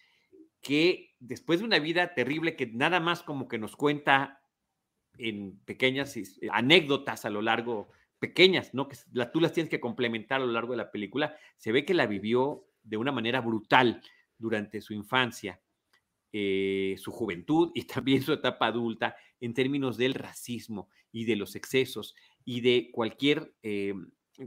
que 0.61 1.15
después 1.19 1.59
de 1.59 1.65
una 1.65 1.79
vida 1.79 2.13
terrible 2.13 2.55
que 2.55 2.67
nada 2.67 2.99
más 2.99 3.23
como 3.23 3.47
que 3.47 3.57
nos 3.57 3.75
cuenta 3.75 4.41
en 5.17 5.57
pequeñas 5.65 6.15
anécdotas 6.51 7.25
a 7.25 7.29
lo 7.29 7.41
largo 7.41 7.89
pequeñas, 8.19 8.73
¿no? 8.73 8.87
Que 8.87 8.97
tú 9.33 9.39
las 9.39 9.53
tienes 9.53 9.69
que 9.69 9.79
complementar 9.79 10.41
a 10.41 10.45
lo 10.45 10.51
largo 10.51 10.73
de 10.73 10.77
la 10.77 10.91
película. 10.91 11.35
Se 11.57 11.71
ve 11.71 11.85
que 11.85 11.93
la 11.93 12.05
vivió 12.05 12.65
de 12.83 12.97
una 12.97 13.11
manera 13.11 13.41
brutal 13.41 14.01
durante 14.37 14.81
su 14.81 14.93
infancia, 14.93 15.61
eh, 16.31 16.95
su 16.97 17.11
juventud 17.11 17.71
y 17.73 17.83
también 17.87 18.21
su 18.21 18.33
etapa 18.33 18.67
adulta 18.67 19.15
en 19.39 19.53
términos 19.53 19.97
del 19.97 20.13
racismo 20.13 20.89
y 21.11 21.25
de 21.25 21.35
los 21.35 21.55
excesos 21.55 22.15
y 22.45 22.61
de 22.61 22.91
cualquier, 22.91 23.53
eh, 23.63 23.93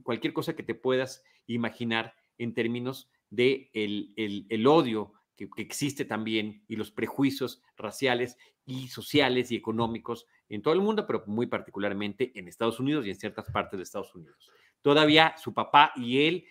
cualquier 0.02 0.32
cosa 0.32 0.54
que 0.54 0.62
te 0.62 0.74
puedas 0.74 1.24
imaginar 1.46 2.14
en 2.38 2.54
términos 2.54 3.10
de 3.30 3.70
el, 3.72 4.66
odio 4.66 5.14
que, 5.50 5.62
existe 5.62 6.04
también 6.04 6.64
y 6.68 6.76
los 6.76 6.90
prejuicios 6.90 7.62
raciales 7.76 8.36
y 8.64 8.88
sociales 8.88 9.50
y 9.50 9.56
económicos 9.56 10.26
en 10.48 10.62
todo 10.62 10.74
el 10.74 10.80
mundo, 10.80 11.06
pero 11.06 11.24
muy 11.26 11.46
particularmente 11.46 12.32
en 12.34 12.48
Estados 12.48 12.80
Unidos 12.80 13.06
y 13.06 13.10
en 13.10 13.16
ciertas 13.16 13.50
partes 13.50 13.78
de 13.78 13.84
Estados 13.84 14.14
Unidos. 14.14 14.50
Todavía 14.82 15.34
su 15.38 15.54
papá 15.54 15.92
y 15.96 16.26
él 16.26 16.44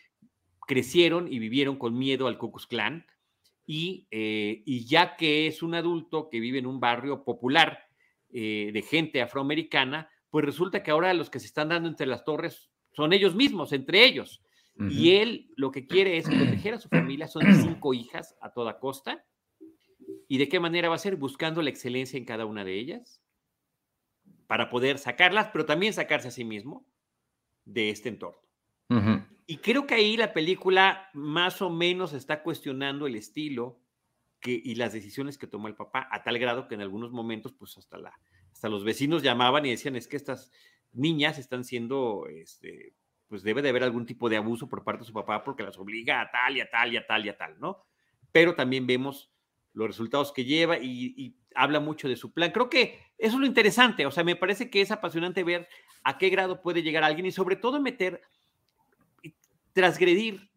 crecieron 0.68 1.32
y 1.32 1.40
vivieron 1.40 1.78
con 1.78 1.98
miedo 1.98 2.28
al 2.28 2.38
Ku 2.38 2.52
Klux 2.52 2.68
Klan 2.68 3.06
y, 3.66 4.08
eh, 4.12 4.64
y 4.66 4.86
ya 4.86 5.16
que 5.16 5.48
es 5.48 5.62
un 5.64 5.76
adulto 5.76 6.30
que 6.30 6.40
vive 6.40 6.60
en 6.60 6.66
un 6.66 6.80
barrio 6.80 7.24
popular 7.24 7.88
eh, 8.34 8.72
de 8.74 8.82
gente 8.82 9.22
afroamericana, 9.22 10.10
pues 10.30 10.46
resulta 10.46 10.82
que 10.82 10.92
ahora 10.92 11.14
los 11.14 11.30
que 11.30 11.40
se 11.40 11.48
están 11.48 11.70
dando 11.70 11.90
entre 11.90 12.08
las 12.08 12.24
torres 12.24 12.70
son 12.94 13.12
ellos 13.12 13.36
mismos, 13.36 13.74
entre 13.74 14.06
ellos. 14.06 14.42
Y 14.90 15.18
él 15.18 15.52
lo 15.56 15.72
que 15.72 15.86
quiere 15.86 16.18
es 16.18 16.26
proteger 16.26 16.74
a 16.74 16.80
su 16.80 16.90
familia, 16.90 17.28
son 17.28 17.44
cinco 17.54 17.94
hijas 17.94 18.36
a 18.42 18.52
toda 18.52 18.80
costa. 18.80 19.26
¿Y 20.28 20.38
de 20.38 20.50
qué 20.50 20.60
manera 20.60 20.90
va 20.90 20.96
a 20.96 21.00
ser? 21.00 21.16
Buscando 21.18 21.62
la 21.62 21.70
excelencia 21.70 22.18
en 22.18 22.26
cada 22.26 22.46
una 22.46 22.64
de 22.64 22.80
ellas, 22.80 23.22
para 24.48 24.70
poder 24.70 24.98
sacarlas, 24.98 25.50
pero 25.52 25.66
también 25.66 25.94
sacarse 25.94 26.30
a 26.30 26.32
sí 26.32 26.44
mismo 26.44 26.86
de 27.66 27.90
este 27.90 28.10
entorno. 28.10 28.42
Y 29.48 29.58
creo 29.58 29.88
que 29.88 29.96
ahí 29.96 30.18
la 30.18 30.34
película 30.34 31.10
más 31.14 31.62
o 31.62 31.70
menos 31.70 32.14
está 32.14 32.44
cuestionando 32.44 33.08
el 33.08 33.16
estilo 33.16 33.80
que, 34.42 34.52
y 34.52 34.76
las 34.76 34.94
decisiones 34.94 35.38
que 35.38 35.48
tomó 35.48 35.68
el 35.68 35.76
papá, 35.76 36.08
a 36.12 36.24
tal 36.24 36.40
grado 36.40 36.68
que 36.68 36.76
en 36.76 36.82
algunos 36.82 37.12
momentos, 37.12 37.54
pues 37.54 37.78
hasta, 37.78 37.98
la, 37.98 38.20
hasta 38.52 38.70
los 38.70 38.84
vecinos 38.84 39.24
llamaban 39.24 39.66
y 39.66 39.70
decían, 39.70 39.96
es 39.96 40.08
que 40.08 40.18
estas 40.18 40.52
niñas 40.94 41.38
están 41.38 41.64
siendo, 41.64 42.28
este, 42.28 42.94
pues 43.32 43.44
debe 43.44 43.62
de 43.62 43.70
haber 43.70 43.86
algún 43.86 44.06
tipo 44.06 44.28
de 44.28 44.36
abuso 44.36 44.68
por 44.68 44.84
parte 44.84 45.04
de 45.04 45.06
su 45.06 45.14
papá 45.14 45.42
porque 45.42 45.64
las 45.64 45.78
obliga 45.78 46.20
a 46.20 46.30
tal 46.30 46.58
y 46.58 46.60
a 46.60 46.70
tal 46.70 46.92
y 46.92 46.98
a 46.98 47.08
tal 47.08 47.26
y 47.26 47.30
a 47.30 47.38
tal, 47.38 47.58
¿no? 47.62 47.82
Pero 48.34 48.56
también 48.56 48.86
vemos 48.86 49.32
los 49.72 49.88
resultados 49.88 50.34
que 50.34 50.44
lleva 50.44 50.78
y, 50.80 51.38
habla 51.56 51.80
mucho 51.80 52.10
de 52.10 52.18
su 52.18 52.34
plan. 52.34 52.52
Creo 52.52 52.70
que 52.70 53.00
eso 53.18 53.36
es 53.36 53.40
lo 53.40 53.46
interesante, 53.46 54.06
o 54.06 54.12
sea, 54.12 54.26
me 54.26 54.36
parece 54.36 54.70
que 54.70 54.82
es 54.82 54.92
apasionante 54.92 55.46
ver 55.46 55.70
a 56.04 56.18
qué 56.18 56.28
grado 56.28 56.62
puede 56.62 56.84
llegar 56.84 57.06
alguien 57.06 57.26
y 57.26 57.32
sobre 57.32 57.56
todo 57.56 57.80
meter, 57.80 58.22
transgredir 59.72 60.50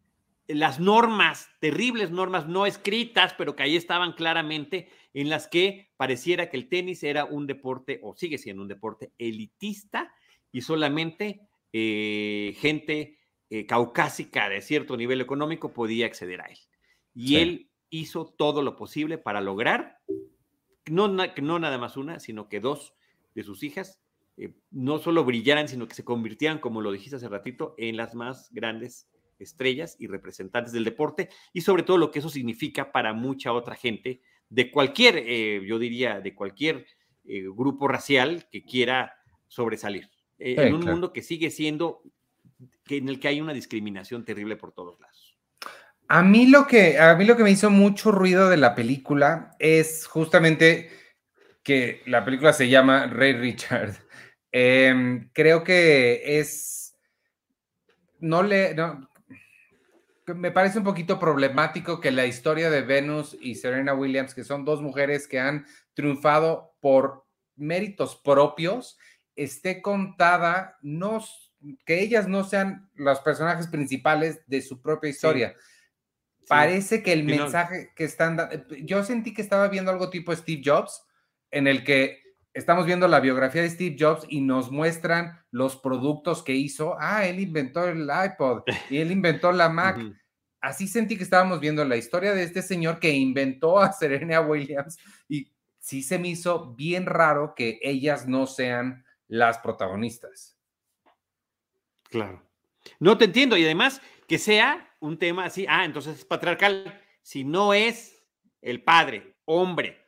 las 0.49 0.77
normas, 0.77 1.49
terribles 1.61 2.11
normas 2.11 2.45
no 2.45 2.65
escritas, 2.65 3.33
pero 3.37 3.55
que 3.55 3.63
ahí 3.63 3.77
estaban 3.77 4.11
claramente, 4.11 4.89
en 5.13 5.29
las 5.29 5.47
que 5.47 5.93
pareciera 5.95 6.49
que 6.49 6.57
el 6.57 6.67
tenis 6.67 7.03
era 7.03 7.23
un 7.23 7.47
deporte, 7.47 8.01
o 8.03 8.17
sigue 8.17 8.37
siendo 8.37 8.63
un 8.63 8.67
deporte 8.67 9.13
elitista, 9.17 10.13
y 10.51 10.59
solamente 10.59 11.47
eh, 11.77 12.55
gente 12.57 13.19
eh, 13.49 13.65
caucásica 13.65 14.47
de 14.47 14.61
cierto 14.61 14.95
nivel 14.95 15.19
económico 15.19 15.73
podía 15.73 16.05
acceder 16.05 16.39
a 16.39 16.45
él. 16.45 16.57
Y 17.13 17.35
él 17.35 17.69
hizo 17.89 18.25
todo 18.25 18.61
lo 18.61 18.77
posible 18.77 19.17
para 19.17 19.41
lograr, 19.41 19.97
no, 20.89 21.09
no 21.09 21.59
nada 21.59 21.77
más 21.77 21.97
una, 21.97 22.19
sino 22.21 22.47
que 22.47 22.61
dos 22.61 22.93
de 23.33 23.43
sus 23.43 23.61
hijas 23.63 23.99
eh, 24.37 24.53
no 24.71 24.99
solo 24.99 25.25
brillaran, 25.25 25.67
sino 25.67 25.85
que 25.85 25.95
se 25.95 26.05
convirtieran, 26.05 26.59
como 26.59 26.79
lo 26.79 26.93
dijiste 26.93 27.17
hace 27.17 27.27
ratito, 27.27 27.75
en 27.77 27.97
las 27.97 28.15
más 28.15 28.49
grandes 28.53 29.09
estrellas 29.37 29.97
y 29.99 30.07
representantes 30.07 30.71
del 30.71 30.85
deporte 30.85 31.27
y 31.51 31.59
sobre 31.59 31.83
todo 31.83 31.97
lo 31.97 32.09
que 32.09 32.19
eso 32.19 32.29
significa 32.29 32.93
para 32.93 33.11
mucha 33.11 33.51
otra 33.51 33.75
gente 33.75 34.21
de 34.47 34.71
cualquier, 34.71 35.17
eh, 35.17 35.61
yo 35.67 35.77
diría, 35.77 36.21
de 36.21 36.33
cualquier 36.33 36.85
eh, 37.25 37.43
grupo 37.53 37.89
racial 37.89 38.47
que 38.49 38.63
quiera 38.63 39.13
sobresalir. 39.49 40.09
En 40.37 40.73
un 40.73 40.81
mundo 40.81 41.13
que 41.13 41.21
sigue 41.21 41.49
siendo, 41.49 42.01
que, 42.83 42.97
en 42.97 43.09
el 43.09 43.19
que 43.19 43.27
hay 43.27 43.41
una 43.41 43.53
discriminación 43.53 44.25
terrible 44.25 44.55
por 44.55 44.71
todos 44.71 44.99
lados. 44.99 45.37
A 46.07 46.21
mí 46.21 46.47
lo 46.47 46.67
que 46.67 46.99
a 46.99 47.15
mí 47.15 47.25
lo 47.25 47.35
que 47.35 47.43
me 47.43 47.51
hizo 47.51 47.71
mucho 47.71 48.11
ruido 48.11 48.49
de 48.49 48.57
la 48.57 48.75
película 48.75 49.55
es 49.57 50.05
justamente 50.05 50.91
que 51.63 52.03
la 52.05 52.23
película 52.23 52.53
se 52.53 52.69
llama 52.69 53.07
Rey 53.07 53.33
Richard. 53.33 53.95
Em, 54.57 55.29
creo 55.33 55.65
que 55.65 56.39
es 56.39 56.95
no 58.19 58.41
le 58.41 58.73
me 60.33 60.51
parece 60.51 60.79
un 60.79 60.85
poquito 60.85 61.19
problemático 61.19 61.99
que 61.99 62.11
la 62.11 62.25
historia 62.25 62.69
de 62.69 62.81
Venus 62.81 63.37
y 63.39 63.55
Serena 63.55 63.93
Williams, 63.93 64.33
que 64.33 64.43
son 64.43 64.65
dos 64.65 64.81
mujeres 64.81 65.27
que 65.27 65.39
han 65.39 65.65
triunfado 65.93 66.75
por 66.79 67.25
méritos 67.55 68.15
propios, 68.15 68.97
esté 69.35 69.81
contada 69.81 70.77
no 70.81 71.23
que 71.85 72.01
ellas 72.01 72.27
no 72.27 72.43
sean 72.43 72.89
los 72.93 73.19
personajes 73.21 73.67
principales 73.67 74.41
de 74.47 74.61
su 74.61 74.81
propia 74.81 75.09
historia. 75.09 75.55
Parece 76.47 77.01
que 77.01 77.11
el 77.13 77.23
mensaje 77.23 77.91
que 77.95 78.03
están 78.03 78.35
dando, 78.35 78.75
yo 78.75 79.03
sentí 79.03 79.33
que 79.33 79.41
estaba 79.41 79.67
viendo 79.67 79.89
algo 79.89 80.09
tipo 80.09 80.35
Steve 80.35 80.61
Jobs, 80.63 81.03
en 81.49 81.67
el 81.67 81.83
que 81.83 82.21
estamos 82.53 82.85
viendo 82.85 83.07
la 83.07 83.19
biografía 83.19 83.63
de 83.63 83.69
Steve 83.69 83.95
Jobs 83.99 84.25
y 84.29 84.41
nos 84.41 84.71
muestran 84.71 85.43
los 85.51 85.75
productos 85.75 86.43
que 86.43 86.53
hizo. 86.53 86.95
Ah, 86.99 87.25
él 87.25 87.39
inventó 87.39 87.87
el 87.87 88.03
iPod 88.03 88.63
y 88.89 88.97
él 88.97 89.11
inventó 89.11 89.51
la 89.51 89.69
Mac. 89.69 89.99
Así 90.61 90.87
sentí 90.87 91.17
que 91.17 91.23
estábamos 91.23 91.59
viendo 91.59 91.85
la 91.85 91.97
historia 91.97 92.33
de 92.33 92.43
este 92.43 92.61
señor 92.61 92.99
que 92.99 93.11
inventó 93.11 93.79
a 93.79 93.91
Serena 93.93 94.41
Williams 94.41 94.97
y 95.27 95.51
sí 95.79 96.01
se 96.03 96.19
me 96.19 96.29
hizo 96.29 96.73
bien 96.75 97.05
raro 97.05 97.53
que 97.55 97.79
ellas 97.81 98.27
no 98.27 98.47
sean 98.47 99.04
las 99.27 99.57
protagonistas. 99.59 100.57
Claro. 102.09 102.43
No 102.99 103.17
te 103.17 103.25
entiendo. 103.25 103.57
Y 103.57 103.63
además, 103.63 104.01
que 104.27 104.37
sea 104.37 104.95
un 104.99 105.17
tema 105.17 105.45
así, 105.45 105.65
ah, 105.67 105.85
entonces 105.85 106.19
es 106.19 106.25
patriarcal. 106.25 107.01
Si 107.21 107.43
no 107.43 107.73
es 107.73 108.23
el 108.61 108.83
padre, 108.83 109.35
hombre, 109.45 110.05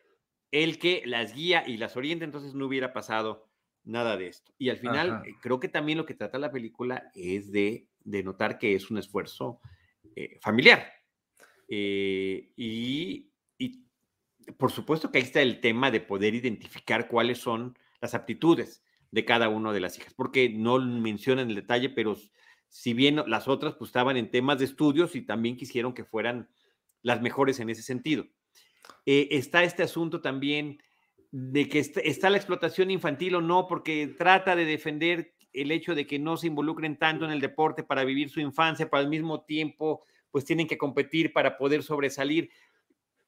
el 0.52 0.80
que 0.80 1.04
las 1.06 1.34
guía 1.34 1.64
y 1.68 1.78
las 1.78 1.98
orienta, 1.98 2.26
entonces 2.26 2.54
no 2.54 2.66
hubiera 2.66 2.94
pasado 2.94 3.50
nada 3.84 4.18
de 4.18 4.28
esto. 4.28 4.54
Y 4.58 4.70
al 4.70 4.78
final, 4.78 5.24
eh, 5.26 5.36
creo 5.42 5.60
que 5.60 5.70
también 5.70 5.98
lo 5.98 6.06
que 6.06 6.14
trata 6.14 6.38
la 6.38 6.52
película 6.52 7.12
es 7.16 7.52
de, 7.52 7.88
de 8.04 8.24
notar 8.24 8.58
que 8.58 8.76
es 8.76 8.92
un 8.92 8.98
esfuerzo 8.98 9.60
eh, 10.16 10.38
familiar. 10.42 10.92
Eh, 11.68 12.52
y, 12.56 13.32
por 14.58 14.72
supuesto 14.72 15.12
que 15.12 15.18
ahí 15.18 15.24
está 15.26 15.42
el 15.42 15.60
tema 15.60 15.92
de 15.92 16.00
poder 16.00 16.34
identificar 16.34 17.10
cuáles 17.10 17.38
son 17.38 17.78
las 18.00 18.14
aptitudes 18.14 18.82
de 19.12 19.26
cada 19.26 19.50
una 19.50 19.72
de 19.74 19.80
las 19.80 19.98
hijas, 19.98 20.14
porque 20.14 20.50
no 20.50 20.80
mencionan 20.80 21.50
el 21.50 21.56
detalle, 21.56 21.90
pero 21.90 22.18
si 22.70 22.94
bien 22.94 23.22
las 23.28 23.48
otras 23.48 23.76
pues 23.76 23.90
estaban 23.90 24.18
en 24.18 24.30
temas 24.30 24.60
de 24.60 24.66
estudios 24.66 25.16
y 25.16 25.22
también 25.22 25.58
quisieron 25.58 25.94
que 25.94 26.04
fueran 26.04 26.50
las 27.02 27.22
mejores 27.22 27.60
en 27.60 27.70
ese 27.70 27.84
sentido. 27.84 28.26
Eh, 29.06 29.30
está 29.32 29.64
este 29.64 29.84
asunto 29.84 30.22
también 30.22 30.82
de 31.32 31.68
que 31.70 31.80
está, 31.80 32.30
la 32.30 32.38
explotación 32.38 32.92
infantil 32.92 33.36
o 33.36 33.42
no, 33.42 33.68
porque 33.68 34.08
trata 34.18 34.56
de 34.56 34.66
defender 34.66 35.34
el 35.54 35.72
hecho 35.72 35.96
de 35.96 36.06
que 36.06 36.20
no 36.20 36.38
se 36.38 36.48
involucren 36.48 36.98
tanto 36.98 37.26
en 37.26 37.32
el 37.32 37.42
deporte 37.42 37.84
para 37.84 38.04
vivir 38.04 38.30
su 38.30 38.40
infancia, 38.40 38.90
pero 38.90 39.02
al 39.02 39.10
mismo 39.10 39.44
tiempo 39.44 40.04
pues 40.32 40.46
tienen 40.46 40.68
que 40.68 40.78
competir 40.78 41.34
para 41.34 41.58
poder 41.58 41.84
sobresalir. 41.84 42.50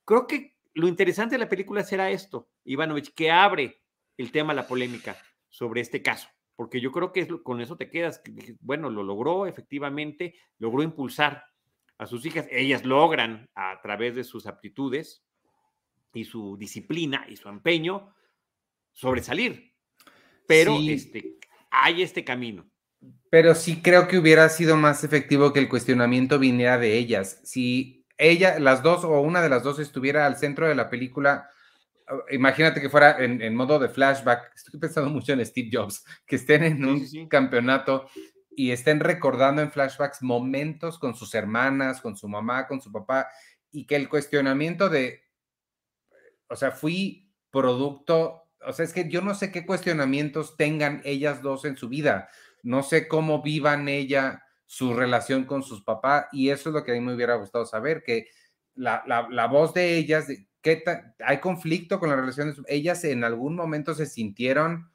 Creo 0.06 0.28
que 0.28 0.56
lo 0.74 0.88
interesante 0.88 1.36
de 1.36 1.40
la 1.40 1.50
película 1.50 1.84
será 1.84 2.12
esto, 2.12 2.50
Ivanovich, 2.66 3.14
que 3.14 3.32
abre 3.32 3.82
el 4.18 4.32
tema, 4.32 4.54
la 4.54 4.68
polémica 4.68 5.18
sobre 5.50 5.82
este 5.82 6.02
caso, 6.02 6.30
porque 6.56 6.80
yo 6.80 6.92
creo 6.92 7.12
que 7.12 7.28
con 7.44 7.62
eso 7.62 7.78
te 7.78 7.90
quedas, 7.90 8.22
bueno, 8.60 8.90
lo 8.90 9.04
logró 9.04 9.48
efectivamente, 9.48 10.36
logró 10.58 10.84
impulsar 10.84 11.44
a 11.98 12.06
sus 12.06 12.26
hijas, 12.26 12.48
ellas 12.52 12.86
logran 12.86 13.50
a 13.56 13.80
través 13.82 14.16
de 14.16 14.24
sus 14.24 14.46
aptitudes 14.48 15.24
y 16.14 16.26
su 16.26 16.58
disciplina 16.58 17.26
y 17.30 17.36
su 17.36 17.50
empeño 17.50 18.14
sobresalir, 18.94 19.74
pero 20.48 20.78
este, 20.82 21.38
hay 21.70 22.02
este 22.02 22.24
camino. 22.24 22.70
Pero 23.30 23.56
sí 23.56 23.82
creo 23.82 24.08
que 24.08 24.18
hubiera 24.18 24.50
sido 24.50 24.76
más 24.76 25.04
efectivo 25.04 25.54
que 25.54 25.60
el 25.60 25.70
cuestionamiento 25.70 26.40
viniera 26.40 26.78
de 26.78 26.98
ellas. 26.98 27.40
Si 27.44 28.06
ella, 28.18 28.60
las 28.60 28.84
dos 28.84 29.04
o 29.04 29.22
una 29.22 29.42
de 29.42 29.50
las 29.50 29.64
dos 29.64 29.80
estuviera 29.80 30.26
al 30.26 30.36
centro 30.36 30.68
de 30.68 30.76
la 30.76 30.90
película, 30.90 31.50
imagínate 32.32 32.82
que 32.82 32.90
fuera 32.90 33.18
en, 33.24 33.56
modo 33.56 33.80
de 33.80 33.90
flashback. 33.90 34.54
Estoy 34.56 34.80
pensando 34.80 35.10
mucho 35.10 35.34
en 35.34 35.46
Steve 35.46 35.70
Jobs, 35.72 36.04
que 36.26 36.36
estén 36.36 36.64
en 36.64 36.86
un 36.86 37.28
campeonato 37.28 38.10
y 38.52 38.72
estén 38.72 39.00
recordando 39.00 39.62
en 39.62 39.72
flashbacks 39.72 40.22
momentos 40.22 41.00
con 41.00 41.16
sus 41.16 41.34
hermanas, 41.34 42.02
con 42.02 42.18
su 42.18 42.28
mamá, 42.28 42.68
con 42.68 42.82
su 42.82 42.92
papá, 42.92 43.28
y 43.72 43.86
que 43.86 43.96
el 43.96 44.10
cuestionamiento 44.10 44.90
de, 44.90 45.22
o 46.48 46.56
sea, 46.56 46.72
fui 46.72 47.32
producto, 47.52 48.50
o 48.66 48.74
sea, 48.74 48.84
es 48.84 48.94
que 48.94 49.10
yo 49.10 49.22
no 49.22 49.34
sé 49.34 49.52
qué 49.52 49.66
cuestionamientos 49.66 50.58
tengan 50.58 51.02
ellas 51.06 51.42
dos 51.42 51.66
en 51.66 51.78
su 51.78 51.88
vida 51.88 52.30
no 52.64 52.84
sé 52.84 53.08
cómo 53.08 53.42
vivan 53.42 53.88
ella 53.88 54.44
su 54.66 54.94
relación 54.94 55.46
con 55.46 55.64
sus 55.64 55.84
papás 55.84 56.28
y 56.32 56.50
eso 56.50 56.70
es 56.70 56.76
lo 56.76 56.84
que 56.84 56.92
a 56.92 56.96
mí 56.96 57.02
me 57.02 57.16
hubiera 57.16 57.36
gustado 57.36 57.66
saber, 57.66 58.04
que 58.04 58.28
la, 58.76 59.48
voz 59.52 59.74
de 59.74 59.98
ellas, 59.98 60.28
¿qué 60.62 60.84
hay 61.26 61.40
conflicto 61.40 62.00
con 62.00 62.10
las 62.10 62.20
relaciones, 62.20 62.56
ellas 62.68 63.04
en 63.04 63.24
algún 63.24 63.56
momento 63.56 63.94
se 63.94 64.06
sintieron 64.06 64.90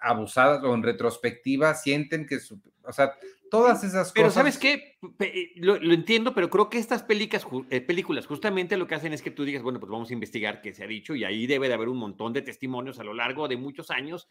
abusadas 0.00 0.62
o 0.62 0.74
en 0.74 0.82
retrospectiva 0.82 1.74
sienten 1.74 2.26
que, 2.26 2.40
su, 2.40 2.60
o 2.82 2.92
sea, 2.92 3.14
todas 3.50 3.84
esas 3.84 4.08
cosas. 4.08 4.12
Pero 4.14 4.30
sabes 4.30 4.58
qué, 4.58 4.98
eh, 5.20 5.52
lo, 5.56 5.76
entiendo, 5.76 6.34
pero 6.34 6.50
creo 6.50 6.68
que 6.68 6.78
estas 6.78 7.02
películas, 7.02 7.46
eh, 7.70 7.80
películas 7.80 8.26
justamente 8.26 8.76
lo 8.76 8.86
que 8.86 8.94
hacen 8.94 9.12
es 9.12 9.22
que 9.22 9.30
tú 9.30 9.44
digas, 9.44 9.62
bueno, 9.62 9.80
pues 9.80 9.90
vamos 9.90 10.10
a 10.10 10.12
investigar 10.12 10.60
qué 10.60 10.72
se 10.72 10.84
ha 10.84 10.86
dicho 10.86 11.14
y 11.14 11.24
ahí 11.24 11.46
debe 11.46 11.68
de 11.68 11.74
haber 11.74 11.88
un 11.88 11.98
montón 11.98 12.32
de 12.32 12.42
testimonios 12.42 12.98
a 12.98 13.04
lo 13.04 13.14
largo 13.14 13.48
de 13.48 13.56
muchos 13.56 13.90
años 13.90 14.26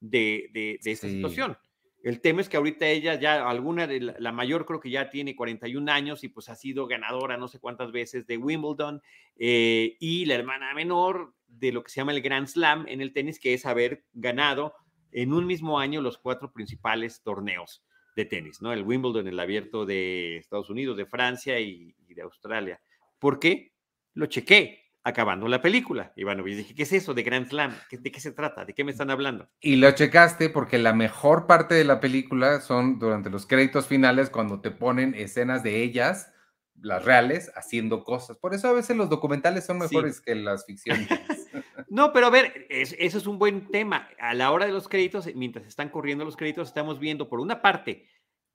de, 0.00 0.50
de, 0.52 0.78
esta 0.84 1.08
situación. 1.08 1.56
El 2.02 2.20
tema 2.20 2.40
es 2.40 2.48
que 2.48 2.56
ahorita 2.56 2.86
ella 2.86 3.14
ya, 3.14 3.48
alguna 3.48 3.86
de 3.86 4.00
la, 4.00 4.32
mayor 4.32 4.64
creo 4.64 4.80
que 4.80 4.90
ya 4.90 5.10
tiene 5.10 5.36
41 5.36 5.92
años 5.92 6.24
y 6.24 6.28
pues 6.28 6.48
ha 6.48 6.56
sido 6.56 6.86
ganadora 6.86 7.36
no 7.36 7.46
sé 7.46 7.58
cuántas 7.58 7.92
veces 7.92 8.26
de 8.26 8.38
Wimbledon 8.38 9.02
eh, 9.36 9.96
y 10.00 10.24
la 10.24 10.34
hermana 10.34 10.72
menor 10.72 11.34
de 11.46 11.72
lo 11.72 11.82
que 11.82 11.90
se 11.90 12.00
llama 12.00 12.12
el 12.12 12.22
Grand 12.22 12.46
Slam 12.46 12.86
en 12.88 13.02
el 13.02 13.12
tenis, 13.12 13.38
que 13.38 13.52
es 13.52 13.66
haber 13.66 14.04
ganado 14.12 14.74
en 15.12 15.32
un 15.32 15.46
mismo 15.46 15.78
año 15.78 16.00
los 16.00 16.16
cuatro 16.16 16.52
principales 16.52 17.22
torneos 17.22 17.84
de 18.16 18.24
tenis, 18.24 18.62
¿no? 18.62 18.72
El 18.72 18.82
Wimbledon, 18.82 19.28
el 19.28 19.38
abierto 19.38 19.84
de 19.84 20.38
Estados 20.38 20.70
Unidos, 20.70 20.96
de 20.96 21.06
Francia 21.06 21.60
y, 21.60 21.94
y 22.08 22.14
de 22.14 22.22
Australia. 22.22 22.80
¿Por 23.18 23.38
qué? 23.38 23.72
Lo 24.14 24.26
chequé 24.26 24.89
acabando 25.02 25.48
la 25.48 25.62
película. 25.62 26.12
Y 26.16 26.24
bueno, 26.24 26.42
dije, 26.44 26.74
¿qué 26.74 26.82
es 26.82 26.92
eso 26.92 27.14
de 27.14 27.22
Grand 27.22 27.48
Slam? 27.48 27.74
¿De 27.90 28.10
qué 28.10 28.20
se 28.20 28.32
trata? 28.32 28.64
¿De 28.64 28.74
qué 28.74 28.84
me 28.84 28.92
están 28.92 29.10
hablando? 29.10 29.48
Y 29.60 29.76
lo 29.76 29.90
checaste 29.92 30.50
porque 30.50 30.78
la 30.78 30.92
mejor 30.92 31.46
parte 31.46 31.74
de 31.74 31.84
la 31.84 32.00
película 32.00 32.60
son 32.60 32.98
durante 32.98 33.30
los 33.30 33.46
créditos 33.46 33.86
finales 33.86 34.30
cuando 34.30 34.60
te 34.60 34.70
ponen 34.70 35.14
escenas 35.14 35.62
de 35.62 35.82
ellas, 35.82 36.32
las 36.80 37.04
reales, 37.04 37.50
haciendo 37.54 38.04
cosas. 38.04 38.36
Por 38.36 38.54
eso 38.54 38.68
a 38.68 38.72
veces 38.72 38.96
los 38.96 39.08
documentales 39.08 39.64
son 39.64 39.78
mejores 39.78 40.20
que 40.20 40.34
las 40.34 40.66
ficciones. 40.66 41.08
no, 41.88 42.12
pero 42.12 42.26
a 42.26 42.30
ver, 42.30 42.66
eso 42.68 43.18
es 43.18 43.26
un 43.26 43.38
buen 43.38 43.68
tema. 43.68 44.08
A 44.18 44.34
la 44.34 44.50
hora 44.50 44.66
de 44.66 44.72
los 44.72 44.88
créditos, 44.88 45.28
mientras 45.34 45.66
están 45.66 45.88
corriendo 45.88 46.24
los 46.24 46.36
créditos, 46.36 46.68
estamos 46.68 46.98
viendo, 46.98 47.28
por 47.28 47.40
una 47.40 47.62
parte, 47.62 48.06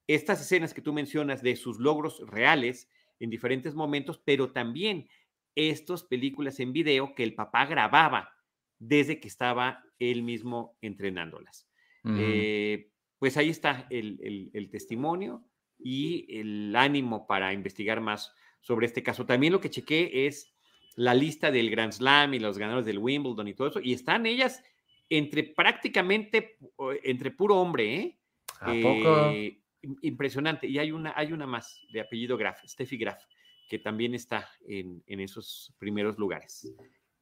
estas 0.06 0.40
escenas 0.40 0.72
que 0.72 0.82
tú 0.82 0.92
mencionas 0.92 1.42
de 1.42 1.56
sus 1.56 1.78
logros 1.78 2.22
reales 2.26 2.88
en 3.18 3.30
diferentes 3.30 3.74
momentos, 3.74 4.20
pero 4.24 4.52
también 4.52 5.08
estas 5.56 6.04
películas 6.04 6.60
en 6.60 6.72
video 6.72 7.14
que 7.14 7.24
el 7.24 7.34
papá 7.34 7.66
grababa 7.66 8.32
desde 8.78 9.18
que 9.18 9.26
estaba 9.26 9.82
él 9.98 10.22
mismo 10.22 10.76
entrenándolas. 10.82 11.68
Eh, 12.08 12.92
pues 13.18 13.36
ahí 13.36 13.50
está 13.50 13.88
el, 13.90 14.68
testimonio 14.70 15.42
y 15.76 16.38
el 16.38 16.76
ánimo 16.76 17.26
para 17.26 17.52
investigar 17.52 18.00
más 18.00 18.32
sobre 18.60 18.86
este 18.86 19.02
caso. 19.02 19.26
También 19.26 19.52
lo 19.52 19.60
que 19.60 19.70
chequé 19.70 20.26
es 20.26 20.54
la 20.94 21.14
lista 21.14 21.50
del 21.50 21.68
Grand 21.68 21.92
Slam 21.92 22.34
y 22.34 22.38
los 22.38 22.58
ganadores 22.58 22.86
del 22.86 22.98
Wimbledon 22.98 23.48
y 23.48 23.54
todo 23.54 23.68
eso, 23.68 23.80
y 23.80 23.92
están 23.92 24.24
ellas 24.26 24.62
entre 25.08 25.42
prácticamente, 25.42 26.58
entre 27.02 27.32
puro 27.32 27.56
hombre, 27.56 27.94
¿eh? 27.94 28.18
¿A 28.60 28.72
poco? 28.82 29.30
Eh, 29.30 29.60
impresionante. 30.02 30.66
Y 30.66 30.78
hay 30.78 30.92
una, 30.92 31.12
hay 31.16 31.32
una 31.32 31.46
más 31.46 31.80
de 31.90 32.00
apellido 32.00 32.36
Graf, 32.36 32.64
Steffi 32.64 32.96
Graf 32.96 33.22
que 33.68 33.78
también 33.78 34.14
está 34.14 34.48
en, 34.66 35.02
esos 35.06 35.74
primeros 35.78 36.18
lugares 36.18 36.72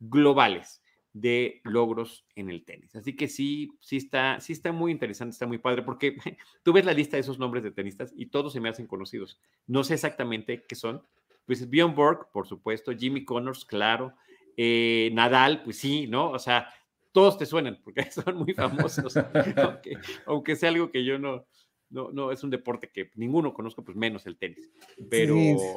globales 0.00 0.82
de 1.12 1.60
logros 1.62 2.26
en 2.34 2.50
el 2.50 2.64
tenis. 2.64 2.94
Así 2.96 3.14
que 3.14 3.28
sí, 3.28 3.70
sí 3.80 3.96
está, 3.96 4.40
sí 4.40 4.52
está 4.52 4.72
muy 4.72 4.90
interesante, 4.90 5.32
está 5.32 5.46
muy 5.46 5.58
padre, 5.58 5.82
porque 5.82 6.16
tú 6.64 6.72
ves 6.72 6.84
la 6.84 6.92
lista 6.92 7.16
de 7.16 7.20
esos 7.20 7.38
nombres 7.38 7.62
de 7.62 7.70
tenistas 7.70 8.12
y 8.16 8.26
todos 8.26 8.52
se 8.52 8.60
me 8.60 8.68
hacen 8.68 8.86
conocidos. 8.86 9.40
No 9.66 9.84
sé 9.84 9.94
exactamente 9.94 10.64
qué 10.68 10.74
son. 10.74 11.02
Pues 11.46 11.68
Bjorn 11.70 11.94
Borg, 11.94 12.32
por 12.32 12.46
supuesto, 12.46 12.92
Jimmy 12.92 13.24
Connors, 13.24 13.64
claro, 13.64 14.14
eh, 14.56 15.10
Nadal, 15.12 15.62
pues 15.62 15.78
sí, 15.78 16.06
¿no? 16.08 16.30
O 16.30 16.38
sea, 16.38 16.68
todos 17.12 17.38
te 17.38 17.46
suenan 17.46 17.80
porque 17.84 18.02
son 18.10 18.36
muy 18.36 18.52
famosos, 18.54 19.14
aunque 20.26 20.56
sea 20.56 20.70
algo 20.70 20.90
que 20.90 21.04
yo 21.04 21.18
no, 21.18 21.46
no, 21.94 22.10
no, 22.10 22.32
es 22.32 22.42
un 22.42 22.50
deporte 22.50 22.90
que 22.92 23.12
ninguno 23.14 23.54
conozco, 23.54 23.84
pues 23.84 23.96
menos 23.96 24.26
el 24.26 24.36
tenis. 24.36 24.68
Pero, 25.08 25.36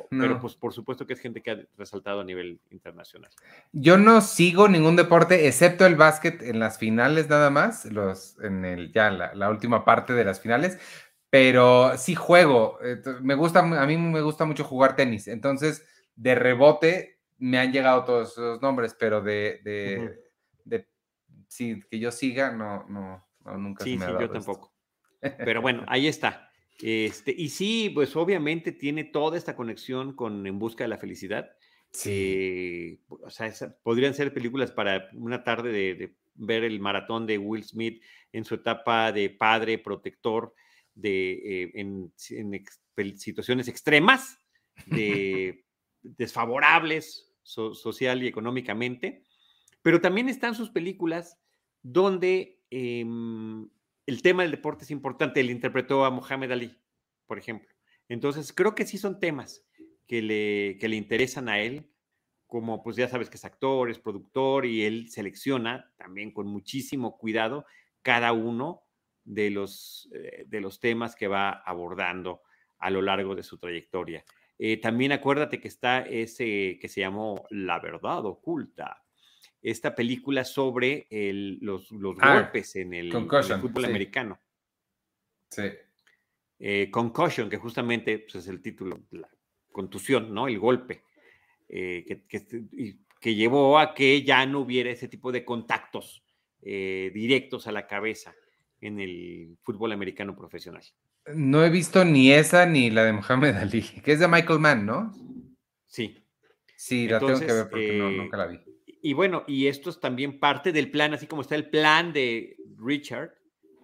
pero 0.09 0.39
pues 0.39 0.55
por 0.55 0.73
supuesto 0.73 1.05
que 1.05 1.13
es 1.13 1.19
gente 1.19 1.41
que 1.41 1.51
ha 1.51 1.59
resaltado 1.77 2.21
a 2.21 2.23
nivel 2.23 2.59
internacional. 2.71 3.29
Yo 3.71 3.99
no 3.99 4.21
sigo 4.21 4.67
ningún 4.67 4.95
deporte, 4.95 5.47
excepto 5.47 5.85
el 5.85 5.95
básquet 5.95 6.41
en 6.41 6.57
las 6.57 6.79
finales 6.79 7.29
nada 7.29 7.51
más, 7.51 7.85
los, 7.85 8.35
en 8.39 8.65
el, 8.65 8.91
ya 8.91 9.11
la, 9.11 9.49
última 9.51 9.85
parte 9.85 10.13
de 10.13 10.25
las 10.25 10.41
finales, 10.41 10.79
pero 11.29 11.95
sí 11.97 12.15
juego. 12.15 12.79
Me 13.21 13.35
gusta, 13.35 13.59
a 13.59 13.85
mí 13.85 13.95
me 13.95 14.21
gusta 14.21 14.45
mucho 14.45 14.63
jugar 14.63 14.95
tenis. 14.95 15.27
Entonces, 15.27 15.87
de 16.15 16.33
rebote 16.33 17.19
me 17.37 17.59
han 17.59 17.71
llegado 17.71 18.05
todos 18.05 18.31
esos 18.31 18.59
nombres, 18.59 18.95
pero 18.99 19.21
de, 19.21 19.61
de, 19.63 20.87
sí, 21.47 21.79
que 21.91 21.99
yo 21.99 22.11
siga, 22.11 22.51
no, 22.51 22.85
no, 22.89 23.23
nunca 23.55 23.83
sí, 23.83 23.97
me 23.97 24.05
ha 24.05 24.07
sí, 24.07 24.15
yo 24.19 24.31
tampoco. 24.31 24.76
Pero 25.19 25.61
bueno, 25.61 25.83
ahí 25.87 26.07
está. 26.07 26.51
Este, 26.81 27.33
y 27.35 27.49
sí, 27.49 27.89
pues 27.93 28.15
obviamente 28.15 28.71
tiene 28.71 29.03
toda 29.03 29.37
esta 29.37 29.55
conexión 29.55 30.15
con 30.15 30.45
En 30.45 30.59
Busca 30.59 30.83
de 30.83 30.89
la 30.89 30.97
Felicidad. 30.97 31.49
Sí. 31.91 32.09
Eh, 32.11 32.99
o 33.09 33.29
sea, 33.29 33.51
podrían 33.83 34.13
ser 34.13 34.33
películas 34.33 34.71
para 34.71 35.09
una 35.13 35.43
tarde 35.43 35.71
de, 35.71 36.13
ver 36.37 36.63
el 36.63 36.79
maratón 36.79 37.25
de 37.25 37.37
Will 37.37 37.63
Smith 37.63 38.01
en 38.31 38.45
su 38.45 38.55
etapa 38.55 39.11
de 39.11 39.29
padre, 39.29 39.79
protector, 39.79 40.53
de, 40.93 41.63
eh, 41.63 41.71
en, 41.75 42.13
situaciones 43.17 43.67
extremas, 43.67 44.39
de, 44.85 45.65
desfavorables 46.01 47.33
social 47.43 48.23
y 48.23 48.27
económicamente. 48.27 49.23
Pero 49.81 50.01
también 50.01 50.29
están 50.29 50.53
sus 50.53 50.69
películas 50.69 51.39
donde 51.81 52.59
em, 52.69 53.69
el 54.07 54.21
tema 54.21 54.41
del 54.41 54.51
deporte 54.51 54.85
es 54.85 54.91
importante. 54.91 55.39
Él 55.39 55.51
interpretó 55.51 56.05
a 56.05 56.09
Mohamed 56.09 56.51
Ali, 56.51 56.81
por 57.27 57.37
ejemplo. 57.37 57.69
Entonces, 58.09 58.51
creo 58.53 58.73
que 58.73 58.85
sí 58.85 58.97
son 58.97 59.19
temas 59.19 59.65
que 60.07 60.21
le, 60.21 60.77
que 60.79 60.87
le 60.87 60.95
interesan 60.95 61.49
a 61.49 61.59
él, 61.59 61.91
como 62.47 62.81
pues 62.81 62.95
ya 62.95 63.09
sabes 63.09 63.29
que 63.29 63.35
es 63.35 63.45
actor, 63.45 63.91
es 63.91 63.99
productor 63.99 64.65
y 64.65 64.85
él 64.85 65.09
selecciona 65.09 65.93
también 65.97 66.31
con 66.31 66.47
muchísimo 66.47 67.17
cuidado 67.17 67.65
cada 68.01 68.31
uno 68.31 68.83
de 69.25 69.49
los, 69.49 70.09
eh, 70.13 70.45
de 70.47 70.61
los 70.61 70.79
temas 70.79 71.13
que 71.13 71.27
va 71.27 71.49
abordando 71.49 72.43
a 72.79 72.89
lo 72.89 73.01
largo 73.01 73.35
de 73.35 73.43
su 73.43 73.57
trayectoria. 73.57 74.23
Eh, 74.57 74.77
también 74.77 75.11
acuérdate 75.11 75.59
que 75.59 75.67
está 75.67 75.99
ese 75.99 76.79
que 76.79 76.87
se 76.87 77.01
llamó 77.01 77.45
La 77.49 77.79
verdad 77.79 78.25
oculta, 78.25 79.03
esta 79.61 79.95
película 79.95 80.45
sobre 80.45 81.07
los, 81.61 81.89
ah, 82.19 82.33
golpes 82.33 82.75
en 82.75 82.93
el, 82.93 83.11
fútbol 83.11 83.85
americano. 83.85 84.39
Sí. 85.49 85.63
Eh, 86.59 86.89
concussion, 86.91 87.49
que 87.49 87.57
justamente 87.57 88.19
pues, 88.19 88.35
es 88.35 88.47
el 88.47 88.61
título, 88.61 88.99
la 89.11 89.29
contusión, 89.71 90.33
¿no? 90.33 90.47
El 90.47 90.59
golpe, 90.59 91.03
eh, 91.69 92.03
que, 92.27 92.45
que, 93.19 93.35
llevó 93.35 93.77
a 93.77 93.93
que 93.93 94.23
ya 94.23 94.45
no 94.45 94.61
hubiera 94.61 94.89
ese 94.89 95.07
tipo 95.07 95.31
de 95.31 95.45
contactos 95.45 96.23
eh, 96.61 97.11
directos 97.13 97.67
a 97.67 97.71
la 97.71 97.85
cabeza 97.85 98.33
en 98.81 98.99
el 98.99 99.57
fútbol 99.61 99.91
americano 99.91 100.35
profesional. 100.35 100.83
No 101.35 101.63
he 101.63 101.69
visto 101.69 102.03
ni 102.05 102.31
esa 102.31 102.65
ni 102.65 102.89
la 102.89 103.03
de 103.03 103.13
Mohamed 103.13 103.55
Ali, 103.55 103.81
que 103.81 104.13
es 104.13 104.19
de 104.19 104.27
Michael 104.27 104.59
Mann, 104.59 104.85
¿no? 104.85 105.13
Sí. 105.85 106.23
Sí, 106.75 107.07
la 107.07 107.19
tengo 107.19 107.39
que 107.39 107.45
ver 107.45 107.69
porque 107.69 107.97
no, 107.97 108.09
nunca 108.11 108.37
la 108.37 108.47
vi 108.47 108.66
y 109.07 109.13
bueno, 109.13 109.45
y 109.47 109.67
esto 109.67 109.89
es 109.89 110.01
también 110.01 110.37
parte 110.37 110.73
del 110.73 110.91
plan, 110.91 111.13
así 111.13 111.27
como 111.27 111.41
está 111.41 111.55
el 111.55 111.69
plan 111.69 112.11
de 112.11 112.57
Richard 112.75 113.35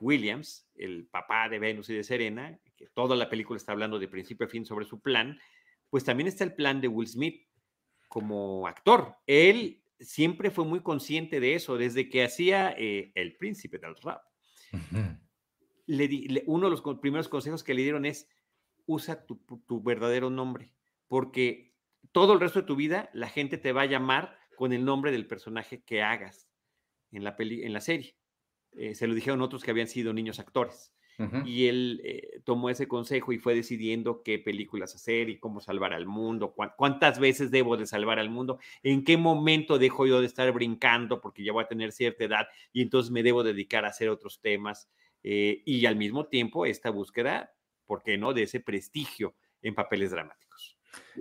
Williams, 0.01 0.67
el 0.75 1.07
papá 1.07 1.47
de 1.47 1.59
Venus 1.59 1.89
y 1.89 1.93
de 1.93 2.03
Serena, 2.03 2.59
que 2.75 2.87
toda 2.87 3.15
la 3.15 3.29
película 3.29 3.55
está 3.55 3.71
hablando 3.71 3.99
de 3.99 4.09
principio 4.09 4.45
a 4.45 4.49
fin 4.49 4.65
sobre 4.65 4.83
su 4.83 4.99
plan, 4.99 5.39
pues 5.89 6.03
también 6.03 6.27
está 6.27 6.43
el 6.43 6.55
plan 6.55 6.81
de 6.81 6.89
Will 6.89 7.07
Smith 7.07 7.47
como 8.09 8.67
actor. 8.67 9.15
Él 9.25 9.81
siempre 9.97 10.51
fue 10.51 10.65
muy 10.65 10.81
consciente 10.81 11.39
de 11.39 11.55
eso, 11.55 11.77
desde 11.77 12.09
que 12.09 12.25
hacía 12.25 12.75
eh, 12.77 13.13
El 13.15 13.37
Príncipe 13.37 13.77
del 13.77 13.95
Rap. 13.95 14.23
le 15.85 16.43
uno 16.47 16.65
de 16.65 16.71
los 16.71 16.99
primeros 16.99 17.29
consejos 17.29 17.63
que 17.63 17.73
le 17.73 17.83
dieron 17.83 18.05
es, 18.05 18.27
usa 18.85 19.25
tu, 19.25 19.37
tu 19.67 19.81
verdadero 19.81 20.29
nombre, 20.29 20.73
porque 21.07 21.77
todo 22.11 22.33
el 22.33 22.41
resto 22.41 22.59
de 22.59 22.67
tu 22.67 22.75
vida 22.75 23.09
la 23.13 23.29
gente 23.29 23.57
te 23.57 23.71
va 23.71 23.83
a 23.83 23.85
llamar 23.85 24.42
con 24.55 24.73
el 24.73 24.85
nombre 24.85 25.11
del 25.11 25.27
personaje 25.27 25.83
que 25.83 26.01
hagas 26.01 26.49
en 27.11 27.23
la, 27.23 27.35
peli, 27.35 27.63
en 27.63 27.73
la 27.73 27.81
serie. 27.81 28.15
Eh, 28.71 28.95
se 28.95 29.07
lo 29.07 29.13
dijeron 29.13 29.41
otros 29.41 29.63
que 29.63 29.71
habían 29.71 29.87
sido 29.87 30.13
niños 30.13 30.39
actores. 30.39 30.93
Y 31.45 31.67
él 31.67 32.01
eh, 32.03 32.41
tomó 32.43 32.71
ese 32.71 32.87
consejo 32.87 33.31
y 33.31 33.37
fue 33.37 33.53
decidiendo 33.53 34.23
qué 34.23 34.39
películas 34.39 34.95
hacer 34.95 35.29
y 35.29 35.37
cómo 35.37 35.61
salvar 35.61 35.93
al 35.93 36.07
mundo, 36.07 36.55
cuántas 36.75 37.19
veces 37.19 37.51
debo 37.51 37.77
de 37.77 37.85
salvar 37.85 38.17
al 38.17 38.31
mundo, 38.31 38.57
en 38.81 39.03
qué 39.03 39.15
momento 39.15 39.77
dejo 39.77 40.07
yo 40.07 40.21
de 40.21 40.25
estar 40.25 40.51
brincando 40.51 41.21
porque 41.21 41.43
ya 41.43 41.53
voy 41.53 41.63
a 41.63 41.67
tener 41.67 41.91
cierta 41.91 42.23
edad 42.23 42.47
y 42.73 42.81
entonces 42.81 43.11
me 43.11 43.21
debo 43.21 43.43
dedicar 43.43 43.85
a 43.85 43.89
hacer 43.89 44.09
otros 44.09 44.41
temas. 44.41 44.89
Eh, 45.21 45.61
y 45.65 45.85
al 45.85 45.95
mismo 45.95 46.25
tiempo 46.25 46.65
esta 46.65 46.89
búsqueda, 46.89 47.53
¿por 47.85 48.01
qué 48.01 48.17
no?, 48.17 48.33
de 48.33 48.43
ese 48.43 48.59
prestigio 48.59 49.35
en 49.61 49.75
papeles 49.75 50.09
dramáticos. 50.09 50.42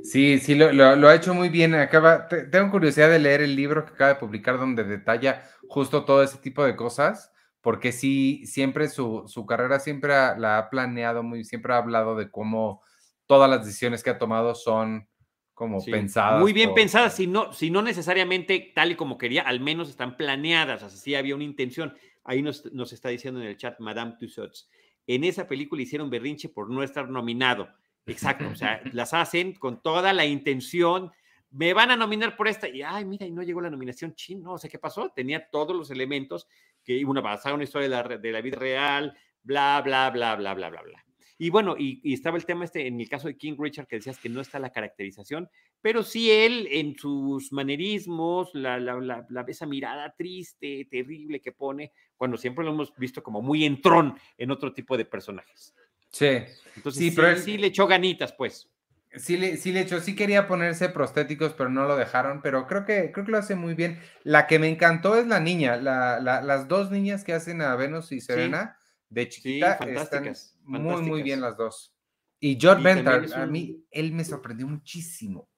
Sí, 0.02 0.38
sí, 0.38 0.54
lo, 0.54 1.08
ha 1.08 1.14
hecho 1.14 1.34
muy 1.34 1.48
bien. 1.48 1.74
Acaba, 1.74 2.28
tengo 2.28 2.70
curiosidad 2.70 3.10
de 3.10 3.18
leer 3.18 3.42
el 3.42 3.54
libro 3.54 3.84
que 3.84 3.92
acaba 3.92 4.14
de 4.14 4.20
publicar 4.20 4.58
donde 4.58 4.84
detalla 4.84 5.42
justo 5.68 6.04
todo 6.04 6.22
ese 6.22 6.38
tipo 6.38 6.64
de 6.64 6.76
cosas, 6.76 7.30
porque 7.60 7.92
sí, 7.92 8.46
siempre 8.46 8.88
su, 8.88 9.46
carrera 9.46 9.80
siempre 9.80 10.08
la 10.08 10.58
ha 10.58 10.70
planeado 10.70 11.22
muy, 11.22 11.44
siempre 11.44 11.74
ha 11.74 11.78
hablado 11.78 12.16
de 12.16 12.30
cómo 12.30 12.82
todas 13.26 13.48
las 13.48 13.64
decisiones 13.64 14.02
que 14.02 14.10
ha 14.10 14.18
tomado 14.18 14.54
son 14.54 15.08
como 15.54 15.84
pensadas. 15.84 16.40
Muy 16.40 16.52
bien 16.52 16.74
pensadas, 16.74 17.14
si 17.14 17.26
no, 17.26 17.52
si 17.52 17.70
no 17.70 17.82
necesariamente 17.82 18.72
tal 18.74 18.92
y 18.92 18.96
como 18.96 19.18
quería, 19.18 19.42
al 19.42 19.60
menos 19.60 19.90
están 19.90 20.16
planeadas, 20.16 20.82
así 20.82 21.14
había 21.14 21.34
una 21.34 21.44
intención. 21.44 21.94
Ahí 22.24 22.40
nos, 22.40 22.72
nos 22.72 22.92
está 22.92 23.10
diciendo 23.10 23.40
en 23.40 23.46
el 23.46 23.56
chat 23.56 23.78
Madame 23.78 24.16
Tussauds. 24.18 24.68
En 25.06 25.24
esa 25.24 25.46
película 25.46 25.82
hicieron 25.82 26.10
berrinche 26.10 26.48
por 26.48 26.70
no 26.70 26.82
estar 26.82 27.08
nominado 27.08 27.68
Exacto, 28.06 28.48
o 28.48 28.54
sea, 28.54 28.80
las 28.92 29.14
hacen 29.14 29.54
con 29.54 29.82
toda 29.82 30.12
la 30.12 30.24
intención. 30.26 31.10
Me 31.50 31.74
van 31.74 31.90
a 31.90 31.96
nominar 31.96 32.36
por 32.36 32.48
esta 32.48 32.68
y, 32.68 32.82
ay, 32.82 33.04
mira, 33.04 33.26
y 33.26 33.30
no 33.30 33.42
llegó 33.42 33.60
la 33.60 33.70
nominación 33.70 34.14
chin, 34.14 34.42
no, 34.42 34.54
o 34.54 34.58
sea, 34.58 34.70
¿qué 34.70 34.78
pasó? 34.78 35.12
Tenía 35.14 35.48
todos 35.50 35.76
los 35.76 35.90
elementos 35.90 36.48
que 36.82 37.04
una 37.04 37.20
basada 37.20 37.54
una 37.54 37.64
historia 37.64 37.88
de 37.88 37.94
la, 37.94 38.18
de 38.18 38.32
la 38.32 38.40
vida 38.40 38.58
real, 38.58 39.16
bla, 39.42 39.82
bla, 39.84 40.10
bla, 40.10 40.36
bla, 40.36 40.54
bla, 40.54 40.70
bla, 40.70 40.82
bla. 40.82 41.04
Y 41.42 41.50
bueno, 41.50 41.74
y, 41.76 42.00
estaba 42.12 42.36
el 42.36 42.46
tema 42.46 42.64
este, 42.64 42.86
en 42.86 43.00
el 43.00 43.08
caso 43.08 43.26
de 43.26 43.36
King 43.36 43.56
Richard, 43.58 43.88
que 43.88 43.96
decías 43.96 44.16
que 44.16 44.28
no 44.28 44.40
está 44.40 44.60
la 44.60 44.70
caracterización, 44.70 45.50
pero 45.80 46.04
sí 46.04 46.30
él 46.30 46.68
en 46.70 46.96
sus 46.96 47.52
manerismos, 47.52 48.50
la, 48.54 48.78
la, 48.78 49.26
la, 49.28 49.44
esa 49.48 49.66
mirada 49.66 50.14
triste, 50.16 50.86
terrible 50.88 51.40
que 51.40 51.50
pone, 51.50 51.90
cuando 52.16 52.36
siempre 52.36 52.64
lo 52.64 52.70
hemos 52.70 52.94
visto 52.96 53.24
como 53.24 53.42
muy 53.42 53.64
entrón 53.64 54.16
en 54.38 54.52
otro 54.52 54.72
tipo 54.72 54.96
de 54.96 55.04
personajes. 55.04 55.74
Sí. 56.12 56.44
Entonces 56.76 56.98
sí, 56.98 57.10
pero 57.10 57.36
sí 57.36 57.58
le 57.58 57.68
echó 57.68 57.86
ganitas, 57.86 58.32
pues. 58.32 58.68
Sí 59.14 59.36
le, 59.36 59.58
sí 59.58 59.72
le 59.72 59.80
echó, 59.80 60.00
sí 60.00 60.16
quería 60.16 60.46
ponerse 60.46 60.88
prostéticos, 60.88 61.52
pero 61.52 61.68
no 61.68 61.86
lo 61.86 61.96
dejaron, 61.96 62.40
pero 62.40 62.66
creo 62.66 62.86
que, 62.86 63.12
creo 63.12 63.26
que 63.26 63.32
lo 63.32 63.38
hace 63.38 63.54
muy 63.54 63.74
bien. 63.74 64.00
La 64.22 64.46
que 64.46 64.58
me 64.58 64.68
encantó 64.68 65.16
es 65.16 65.26
la 65.26 65.38
niña, 65.38 65.76
la, 65.76 66.18
las 66.20 66.68
dos 66.68 66.90
niñas 66.90 67.22
que 67.22 67.34
hacen 67.34 67.60
a 67.60 67.76
Venus 67.76 68.10
y 68.12 68.22
Serena, 68.22 68.78
de 69.10 69.28
chiquita, 69.28 69.74
están 69.74 70.32
muy, 70.62 71.02
muy 71.02 71.22
bien 71.22 71.42
las 71.42 71.58
dos. 71.58 71.94
Y 72.40 72.58
George 72.58 72.82
Bentar, 72.82 73.26
a 73.34 73.46
mí, 73.46 73.84
él 73.90 74.12
me 74.12 74.24
sorprendió 74.24 74.66
muchísimo. 74.66 75.48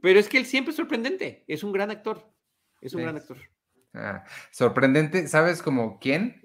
Pero 0.00 0.20
es 0.20 0.28
que 0.28 0.38
él 0.38 0.46
siempre 0.46 0.70
es 0.70 0.76
sorprendente, 0.76 1.44
es 1.48 1.64
un 1.64 1.72
gran 1.72 1.90
actor, 1.90 2.32
es 2.80 2.94
un 2.94 3.02
gran 3.02 3.16
actor. 3.16 3.38
Ah, 3.92 4.24
sorprendente, 4.52 5.26
¿sabes 5.26 5.62
como 5.62 5.98
quién? 5.98 6.40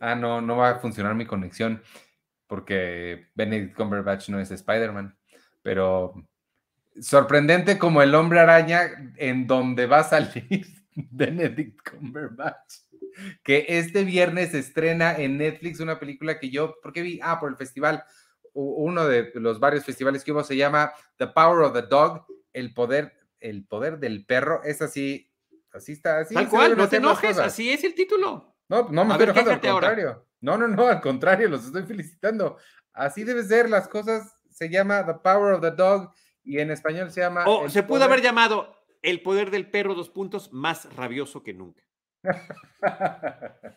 Ah, 0.00 0.14
no, 0.14 0.42
no 0.42 0.58
va 0.58 0.70
a 0.70 0.78
funcionar 0.80 1.14
mi 1.14 1.24
conexión 1.24 1.82
porque 2.46 3.28
Benedict 3.34 3.76
Cumberbatch 3.76 4.28
no 4.28 4.40
es 4.40 4.50
Spider-Man, 4.50 5.16
pero 5.62 6.14
sorprendente 7.00 7.78
como 7.78 8.02
el 8.02 8.14
hombre 8.14 8.40
araña 8.40 9.12
en 9.16 9.46
donde 9.46 9.86
va 9.86 10.00
a 10.00 10.04
salir 10.04 10.66
Benedict 10.94 11.80
Cumberbatch, 11.88 12.74
que 13.42 13.66
este 13.68 14.04
viernes 14.04 14.54
estrena 14.54 15.16
en 15.16 15.38
Netflix 15.38 15.80
una 15.80 15.98
película 15.98 16.38
que 16.38 16.50
yo, 16.50 16.76
¿por 16.82 16.92
qué 16.92 17.02
vi? 17.02 17.20
Ah, 17.22 17.40
por 17.40 17.50
el 17.50 17.56
festival, 17.56 18.04
uno 18.52 19.06
de 19.06 19.30
los 19.34 19.60
varios 19.60 19.84
festivales 19.84 20.24
que 20.24 20.32
hubo 20.32 20.42
se 20.42 20.56
llama 20.56 20.92
The 21.16 21.26
Power 21.28 21.64
of 21.64 21.74
the 21.74 21.82
Dog, 21.82 22.26
el 22.52 22.72
poder, 22.72 23.12
el 23.40 23.66
poder 23.66 23.98
del 23.98 24.24
perro, 24.24 24.62
es 24.64 24.80
así, 24.80 25.30
así 25.72 25.92
está, 25.92 26.20
así. 26.20 26.34
Tal 26.34 26.48
cual, 26.48 26.76
no 26.76 26.88
te 26.88 26.96
enojes, 26.96 27.38
así 27.38 27.70
es 27.70 27.84
el 27.84 27.94
título. 27.94 28.54
No, 28.68 28.88
no 28.88 29.04
me 29.04 29.12
estoy 29.12 29.24
enojando, 29.24 29.50
al 29.50 29.60
contrario. 29.60 30.25
No, 30.40 30.56
no, 30.56 30.68
no, 30.68 30.86
al 30.86 31.00
contrario, 31.00 31.48
los 31.48 31.64
estoy 31.64 31.84
felicitando. 31.84 32.58
Así 32.92 33.24
debe 33.24 33.44
ser, 33.44 33.68
las 33.68 33.88
cosas 33.88 34.34
se 34.50 34.70
llama 34.70 35.04
The 35.04 35.14
Power 35.14 35.54
of 35.54 35.60
the 35.60 35.70
Dog 35.70 36.12
y 36.42 36.58
en 36.58 36.70
español 36.70 37.10
se 37.10 37.20
llama... 37.20 37.44
O 37.46 37.68
se 37.68 37.82
pudo 37.82 38.04
haber 38.04 38.22
llamado 38.22 38.74
El 39.02 39.22
poder 39.22 39.50
del 39.50 39.70
perro, 39.70 39.94
dos 39.94 40.10
puntos, 40.10 40.52
más 40.52 40.94
rabioso 40.94 41.42
que 41.42 41.52
nunca. 41.52 41.82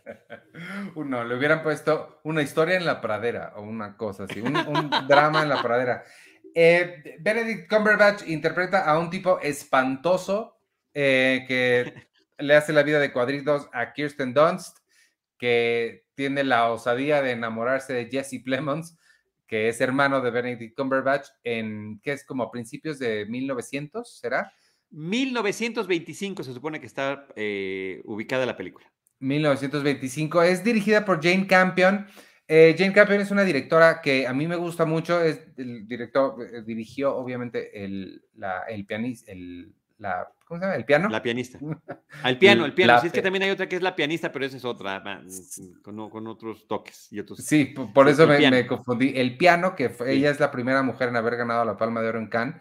Uno, 0.95 1.23
le 1.23 1.35
hubieran 1.35 1.63
puesto 1.63 2.19
una 2.23 2.41
historia 2.41 2.77
en 2.77 2.85
la 2.85 3.01
pradera 3.01 3.53
o 3.55 3.61
una 3.61 3.97
cosa 3.97 4.23
así, 4.23 4.41
un, 4.41 4.53
drama 5.07 5.43
en 5.43 5.49
la 5.49 5.61
pradera. 5.61 6.03
Eh, 6.53 7.17
Benedict 7.19 7.69
Cumberbatch 7.69 8.27
interpreta 8.27 8.85
a 8.85 8.97
un 8.97 9.09
tipo 9.09 9.39
espantoso 9.39 10.59
eh, 10.93 11.45
que 11.47 12.09
le 12.37 12.55
hace 12.55 12.73
la 12.73 12.83
vida 12.83 12.99
de 12.99 13.11
cuadritos 13.11 13.69
a 13.73 13.93
Kirsten 13.93 14.33
Dunst, 14.33 14.77
que 15.37 16.05
tiene 16.19 16.43
la 16.43 16.69
osadía 16.69 17.21
de 17.21 17.31
enamorarse 17.31 17.93
de 17.93 18.09
Jesse 18.11 18.43
Plemons, 18.43 18.97
que 19.47 19.69
es 19.69 19.79
hermano 19.79 20.19
de 20.19 20.31
Benedict 20.31 20.75
Cumberbatch, 20.75 21.29
en 21.45 22.01
que 22.03 22.11
es 22.11 22.25
como 22.25 22.43
a 22.43 22.51
principios 22.51 22.99
de 22.99 23.25
1900, 23.25 24.19
¿será? 24.19 24.51
1925 24.91 26.43
se 26.43 26.53
supone 26.53 26.81
que 26.81 26.87
está 26.87 27.25
eh, 27.37 28.01
ubicada 28.03 28.45
la 28.45 28.57
película. 28.57 28.91
1925. 29.19 30.43
Es 30.43 30.61
dirigida 30.61 31.05
por 31.05 31.23
Jane 31.23 31.47
Campion. 31.47 32.05
Eh, 32.49 32.75
Jane 32.77 32.91
Campion 32.91 33.21
es 33.21 33.31
una 33.31 33.45
directora 33.45 34.01
que 34.01 34.27
a 34.27 34.33
mí 34.33 34.45
me 34.45 34.57
gusta 34.57 34.83
mucho. 34.83 35.23
Es 35.23 35.39
el 35.55 35.87
director, 35.87 36.35
eh, 36.53 36.63
dirigió 36.65 37.15
obviamente 37.15 37.81
el, 37.81 38.25
la, 38.35 38.63
el 38.63 38.85
pianista, 38.85 39.31
el, 39.31 39.73
la, 39.99 40.27
¿cómo 40.45 40.59
se 40.59 40.65
llama? 40.65 40.77
¿El 40.77 40.85
piano? 40.85 41.09
La 41.09 41.21
pianista. 41.21 41.59
Al 42.23 42.37
piano, 42.37 42.65
el 42.65 42.73
piano. 42.73 42.99
sí, 43.01 43.07
es 43.07 43.13
que 43.13 43.21
también 43.21 43.43
hay 43.43 43.51
otra 43.51 43.67
que 43.67 43.75
es 43.75 43.81
la 43.81 43.95
pianista, 43.95 44.31
pero 44.31 44.45
esa 44.45 44.57
es 44.57 44.65
otra, 44.65 45.03
con, 45.83 46.09
con 46.09 46.27
otros 46.27 46.67
toques 46.67 47.11
y 47.11 47.19
otros. 47.19 47.39
Sí, 47.39 47.65
por, 47.93 48.07
eso 48.07 48.25
me, 48.25 48.65
confundí. 48.65 49.13
El 49.15 49.37
piano, 49.37 49.75
que 49.75 49.93
ella 50.07 50.31
es 50.31 50.39
la 50.39 50.51
primera 50.51 50.81
mujer 50.81 51.09
en 51.09 51.17
haber 51.17 51.35
ganado 51.35 51.63
la 51.65 51.77
Palma 51.77 52.01
de 52.01 52.09
Oro 52.09 52.19
en 52.19 52.27
Cannes, 52.27 52.55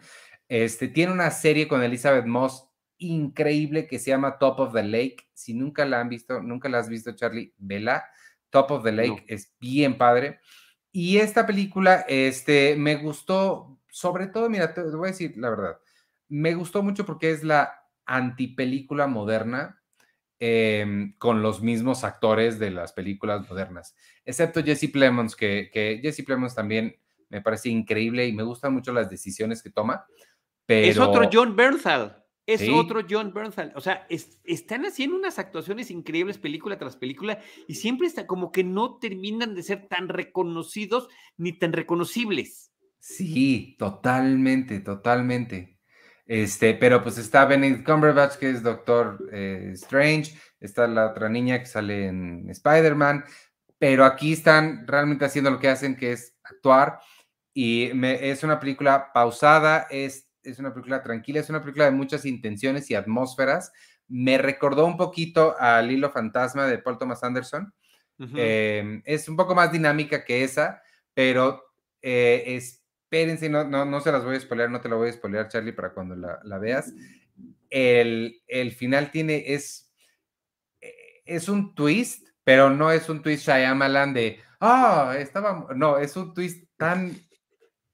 este, 0.47 0.87
tiene 0.87 1.13
una 1.13 1.31
serie 1.31 1.67
con 1.67 1.81
Elizabeth 1.81 2.25
Moss 2.25 2.67
increíble 2.97 3.87
que 3.87 3.99
se 3.99 4.11
llama 4.11 4.37
Top 4.37 4.59
of 4.59 4.73
the 4.73 4.83
Lake. 4.83 5.29
Si 5.33 5.53
nunca 5.53 5.85
la 5.85 6.01
han 6.01 6.09
visto, 6.09 6.41
nunca 6.41 6.69
la 6.69 6.79
has 6.79 6.89
visto, 6.89 7.13
Charlie, 7.15 7.53
vela. 7.57 8.05
Top 8.49 8.71
of 8.71 8.83
the 8.83 8.91
Lake 8.91 9.23
es 9.27 9.55
bien 9.59 9.97
padre. 9.97 10.39
Y 10.91 11.17
esta 11.17 11.45
película, 11.45 12.03
este, 12.07 12.75
me 12.75 12.95
gustó, 12.95 13.79
sobre 13.89 14.27
todo, 14.27 14.49
mira, 14.49 14.73
te 14.73 14.81
voy 14.81 15.09
a 15.09 15.11
decir 15.11 15.33
la 15.37 15.51
verdad, 15.51 15.77
me 16.29 16.53
gustó 16.53 16.81
mucho 16.83 17.05
porque 17.05 17.31
es 17.31 17.43
la 17.43 17.73
antipelícula 18.05 19.07
moderna 19.07 19.81
em, 20.39 21.13
con 21.17 21.41
los 21.41 21.61
mismos 21.61 22.03
actores 22.03 22.59
de 22.59 22.71
las 22.71 22.93
películas 22.93 23.47
modernas, 23.49 23.95
excepto 24.23 24.63
Jesse 24.63 24.89
Plemons, 24.91 25.35
que, 25.35 25.69
que 25.73 25.99
Jesse 26.01 26.23
Plemons 26.23 26.55
también 26.55 26.95
me 27.29 27.41
parece 27.41 27.69
increíble 27.69 28.27
y 28.27 28.33
me 28.33 28.43
gustan 28.43 28.73
mucho 28.73 28.91
las 28.93 29.09
decisiones 29.09 29.61
que 29.61 29.69
toma. 29.69 30.05
Pero... 30.65 30.87
Es 30.87 30.97
otro 30.97 31.29
John 31.31 31.55
Bernthal. 31.55 32.15
Es 32.45 32.67
otro 32.67 33.01
John 33.07 33.31
Bernthal. 33.31 33.71
O 33.75 33.81
sea, 33.81 34.07
están 34.09 34.83
haciendo 34.83 35.15
unas 35.15 35.37
actuaciones 35.37 35.91
increíbles 35.91 36.39
película 36.39 36.79
tras 36.79 36.95
película 36.95 37.39
y 37.67 37.75
siempre 37.75 38.07
está 38.07 38.25
como 38.25 38.51
que 38.51 38.63
no 38.63 38.97
terminan 38.97 39.53
de 39.53 39.61
ser 39.61 39.87
tan 39.87 40.09
reconocidos 40.09 41.09
ni 41.37 41.53
tan 41.53 41.73
reconocibles. 41.73 42.71
Sí, 42.97 43.75
totalmente, 43.77 44.79
totalmente. 44.79 45.78
Este, 46.29 46.75
pero 46.75 47.01
pues 47.01 47.17
está 47.17 47.45
Benedict 47.45 47.85
Cumberbatch, 47.85 48.35
que 48.35 48.51
es 48.51 48.61
Doctor 48.61 49.17
eh, 49.31 49.71
Strange, 49.73 50.37
está 50.59 50.87
la 50.87 51.07
otra 51.07 51.27
niña 51.27 51.59
que 51.59 51.65
sale 51.65 52.07
en 52.07 52.47
Spider-Man, 52.49 53.25
pero 53.79 54.05
aquí 54.05 54.33
están 54.33 54.85
realmente 54.85 55.25
haciendo 55.25 55.49
lo 55.49 55.59
que 55.59 55.69
hacen, 55.69 55.95
que 55.95 56.11
es 56.11 56.37
actuar. 56.43 56.99
Y 57.51 57.91
es 58.05 58.43
una 58.43 58.59
película 58.59 59.11
pausada, 59.11 59.87
es 59.89 60.29
es 60.43 60.59
una 60.59 60.73
película 60.73 61.01
tranquila, 61.01 61.39
es 61.39 61.49
una 61.49 61.61
película 61.61 61.85
de 61.85 61.91
muchas 61.91 62.25
intenciones 62.25 62.89
y 62.89 62.95
atmósferas. 62.95 63.71
Me 64.07 64.37
recordó 64.37 64.85
un 64.85 64.97
poquito 64.97 65.55
al 65.59 65.91
Hilo 65.91 66.11
Fantasma 66.11 66.65
de 66.65 66.79
Paul 66.79 66.97
Thomas 66.97 67.23
Anderson. 67.23 67.73
Em, 68.35 69.01
es 69.05 69.29
un 69.29 69.37
poco 69.37 69.55
más 69.55 69.71
dinámica 69.71 70.25
que 70.25 70.43
esa, 70.43 70.81
pero 71.13 71.63
eh, 72.01 72.59
espérense, 73.09 73.49
no, 73.49 73.63
no, 73.63 73.85
no, 73.85 74.01
se 74.01 74.11
las 74.11 74.23
voy 74.23 74.35
a 74.35 74.39
spoilear, 74.39 74.69
no 74.69 74.81
te 74.81 74.87
la 74.87 74.95
voy 74.95 75.09
a 75.09 75.13
spoilear, 75.13 75.49
Charlie, 75.49 75.71
para 75.71 75.93
cuando 75.93 76.15
la, 76.15 76.57
veas. 76.59 76.93
El, 77.71 78.43
el, 78.47 78.71
final 78.71 79.09
tiene, 79.09 79.45
es, 79.47 79.91
eh, 80.79 81.23
es 81.25 81.49
un 81.49 81.73
twist, 81.73 82.27
pero 82.43 82.69
no 82.69 82.91
es 82.91 83.09
un 83.09 83.23
twist 83.23 83.47
Shyamalan 83.47 84.13
de, 84.13 84.39
ah, 84.59 85.15
estaba, 85.17 85.69
no, 85.75 85.97
es 85.97 86.15
un 86.17 86.35
twist 86.35 86.67
tan 86.77 87.17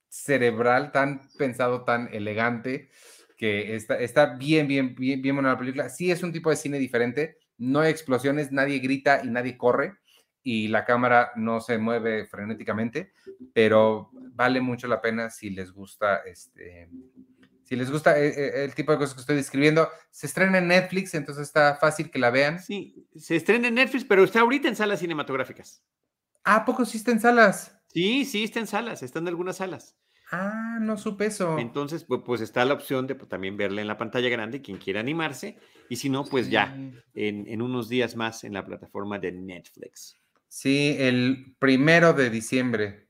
cerebral, 0.09 0.91
tan 0.91 1.21
pensado, 1.37 1.85
tan 1.85 2.13
elegante, 2.13 2.89
que 3.37 3.73
está, 3.73 3.97
está 3.97 4.35
bien, 4.35 4.67
bien, 4.67 4.95
bien, 4.95 5.21
bien 5.21 5.35
buena 5.35 5.53
la 5.53 5.57
película. 5.57 5.87
Sí 5.87 6.11
es 6.11 6.23
un 6.23 6.33
tipo 6.33 6.49
de 6.49 6.57
cine 6.57 6.77
diferente, 6.77 7.37
no 7.57 7.79
hay 7.79 7.89
explosiones, 7.89 8.51
nadie 8.51 8.79
grita 8.79 9.21
y 9.23 9.29
nadie 9.29 9.57
corre 9.57 9.95
y 10.45 10.67
la 10.67 10.85
cámara 10.85 11.31
no 11.35 11.59
se 11.59 11.79
mueve 11.79 12.27
frenéticamente, 12.27 13.13
pero 13.51 14.11
vale 14.13 14.61
mucho 14.61 14.87
la 14.87 15.01
pena 15.01 15.31
si 15.31 15.49
les 15.49 15.71
gusta 15.71 16.17
este 16.17 16.87
si 17.63 17.75
les 17.75 17.89
gusta 17.89 18.19
eh, 18.19 18.27
eh, 18.27 18.63
el, 18.63 18.75
tipo 18.75 18.91
de 18.91 18.99
cosas 18.99 19.15
que 19.15 19.21
estoy 19.21 19.37
describiendo, 19.37 19.89
se 20.11 20.27
estrena 20.27 20.59
en 20.59 20.67
Netflix, 20.67 21.15
entonces 21.15 21.47
está 21.47 21.75
fácil 21.77 22.11
que 22.11 22.19
la 22.19 22.29
vean. 22.29 22.59
Sí, 22.59 23.07
se 23.15 23.35
estrena 23.35 23.69
en 23.69 23.73
Netflix, 23.73 24.05
pero 24.05 24.23
está 24.23 24.41
ahorita 24.41 24.67
en 24.67 24.75
salas 24.75 24.99
cinematográficas. 24.99 25.83
¿A 26.43 26.63
poco 26.63 26.85
sí 26.85 26.97
está 26.97 27.09
en 27.09 27.19
salas? 27.19 27.75
Sí, 27.87 28.23
sí 28.23 28.43
está 28.43 28.59
en 28.59 28.67
salas, 28.67 29.01
están 29.01 29.23
en 29.23 29.29
algunas 29.29 29.57
salas. 29.57 29.97
Ah, 30.31 30.77
no 30.79 30.95
supe 30.95 31.25
eso. 31.25 31.57
Entonces, 31.57 32.03
pues, 32.03 32.21
pues 32.23 32.41
está 32.41 32.65
la 32.65 32.75
opción 32.75 33.07
de 33.07 33.15
pues, 33.15 33.29
también 33.29 33.57
verla 33.57 33.81
en 33.81 33.87
la 33.87 33.97
pantalla 33.97 34.29
grande, 34.29 34.61
quien 34.61 34.77
quiera 34.77 34.99
animarse, 34.99 35.57
y 35.89 35.95
si 35.95 36.09
no, 36.09 36.23
pues 36.23 36.51
ya 36.51 36.77
en, 37.15 37.61
unos 37.63 37.89
días 37.89 38.15
más 38.15 38.43
en 38.43 38.53
la 38.53 38.63
plataforma 38.63 39.17
de 39.17 39.31
Netflix. 39.31 40.19
Sí, 40.55 40.95
el 40.97 41.53
primero 41.59 42.13
de 42.13 42.29
diciembre, 42.29 43.09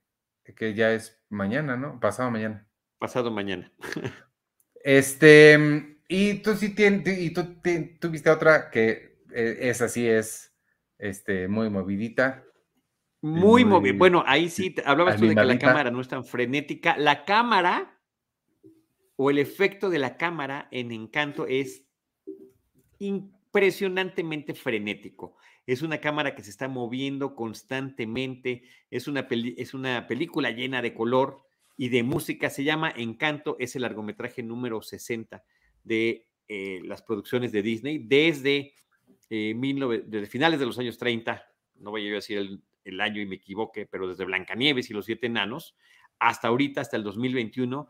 que 0.55 0.73
ya 0.73 0.93
es 0.93 1.21
mañana, 1.29 1.77
¿no? 1.77 1.99
Pasado 1.99 2.31
mañana. 2.31 2.67
Pasado 2.97 3.29
mañana. 3.29 3.71
este, 4.83 5.99
y 6.07 6.39
tú 6.39 6.55
sí 6.55 6.73
tienes, 6.73 7.19
y 7.19 7.29
tú 7.29 7.61
tuviste 7.99 8.31
otra 8.31 8.71
que 8.71 9.19
eh, 9.31 9.57
es 9.61 9.79
así, 9.83 10.07
es 10.07 10.57
este, 10.97 11.47
muy 11.47 11.69
movidita. 11.69 12.43
Muy, 13.21 13.63
muy, 13.63 13.91
Bueno, 13.91 14.23
ahí 14.25 14.49
sí, 14.49 14.73
hablabas 14.83 15.17
tú 15.17 15.27
de 15.27 15.35
que 15.35 15.45
la 15.45 15.59
cámara 15.59 15.91
no 15.91 16.01
es 16.01 16.07
tan 16.07 16.25
frenética. 16.25 16.97
La 16.97 17.25
cámara 17.25 18.01
o 19.17 19.29
el 19.29 19.37
efecto 19.37 19.91
de 19.91 19.99
la 19.99 20.17
cámara 20.17 20.67
en 20.71 20.91
Encanto 20.91 21.45
es 21.45 21.85
impresionantemente 22.97 24.55
frenético. 24.55 25.37
Es 25.65 25.81
una 25.81 25.99
cámara 25.99 26.35
que 26.35 26.43
se 26.43 26.49
está 26.49 26.67
moviendo 26.67 27.35
constantemente, 27.35 28.63
es 28.91 29.07
una, 29.07 29.27
es 29.29 29.73
una 29.73 30.07
película 30.07 30.51
llena 30.51 30.81
de 30.81 30.93
color 30.93 31.43
y 31.77 31.89
de 31.89 32.03
música. 32.03 32.49
Se 32.49 32.63
llama 32.63 32.93
Encanto, 32.95 33.55
es 33.59 33.75
el 33.75 33.81
largometraje 33.81 34.43
número 34.43 34.81
60 34.81 35.43
de 35.83 36.27
eh, 36.47 36.81
las 36.83 37.01
producciones 37.01 37.51
de 37.51 37.61
Disney 37.61 37.97
desde, 37.97 38.73
eh, 39.29 39.55
finales 40.29 40.59
de 40.59 40.65
los 40.65 40.77
años 40.77 40.97
30, 40.97 41.43
no 41.77 41.91
voy 41.91 42.07
a 42.09 42.13
decir 42.13 42.61
el 42.83 43.01
año 43.01 43.21
y 43.21 43.25
me 43.25 43.35
equivoqué, 43.35 43.87
pero 43.87 44.07
desde 44.07 44.25
Blancanieves 44.25 44.89
y 44.89 44.93
los 44.93 45.05
siete 45.05 45.25
enanos 45.27 45.75
hasta 46.19 46.47
ahorita, 46.47 46.81
hasta 46.81 46.97
el 46.97 47.03
2021, 47.03 47.89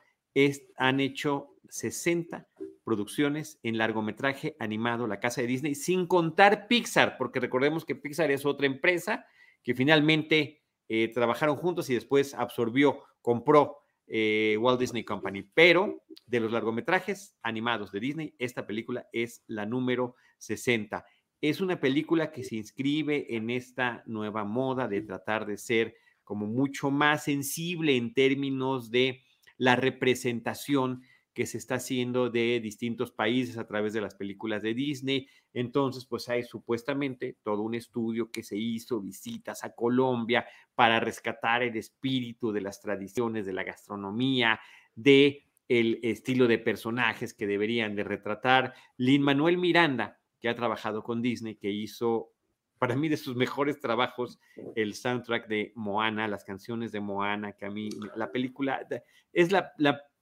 han 0.78 0.99
hecho 0.99 1.55
60 1.69 2.47
producciones 2.86 3.60
en 3.64 3.78
largometraje 3.78 4.56
animado 4.60 5.08
La 5.08 5.20
Casa 5.20 5.42
de 5.42 5.48
Disney, 5.48 5.76
sin 5.76 6.08
contar 6.08 6.68
Pixar, 6.70 7.18
porque 7.18 7.42
recordemos 7.42 7.84
que 7.84 7.96
Pixar 7.96 8.32
es 8.32 8.46
otra 8.46 8.68
empresa 8.68 9.26
que 9.64 9.76
finalmente 9.76 10.64
eh, 10.88 11.12
trabajaron 11.14 11.58
juntos 11.58 11.90
y 11.90 11.96
después 11.96 12.34
absorbió, 12.34 13.02
compró 13.22 13.80
eh, 14.08 14.56
Walt 14.62 14.80
Disney 14.80 15.04
Company. 15.04 15.44
Pero 15.54 16.06
de 16.26 16.40
los 16.40 16.54
largometrajes 16.54 17.36
animados 17.42 17.92
de 17.92 18.00
Disney, 18.00 18.36
esta 18.40 18.66
película 18.66 19.10
es 19.12 19.44
la 19.48 19.66
número 19.66 20.16
60 20.38 21.04
es 21.42 21.62
una 21.62 21.80
película 21.80 22.32
que 22.32 22.44
se 22.44 22.56
inscribe 22.56 23.36
en 23.36 23.50
esta 23.50 24.04
nueva 24.06 24.44
moda 24.44 24.88
de 24.88 25.02
tratar 25.02 25.46
de 25.46 25.58
ser 25.58 25.96
como 26.24 26.48
mucho 26.48 26.90
más 26.90 27.26
sensible 27.26 27.96
en 27.96 28.14
términos 28.14 28.90
de 28.90 29.24
la 29.58 29.76
representación 29.76 31.04
que 31.36 31.46
se 31.46 31.58
está 31.58 31.76
haciendo 31.76 32.30
de 32.30 32.62
distintos 32.62 33.12
países 33.12 33.58
a 33.58 33.68
través 33.68 33.92
de 33.92 34.00
las 34.00 34.16
películas 34.16 34.64
de 34.64 34.74
Disney. 34.74 35.28
Entonces, 35.54 36.06
pues 36.06 36.30
hay 36.30 36.44
supuestamente 36.44 37.38
todo 37.44 37.62
un 37.62 37.76
estudio 37.76 38.32
que 38.32 38.42
se 38.42 38.56
hizo, 38.56 39.02
visitas 39.02 39.66
a 39.66 39.76
Colombia 39.76 40.48
para 40.76 41.02
rescatar 41.02 41.62
el 41.62 41.76
espíritu 41.76 42.54
de 42.54 42.62
las 42.62 42.80
tradiciones 42.80 43.46
de 43.46 43.52
la 43.52 43.66
gastronomía, 43.66 44.62
de 44.96 45.44
el 45.68 46.00
estilo 46.04 46.48
de 46.48 46.58
personajes 46.58 47.34
que 47.34 47.48
deberían 47.48 47.98
de 47.98 48.06
retratar. 48.06 48.74
Lin 48.96 49.22
Manuel 49.22 49.58
Miranda, 49.58 50.22
que 50.40 50.48
ha 50.48 50.56
trabajado 50.56 51.04
con 51.04 51.22
Disney, 51.22 51.56
que 51.56 51.70
hizo 51.70 52.32
para 52.78 52.96
mí 52.96 53.10
de 53.10 53.18
sus 53.18 53.36
mejores 53.36 53.80
trabajos 53.82 54.40
el 54.76 54.94
soundtrack 54.94 55.48
de 55.48 55.74
Moana, 55.76 56.30
las 56.30 56.46
canciones 56.46 56.94
de 56.94 57.02
Moana, 57.02 57.54
que 57.54 57.66
a 57.66 57.70
mí 57.70 57.90
la 58.16 58.32
película 58.32 58.88
es 59.34 59.52
la, 59.52 59.74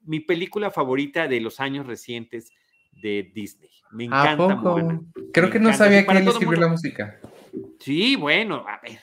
mi 0.05 0.19
película 0.19 0.71
favorita 0.71 1.27
de 1.27 1.39
los 1.39 1.59
años 1.59 1.87
recientes 1.87 2.51
de 2.91 3.31
Disney. 3.33 3.69
Me 3.91 4.05
encanta 4.05 4.55
Moana. 4.55 5.01
Creo 5.31 5.49
que 5.49 5.59
no 5.59 5.73
sabía 5.73 6.05
que 6.05 6.17
él 6.17 6.27
escribió 6.27 6.59
la 6.59 6.67
música. 6.67 7.19
Sí, 7.79 8.15
bueno, 8.15 8.65
a 8.67 8.79
ver, 8.81 8.99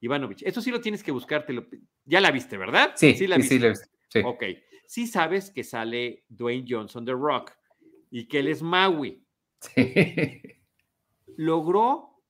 Ivanovich, 0.00 0.42
eso 0.44 0.60
sí 0.60 0.70
lo 0.70 0.80
tienes 0.80 1.02
que 1.02 1.12
buscarte. 1.12 1.54
Ya 2.04 2.20
la 2.20 2.30
viste, 2.30 2.56
¿verdad? 2.56 2.92
Sí, 2.96 3.14
sí 3.14 3.26
la 3.26 3.36
viste. 3.36 3.74
Sí, 3.74 3.80
sí. 4.08 4.20
Ok, 4.24 4.44
sí 4.86 5.06
sabes 5.06 5.50
que 5.50 5.64
sale 5.64 6.24
Dwayne 6.28 6.66
Johnson 6.68 7.04
de 7.04 7.12
Rock 7.12 7.52
y 8.10 8.26
que 8.26 8.40
él 8.40 8.48
es 8.48 8.62
Maui. 8.62 9.24
Sí 9.60 10.40
logró 11.36 12.22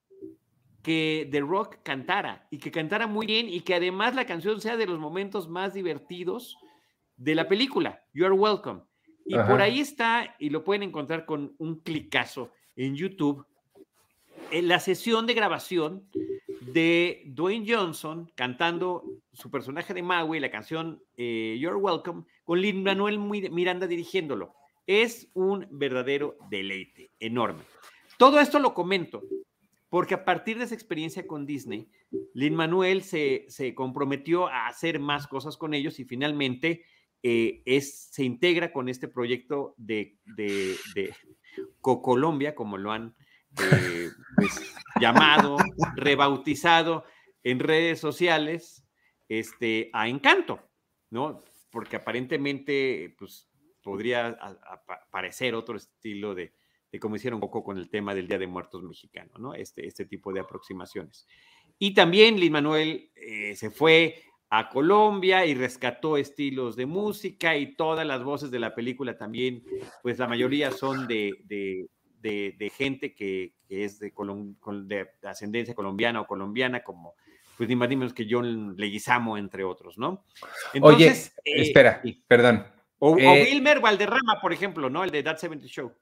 que 0.81 1.27
The 1.31 1.39
Rock 1.41 1.77
cantara 1.83 2.47
y 2.51 2.59
que 2.59 2.71
cantara 2.71 3.07
muy 3.07 3.25
bien 3.25 3.49
y 3.49 3.61
que 3.61 3.75
además 3.75 4.15
la 4.15 4.25
canción 4.25 4.61
sea 4.61 4.77
de 4.77 4.85
los 4.85 4.99
momentos 4.99 5.49
más 5.49 5.73
divertidos 5.73 6.57
de 7.17 7.35
la 7.35 7.47
película, 7.47 8.03
You 8.13 8.25
Are 8.25 8.33
Welcome. 8.33 8.81
Y 9.25 9.35
por 9.35 9.61
ahí 9.61 9.79
está, 9.79 10.35
y 10.37 10.49
lo 10.49 10.63
pueden 10.63 10.83
encontrar 10.83 11.25
con 11.25 11.55
un 11.57 11.79
clicazo 11.79 12.51
en 12.75 12.95
YouTube, 12.95 13.45
en 14.51 14.67
la 14.67 14.79
sesión 14.79 15.25
de 15.25 15.33
grabación 15.33 16.07
de 16.61 17.23
Dwayne 17.25 17.65
Johnson 17.67 18.31
cantando 18.35 19.03
su 19.33 19.49
personaje 19.49 19.93
de 19.95 20.03
Maui, 20.03 20.39
la 20.39 20.51
canción 20.51 21.01
eh, 21.17 21.57
You're 21.59 21.77
Welcome, 21.77 22.25
con 22.43 22.61
Lin 22.61 22.83
Manuel 22.83 23.17
Miranda 23.17 23.87
dirigiéndolo. 23.87 24.53
Es 24.85 25.27
un 25.33 25.67
verdadero 25.71 26.37
deleite, 26.51 27.09
enorme. 27.19 27.63
Todo 28.17 28.39
esto 28.39 28.59
lo 28.59 28.75
comento 28.75 29.23
porque 29.95 30.13
a 30.13 30.25
partir 30.25 30.57
de 30.57 30.65
esa 30.65 30.75
experiencia 30.75 31.25
con 31.25 31.45
Disney, 31.45 31.87
Lin 32.33 32.53
Manuel 32.53 33.01
se, 33.01 33.47
comprometió 33.75 34.47
a 34.47 34.67
hacer 34.67 34.99
más 34.99 35.25
cosas 35.25 35.55
con 35.55 35.73
ellos 35.73 36.01
y 36.01 36.03
finalmente 36.03 36.83
eh, 37.27 37.81
se 37.81 38.23
integra 38.23 38.71
con 38.71 38.87
este 38.87 39.07
proyecto 39.07 39.73
de, 39.77 40.19
de, 40.25 40.75
de 40.93 41.11
Cocolombia, 41.81 42.53
como 42.53 42.77
lo 42.77 42.91
han 42.91 43.15
eh, 43.63 44.11
pues, 44.35 44.75
llamado, 45.01 45.57
rebautizado 45.95 47.03
en 47.41 47.57
redes 47.57 47.99
sociales, 47.99 48.85
este, 49.27 49.89
a 49.91 50.07
Encanto, 50.07 50.69
¿no? 51.09 51.43
Porque 51.71 51.95
aparentemente, 51.95 53.15
pues, 53.17 53.49
podría 53.81 54.37
parecer 55.09 55.55
otro 55.55 55.77
estilo 55.77 56.35
de, 56.35 56.53
como 56.99 57.15
hicieron 57.15 57.39
poco 57.39 57.63
con 57.63 57.79
el 57.79 57.89
tema 57.89 58.13
del 58.13 58.27
Día 58.27 58.37
de 58.37 58.45
Muertos 58.45 58.83
mexicano, 58.83 59.31
¿no? 59.39 59.55
Este, 59.55 59.87
este 59.87 60.05
tipo 60.05 60.31
de 60.31 60.41
aproximaciones. 60.41 61.27
Y 61.79 61.95
también 61.95 62.39
Lin 62.39 62.51
Manuel 62.51 63.09
eh, 63.15 63.55
se 63.55 63.71
fue 63.71 64.21
a 64.57 64.69
Colombia 64.69 65.45
y 65.45 65.53
rescató 65.53 66.17
estilos 66.17 66.75
de 66.75 66.85
música 66.85 67.57
y 67.57 67.75
todas 67.75 68.07
las 68.07 68.23
voces 68.23 68.51
de 68.51 68.59
la 68.59 68.73
película 68.73 69.17
también, 69.17 69.63
pues 70.01 70.17
la 70.17 70.27
mayoría 70.27 70.71
son 70.71 71.07
de, 71.07 71.33
de, 71.43 72.71
gente 72.75 73.13
que, 73.13 73.53
es 73.67 73.99
de, 73.99 74.13
de, 74.85 75.07
ascendencia 75.23 75.75
colombiana 75.75 76.21
o 76.21 76.27
colombiana, 76.27 76.83
como 76.83 77.15
pues 77.57 77.69
ni 77.69 77.75
más 77.75 77.89
ni 77.89 77.95
menos 77.95 78.13
que 78.13 78.27
John 78.29 78.75
Leguizamo, 78.77 79.37
entre 79.37 79.63
otros, 79.63 79.97
¿no? 79.97 80.25
Entonces, 80.73 81.33
Oye, 81.45 81.61
espera, 81.61 82.01
eh, 82.03 82.17
perdón. 82.27 82.65
O, 82.99 83.17
eh, 83.17 83.47
Wilmer 83.49 83.79
Valderrama, 83.79 84.39
por 84.41 84.51
ejemplo, 84.53 84.89
¿no? 84.89 85.03
El 85.03 85.11
de 85.11 85.23
That 85.23 85.37
70 85.37 85.67
Show. 85.67 85.93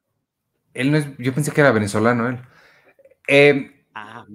Él 0.74 0.92
no 0.92 0.98
es, 0.98 1.08
yo 1.18 1.34
pensé 1.34 1.52
que 1.52 1.62
era 1.62 1.72
venezolano 1.72 2.28
él. 2.28 2.40
Em, 3.28 3.72
ah, 3.94 4.26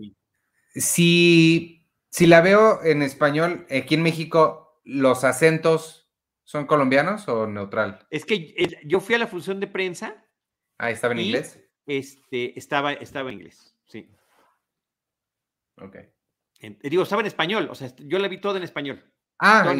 si, 0.75 1.78
si 2.11 2.27
la 2.27 2.41
veo 2.41 2.83
en 2.83 3.03
español, 3.03 3.67
aquí 3.71 3.95
en 3.95 4.03
México, 4.03 4.81
¿los 4.85 5.25
acentos 5.25 6.11
son 6.45 6.67
colombianos 6.67 7.29
o 7.29 7.47
neutral? 7.47 8.07
Es 8.11 8.25
que 8.25 8.81
yo 8.85 9.01
fui 9.01 9.15
a 9.15 9.19
la 9.19 9.27
función 9.27 9.61
de 9.61 9.67
prensa. 9.67 10.25
Ah, 10.79 10.91
¿estaba 10.91 11.13
en 11.15 11.21
inglés? 11.21 11.61
Este, 11.87 12.59
estaba, 12.59 12.93
estaba 12.93 13.31
en 13.31 13.37
inglés, 13.37 13.77
sí. 13.87 14.11
Ok. 15.81 15.97
digo, 16.83 17.03
estaba 17.03 17.23
en 17.23 17.27
español, 17.27 17.69
o 17.71 17.75
sea, 17.75 17.95
yo 17.99 18.19
la 18.19 18.29
vi 18.29 18.41
toda 18.41 18.59
en 18.59 18.65
español. 18.65 19.05
Ah, 19.39 19.75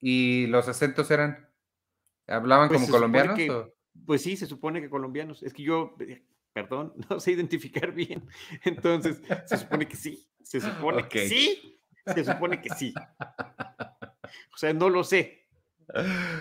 y, 0.00 0.46
los 0.46 0.66
acentos 0.68 1.10
eran, 1.10 1.48
¿hablaban 2.26 2.68
pues 2.68 2.80
como 2.80 2.92
colombianos? 2.92 3.38
Pues 4.06 4.22
sí, 4.22 4.36
se 4.36 4.46
supone 4.46 4.80
que 4.80 4.88
colombianos. 4.88 5.42
Es 5.42 5.52
que 5.52 5.62
yo, 5.62 5.94
eh, 6.00 6.24
perdón, 6.52 6.94
no 7.10 7.20
sé 7.20 7.32
identificar 7.32 7.92
bien. 7.92 8.26
Entonces, 8.64 9.20
se 9.44 9.56
supone 9.58 9.86
que 9.86 9.96
sí. 9.96 10.29
Se 10.42 10.60
supone 10.60 11.08
que 11.08 11.28
sí. 11.28 11.80
Se 12.06 12.24
supone 12.24 12.60
que 12.60 12.70
sí. 12.70 12.94
O 14.54 14.56
sea, 14.56 14.72
no 14.72 14.88
lo 14.88 15.02
sé. 15.02 15.48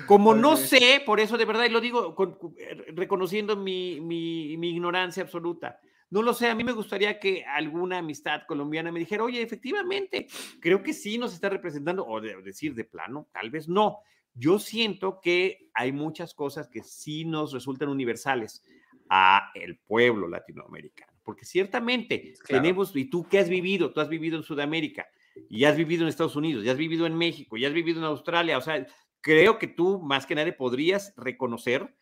Como 0.05 0.35
no 0.35 0.57
sé, 0.57 1.01
por 1.05 1.19
eso 1.19 1.37
de 1.37 1.45
verdad, 1.45 1.65
y 1.65 1.69
lo 1.69 1.81
digo 1.81 2.15
eh, 2.57 2.93
reconociendo 2.93 3.55
mi, 3.55 3.99
mi, 3.99 4.57
mi, 4.57 4.69
ignorancia 4.69 5.23
absoluta, 5.23 5.79
no 6.11 6.21
lo 6.21 6.33
sé, 6.33 6.49
a 6.49 6.55
mí 6.55 6.63
me 6.63 6.71
gustaría 6.71 7.19
que 7.19 7.43
alguna 7.45 7.99
amistad 7.99 8.41
colombiana 8.47 8.91
me 8.91 8.99
dijera, 8.99 9.23
oye, 9.23 9.41
efectivamente, 9.41 10.27
creo 10.59 10.83
que 10.83 10.93
sí 10.93 11.17
nos 11.17 11.33
está 11.33 11.49
representando, 11.49 12.05
o 12.05 12.21
decir 12.21 12.75
de 12.75 12.83
plano, 12.83 13.27
tal 13.31 13.49
vez 13.49 13.67
no, 13.67 13.99
yo 14.33 14.59
siento 14.59 15.19
que 15.21 15.69
hay 15.73 15.91
muchas 15.91 16.33
cosas 16.33 16.69
que 16.69 16.83
sí 16.83 17.25
nos 17.25 17.51
resultan 17.53 17.89
universales 17.89 18.63
a 19.09 19.51
el 19.55 19.77
pueblo 19.79 20.27
latinoamericano, 20.27 21.09
porque 21.30 21.45
ciertamente 21.45 22.34
tenemos, 22.47 22.95
y 22.95 23.05
tú 23.05 23.27
qué 23.30 23.38
has 23.38 23.49
vivido, 23.49 23.93
tú 23.93 23.99
has 23.99 24.09
vivido 24.09 24.36
en 24.36 24.41
Sudamérica, 24.41 25.05
y 25.47 25.65
has 25.65 25.77
vivido 25.77 26.01
en 26.01 26.09
Estados 26.09 26.36
Unidos, 26.36 26.65
ya 26.65 26.71
has 26.71 26.77
vivido 26.80 27.05
en 27.05 27.15
México, 27.15 27.55
ya 27.55 27.67
has 27.67 27.73
vivido 27.75 27.99
en 27.99 28.05
Australia, 28.05 28.57
o 28.57 28.61
sea, 28.61 28.88
creo 29.21 29.59
que 29.59 29.67
tú 29.67 29.99
más 30.01 30.25
que 30.25 30.34
nadie 30.34 30.53
podrías 30.53 31.13
reconocer 31.17 31.95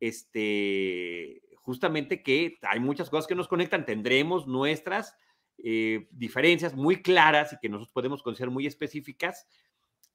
este 0.00 1.40
justamente 1.54 2.22
que 2.22 2.58
hay 2.60 2.78
muchas 2.78 3.08
cosas 3.08 3.26
que 3.26 3.34
nos 3.34 3.48
conectan, 3.48 3.86
tendremos 3.86 4.46
nuestras 4.46 5.16
eh, 5.56 6.06
diferencias 6.10 6.74
muy 6.74 7.00
claras 7.00 7.54
y 7.54 7.58
que 7.62 7.70
nosotros 7.70 7.90
podemos 7.90 8.22
considerar 8.22 8.52
muy 8.52 8.66
específicas, 8.66 9.46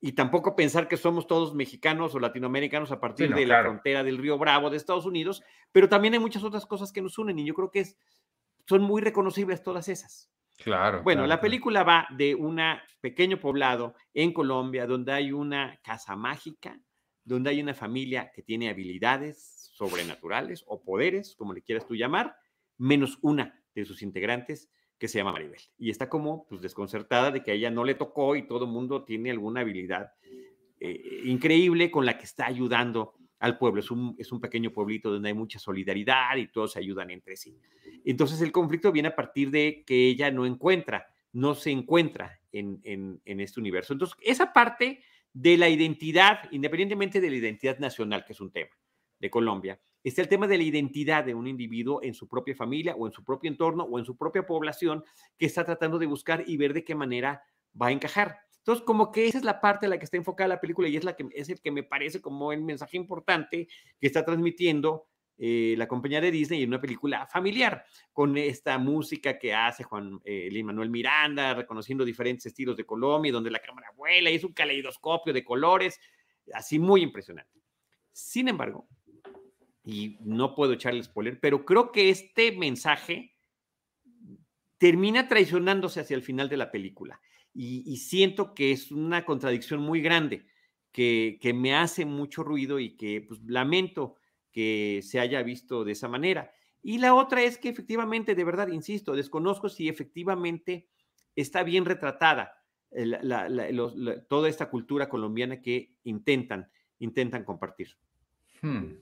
y 0.01 0.13
tampoco 0.13 0.55
pensar 0.55 0.87
que 0.87 0.95
somos 0.95 1.27
todos 1.27 1.53
mexicanos 1.53 2.15
o 2.15 2.19
latinoamericanos 2.19 2.91
a 2.91 2.99
partir 2.99 3.33
de 3.33 3.45
la 3.45 3.61
frontera 3.63 4.03
del 4.03 4.17
Río 4.17 4.37
Bravo 4.37 4.69
de 4.69 4.77
Estados 4.77 5.05
Unidos, 5.05 5.41
pero 5.71 5.89
también 5.89 6.13
hay 6.13 6.19
muchas 6.19 6.43
otras 6.43 6.65
cosas 6.65 6.91
que 6.91 7.01
nos 7.01 7.17
unen 7.17 7.39
y 7.39 7.45
yo 7.45 7.53
creo 7.53 7.71
que 7.71 7.79
es, 7.79 7.97
son 8.69 8.83
muy 8.83 9.01
reconocibles 9.01 9.63
todas 9.63 9.89
esas. 9.89 10.31
Claro. 10.57 11.01
Bueno, 11.01 11.25
la 11.25 11.41
película 11.41 11.83
va 11.83 12.07
de 12.15 12.35
un 12.35 12.61
pequeño 13.01 13.39
poblado 13.39 13.95
en 14.13 14.31
Colombia 14.31 14.85
donde 14.85 15.11
hay 15.11 15.31
una 15.31 15.79
casa 15.83 16.15
mágica, 16.15 16.79
donde 17.23 17.49
hay 17.49 17.61
una 17.61 17.73
familia 17.73 18.31
que 18.31 18.43
tiene 18.43 18.69
habilidades 18.69 19.71
sobrenaturales 19.73 20.63
o 20.67 20.83
poderes, 20.83 21.35
como 21.35 21.53
le 21.53 21.63
quieras 21.63 21.87
tú 21.87 21.95
llamar, 21.95 22.35
menos 22.77 23.17
una 23.23 23.59
de 23.73 23.85
sus 23.85 24.03
integrantes 24.03 24.69
que 24.99 25.07
se 25.07 25.17
llama 25.17 25.31
Maribel. 25.31 25.61
Y 25.79 25.89
está 25.89 26.07
como 26.07 26.45
pues, 26.47 26.61
desconcertada 26.61 27.31
de 27.31 27.41
que 27.41 27.49
a 27.49 27.53
ella 27.55 27.71
no 27.71 27.83
le 27.83 27.95
tocó 27.95 28.35
y 28.35 28.45
todo 28.45 28.65
el 28.65 28.71
mundo 28.71 29.03
tiene 29.03 29.31
alguna 29.31 29.61
habilidad 29.61 30.11
eh, 30.79 31.21
increíble 31.23 31.89
con 31.89 32.05
la 32.05 32.19
que 32.19 32.25
está 32.25 32.45
ayudando 32.45 33.15
al 33.39 33.57
pueblo. 33.57 33.79
Es 33.79 33.89
un, 33.89 34.15
es 34.19 34.31
un 34.31 34.39
pequeño 34.39 34.71
pueblito 34.71 35.11
donde 35.11 35.29
hay 35.29 35.33
mucha 35.33 35.59
solidaridad 35.59 36.35
y 36.37 36.47
todos 36.47 36.73
se 36.73 36.79
ayudan 36.79 37.09
entre 37.09 37.35
sí. 37.35 37.57
Entonces 38.05 38.41
el 38.41 38.51
conflicto 38.51 38.91
viene 38.91 39.09
a 39.09 39.15
partir 39.15 39.49
de 39.49 39.83
que 39.85 40.07
ella 40.07 40.29
no 40.31 40.45
encuentra, 40.45 41.07
no 41.33 41.55
se 41.55 41.71
encuentra 41.71 42.39
en, 42.51 42.79
en, 42.83 43.21
en 43.25 43.39
este 43.39 43.59
universo. 43.59 43.93
Entonces, 43.93 44.17
esa 44.21 44.51
parte 44.51 45.01
de 45.33 45.57
la 45.57 45.69
identidad, 45.69 46.51
independientemente 46.51 47.21
de 47.21 47.29
la 47.29 47.35
identidad 47.35 47.79
nacional, 47.79 48.25
que 48.25 48.33
es 48.33 48.41
un 48.41 48.51
tema 48.51 48.71
de 49.19 49.29
Colombia, 49.29 49.79
está 50.03 50.21
el 50.21 50.27
tema 50.29 50.47
de 50.47 50.57
la 50.57 50.63
identidad 50.63 51.23
de 51.23 51.35
un 51.35 51.47
individuo 51.47 52.01
en 52.01 52.13
su 52.13 52.27
propia 52.27 52.55
familia 52.55 52.95
o 52.95 53.05
en 53.05 53.13
su 53.13 53.23
propio 53.23 53.49
entorno 53.49 53.83
o 53.83 53.99
en 53.99 54.05
su 54.05 54.17
propia 54.17 54.45
población 54.45 55.03
que 55.37 55.45
está 55.45 55.65
tratando 55.65 55.99
de 55.99 56.05
buscar 56.05 56.43
y 56.47 56.57
ver 56.57 56.73
de 56.73 56.83
qué 56.83 56.95
manera 56.95 57.43
va 57.79 57.87
a 57.87 57.91
encajar. 57.91 58.39
Entonces, 58.69 58.85
como 58.85 59.11
que 59.11 59.25
esa 59.25 59.39
es 59.39 59.43
la 59.43 59.59
parte 59.59 59.87
en 59.87 59.89
la 59.89 59.97
que 59.97 60.05
está 60.05 60.17
enfocada 60.17 60.47
la 60.47 60.61
película 60.61 60.87
y 60.87 60.95
es, 60.95 61.03
la 61.03 61.15
que, 61.15 61.27
es 61.33 61.49
el 61.49 61.59
que 61.59 61.71
me 61.71 61.81
parece 61.81 62.21
como 62.21 62.53
el 62.53 62.61
mensaje 62.61 62.97
importante 62.97 63.67
que 63.99 64.05
está 64.05 64.23
transmitiendo 64.23 65.07
eh, 65.39 65.73
la 65.75 65.87
compañía 65.87 66.21
de 66.21 66.29
Disney 66.29 66.61
en 66.61 66.69
una 66.69 66.79
película 66.79 67.25
familiar, 67.25 67.83
con 68.13 68.37
esta 68.37 68.77
música 68.77 69.39
que 69.39 69.55
hace 69.55 69.83
Juan 69.83 70.21
eh, 70.23 70.51
Manuel 70.63 70.91
Miranda, 70.91 71.55
reconociendo 71.55 72.05
diferentes 72.05 72.45
estilos 72.45 72.77
de 72.77 72.85
Colombia, 72.85 73.31
donde 73.31 73.49
la 73.49 73.57
cámara 73.57 73.87
vuela 73.97 74.29
y 74.29 74.35
es 74.35 74.43
un 74.43 74.53
caleidoscopio 74.53 75.33
de 75.33 75.43
colores, 75.43 75.99
así 76.53 76.77
muy 76.77 77.01
impresionante. 77.01 77.63
Sin 78.11 78.49
embargo, 78.49 78.87
y 79.83 80.19
no 80.19 80.53
puedo 80.53 80.73
echarle 80.73 81.01
spoiler, 81.01 81.39
pero 81.39 81.65
creo 81.65 81.91
que 81.91 82.11
este 82.11 82.51
mensaje 82.51 83.35
termina 84.77 85.27
traicionándose 85.27 86.01
hacia 86.01 86.15
el 86.15 86.21
final 86.21 86.49
de 86.49 86.57
la 86.57 86.69
película. 86.69 87.19
Y, 87.61 87.97
siento 87.97 88.53
que 88.53 88.71
es 88.71 88.89
una 88.89 89.25
contradicción 89.25 89.81
muy 89.81 89.99
grande 90.01 90.45
que, 90.93 91.37
que, 91.41 91.53
me 91.53 91.75
hace 91.75 92.05
mucho 92.05 92.41
ruido 92.41 92.79
y 92.79 92.95
que 92.95 93.25
pues, 93.27 93.41
lamento 93.45 94.15
que 94.49 95.01
se 95.03 95.19
haya 95.19 95.43
visto 95.43 95.83
de 95.83 95.91
esa 95.91 96.07
manera. 96.07 96.53
Y 96.81 96.99
la 96.99 97.13
otra 97.13 97.43
es 97.43 97.57
que 97.57 97.67
efectivamente, 97.67 98.33
de 98.33 98.45
verdad, 98.45 98.69
insisto, 98.69 99.13
desconozco 99.13 99.67
si 99.67 99.89
efectivamente 99.89 100.87
está 101.35 101.63
bien 101.63 101.83
retratada 101.83 102.63
toda 104.29 104.47
esta 104.47 104.69
cultura 104.69 105.09
colombiana 105.09 105.61
que 105.61 105.97
intentan, 106.05 106.71
intentan 106.99 107.43
compartir. 107.43 107.89
Hmm. 108.61 108.93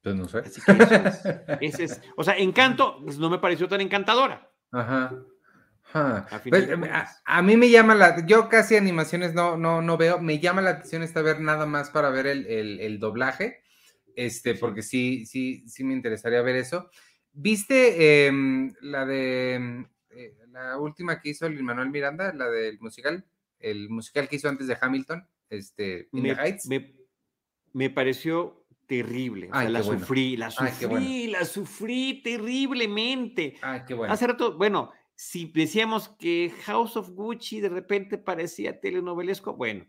Pues 0.00 0.16
no 0.16 0.28
sé. 0.28 0.38
ese 1.60 1.84
es, 1.84 2.00
o 2.16 2.24
sea, 2.24 2.38
Encanto 2.38 3.02
pues, 3.04 3.18
no 3.18 3.28
me 3.28 3.38
pareció 3.38 3.68
tan 3.68 3.82
encantadora. 3.82 4.50
Ajá. 4.72 5.12
Pues, 5.92 6.68
em, 6.68 6.82
a, 7.24 7.42
mí 7.42 7.56
me 7.56 7.70
llama 7.70 7.94
la, 7.94 8.26
yo 8.26 8.48
casi 8.48 8.76
animaciones 8.76 9.34
no, 9.34 9.56
no, 9.56 9.80
no 9.80 9.96
veo, 9.96 10.20
me 10.20 10.38
llama 10.38 10.60
la 10.60 10.70
atención 10.70 11.02
esta 11.02 11.22
ver 11.22 11.40
nada 11.40 11.64
más 11.66 11.90
para 11.90 12.10
ver 12.10 12.26
el, 12.26 12.98
doblaje, 12.98 13.62
este, 14.14 14.54
porque 14.54 14.82
sí, 14.82 15.24
sí, 15.24 15.66
sí 15.66 15.84
me 15.84 15.94
interesaría 15.94 16.42
ver 16.42 16.56
eso. 16.56 16.90
¿Viste 17.32 18.26
em, 18.26 18.74
la 18.80 19.06
de 19.06 19.54
em, 19.54 19.86
eh, 20.10 20.36
la 20.50 20.78
última 20.78 21.20
que 21.20 21.30
hizo 21.30 21.46
el 21.46 21.62
Manuel 21.62 21.90
Miranda, 21.90 22.32
la 22.34 22.50
del 22.50 22.78
musical, 22.80 23.24
el 23.58 23.88
musical 23.88 24.28
que 24.28 24.36
hizo 24.36 24.48
antes 24.48 24.66
de 24.66 24.76
Hamilton, 24.80 25.26
este, 25.48 26.08
me, 26.12 26.36
me 27.72 27.90
pareció 27.90 28.66
terrible. 28.88 29.50
O 29.52 29.54
sea, 29.54 29.68
la 29.68 29.82
sufrí, 29.82 30.36
la 30.36 30.50
sufrí, 30.50 31.28
la 31.28 31.44
sufrí 31.44 32.22
terriblemente. 32.22 33.56
Ay, 33.62 33.82
qué 33.86 33.94
bueno. 33.94 34.12
Hace 34.12 34.26
rato, 34.26 34.56
bueno, 34.56 34.90
si 35.20 35.46
decíamos 35.46 36.10
que 36.10 36.54
House 36.62 36.96
of 36.96 37.10
Gucci 37.10 37.60
de 37.60 37.68
repente 37.68 38.18
parecía 38.18 38.78
telenovelesco, 38.78 39.56
bueno, 39.56 39.84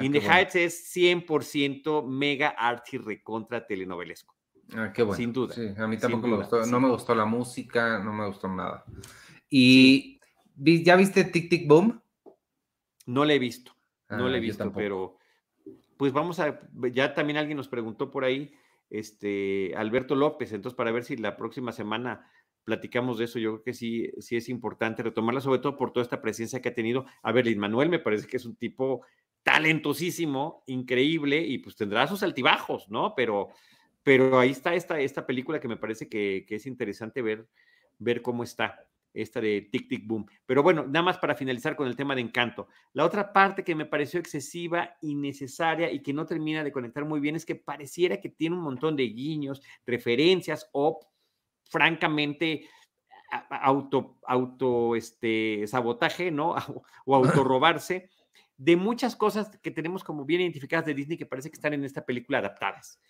In 0.00 0.12
the 0.12 0.20
Heights 0.20 0.56
es 0.56 0.96
100% 0.96 2.06
mega 2.06 2.48
arty 2.48 2.96
recontra 2.96 3.66
telenovelesco. 3.66 4.34
Ah, 4.74 4.90
qué 4.94 5.02
bueno. 5.02 5.18
Sin 5.18 5.30
duda. 5.30 5.54
Sí, 5.54 5.74
a 5.76 5.86
mí 5.86 5.98
tampoco 5.98 6.26
me 6.26 6.36
gustó. 6.36 6.64
No 6.64 6.80
me 6.80 6.88
gustó 6.88 7.14
la 7.14 7.26
música, 7.26 7.98
no 7.98 8.14
me 8.14 8.26
gustó 8.26 8.48
nada. 8.48 8.82
¿Y 9.50 10.18
ya 10.56 10.96
viste 10.96 11.24
Tic 11.24 11.50
Tic 11.50 11.68
Boom? 11.68 12.00
No 13.04 13.26
la 13.26 13.34
he 13.34 13.38
visto. 13.38 13.72
No 14.08 14.26
la 14.26 14.36
he 14.36 14.38
ah, 14.38 14.40
visto, 14.40 14.72
pero 14.72 15.18
pues 15.98 16.14
vamos 16.14 16.40
a. 16.40 16.60
Ya 16.92 17.12
también 17.12 17.36
alguien 17.36 17.58
nos 17.58 17.68
preguntó 17.68 18.10
por 18.10 18.24
ahí, 18.24 18.54
este, 18.88 19.74
Alberto 19.76 20.14
López, 20.14 20.50
entonces 20.52 20.76
para 20.76 20.92
ver 20.92 21.04
si 21.04 21.18
la 21.18 21.36
próxima 21.36 21.72
semana 21.72 22.26
platicamos 22.64 23.18
de 23.18 23.24
eso. 23.24 23.38
Yo 23.38 23.52
creo 23.52 23.62
que 23.62 23.74
sí, 23.74 24.10
sí 24.18 24.36
es 24.36 24.48
importante 24.48 25.02
retomarla, 25.02 25.40
sobre 25.40 25.60
todo 25.60 25.76
por 25.76 25.92
toda 25.92 26.04
esta 26.04 26.20
presencia 26.20 26.60
que 26.60 26.68
ha 26.68 26.74
tenido. 26.74 27.04
A 27.22 27.32
ver, 27.32 27.54
Manuel 27.56 27.88
me 27.88 27.98
parece 27.98 28.26
que 28.26 28.36
es 28.36 28.44
un 28.44 28.56
tipo 28.56 29.02
talentosísimo, 29.42 30.62
increíble, 30.66 31.40
y 31.40 31.58
pues 31.58 31.76
tendrá 31.76 32.06
sus 32.06 32.22
altibajos, 32.22 32.88
¿no? 32.88 33.14
Pero, 33.14 33.48
pero 34.02 34.38
ahí 34.38 34.50
está 34.50 34.74
esta, 34.74 35.00
esta 35.00 35.26
película 35.26 35.60
que 35.60 35.68
me 35.68 35.76
parece 35.76 36.08
que, 36.08 36.46
es 36.48 36.66
interesante 36.66 37.22
ver, 37.22 37.48
ver 37.98 38.22
cómo 38.22 38.44
está 38.44 38.86
esta 39.14 39.40
de 39.42 39.68
Tic 39.70 39.88
Tic 39.88 40.06
Boom. 40.06 40.26
Pero 40.46 40.62
bueno, 40.62 40.86
nada 40.86 41.02
más 41.02 41.18
para 41.18 41.34
finalizar 41.34 41.76
con 41.76 41.86
el 41.86 41.96
tema 41.96 42.14
de 42.14 42.22
encanto. 42.22 42.68
La 42.94 43.04
otra 43.04 43.32
parte 43.32 43.62
que 43.62 43.74
me 43.74 43.84
pareció 43.84 44.18
excesiva, 44.18 44.96
innecesaria 45.02 45.92
y 45.92 46.00
que 46.00 46.14
no 46.14 46.24
termina 46.24 46.64
de 46.64 46.72
conectar 46.72 47.04
muy 47.04 47.20
bien 47.20 47.36
es 47.36 47.44
que 47.44 47.54
pareciera 47.54 48.20
que 48.20 48.30
tiene 48.30 48.56
un 48.56 48.62
montón 48.62 48.96
de 48.96 49.04
guiños, 49.04 49.60
referencias 49.84 50.70
o 50.72 51.11
francamente 51.72 52.68
auto, 53.50 54.18
auto 54.26 54.94
este, 54.94 55.66
sabotaje, 55.66 56.30
¿no? 56.30 56.54
O 57.06 57.16
autorrobarse 57.16 58.10
de 58.56 58.76
muchas 58.76 59.16
cosas 59.16 59.58
que 59.62 59.70
tenemos 59.70 60.04
como 60.04 60.24
bien 60.24 60.42
identificadas 60.42 60.86
de 60.86 60.94
Disney 60.94 61.16
que 61.16 61.26
parece 61.26 61.50
que 61.50 61.56
están 61.56 61.72
en 61.72 61.84
esta 61.84 62.04
película 62.04 62.38
adaptadas. 62.38 63.00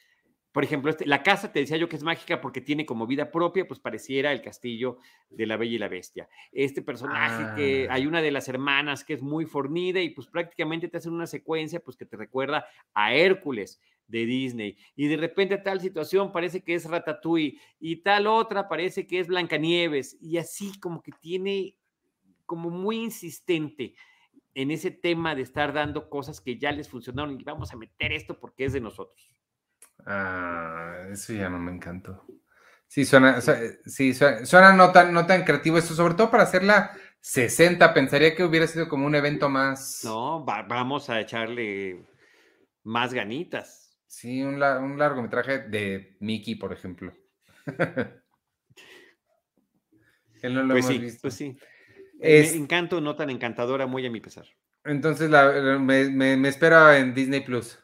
Por 0.53 0.65
ejemplo, 0.65 0.91
este, 0.91 1.07
la 1.07 1.23
casa, 1.23 1.51
te 1.51 1.61
decía 1.61 1.79
yo 1.79 1.89
que 1.89 1.97
es 1.97 2.03
mágica 2.03 2.41
porque 2.41 2.61
tiene 2.61 2.85
como 2.85 3.07
vida 3.07 3.31
propia, 3.31 3.67
pues 3.67 3.81
pareciera 3.81 4.33
el 4.33 4.43
castillo 4.43 4.99
de 5.31 5.47
la 5.47 5.57
Bella 5.57 5.75
y 5.75 5.79
la 5.79 5.89
Bestia. 5.89 6.29
Este 6.53 6.83
personaje 6.83 7.55
que 7.57 7.89
ah. 7.89 7.95
hay 7.95 8.07
una 8.07 8.21
de 8.21 8.31
las 8.31 8.49
hermanas 8.49 9.03
que 9.03 9.15
es 9.15 9.23
muy 9.23 9.47
fornida 9.47 10.01
y 10.01 10.11
pues 10.11 10.29
prácticamente 10.29 10.89
te 10.89 10.99
hacen 10.99 11.13
una 11.13 11.27
secuencia 11.27 11.81
pues 11.81 11.97
que 11.97 12.05
te 12.05 12.19
recuerda 12.19 12.67
a 12.93 13.15
Hércules 13.15 13.81
de 14.07 14.27
Disney. 14.27 14.77
Y 14.97 15.09
de 15.09 15.17
repente 15.17 15.59
tal 15.59 15.81
situación 15.81 16.33
parece 16.33 16.63
que 16.63 16.75
es 16.75 16.85
Ratatouille 16.85 17.59
y 17.81 17.97
tal 17.97 18.27
otra 18.27 18.69
parece 18.69 19.07
que 19.07 19.21
es 19.21 19.29
Blancanieves 19.29 20.17
y 20.21 20.39
así 20.39 20.79
como 20.81 21.03
que 21.03 21.13
tiene 21.21 21.77
como 22.47 22.71
muy 22.71 22.97
insistente 22.97 23.95
en 24.55 24.71
ese 24.71 24.91
tema 24.91 25.35
de 25.35 25.43
estar 25.43 25.73
dando 25.73 26.11
cosas 26.11 26.41
que 26.41 26.59
ya 26.59 26.73
les 26.73 26.89
funcionaron 26.89 27.41
y 27.41 27.45
vamos 27.45 27.73
a 27.73 27.77
meter 27.77 28.13
esto 28.13 28.39
porque 28.39 28.67
es 28.67 28.73
de 28.73 28.81
nosotros. 28.81 29.35
Ah, 30.05 31.07
eso 31.11 31.33
ya 31.33 31.49
no 31.49 31.59
me 31.59 31.73
encantó. 31.73 32.25
Sí, 32.87 33.07
suena, 33.07 33.41
sí, 33.87 34.13
suena, 34.13 34.75
no, 34.75 34.93
tan, 34.93 35.15
no 35.15 35.25
tan 35.25 35.45
creativo 35.45 35.79
eso, 35.79 35.95
sobre 35.95 36.13
todo 36.13 36.31
para 36.31 36.43
hacerla 36.43 36.91
60. 37.23 37.95
Pensaría 37.95 38.35
que 38.35 38.45
hubiera 38.45 38.67
sido 38.67 38.87
como 38.87 39.07
un 39.07 39.15
evento 39.15 39.49
más. 39.49 40.03
No, 40.05 40.45
vamos 40.45 41.09
a 41.09 41.19
echarle 41.21 42.05
más 42.83 43.15
ganitas. 43.15 43.82
Sí, 44.13 44.43
un, 44.43 44.63
un 44.63 44.99
largometraje 44.99 45.61
de 45.61 46.19
Mickey, 46.21 46.55
por 46.57 46.71
ejemplo. 46.71 47.15
Él 50.43 50.53
no 50.53 50.65
lo 50.65 50.75
pues 50.75 50.85
hemos 50.91 51.01
visto. 51.01 51.23
Pues 51.23 51.33
sí. 51.33 51.57
Es... 52.21 52.53
Encanto, 52.53 53.01
no 53.01 53.17
tan 53.17 53.31
encantadora, 53.31 53.87
muy 53.87 54.05
a 54.05 54.11
mi 54.11 54.21
pesar. 54.21 54.45
Entonces 54.85 55.31
me, 55.31 56.11
me, 56.11 56.49
espero 56.49 56.93
en 56.93 57.15
Disney 57.15 57.41
Plus. 57.41 57.79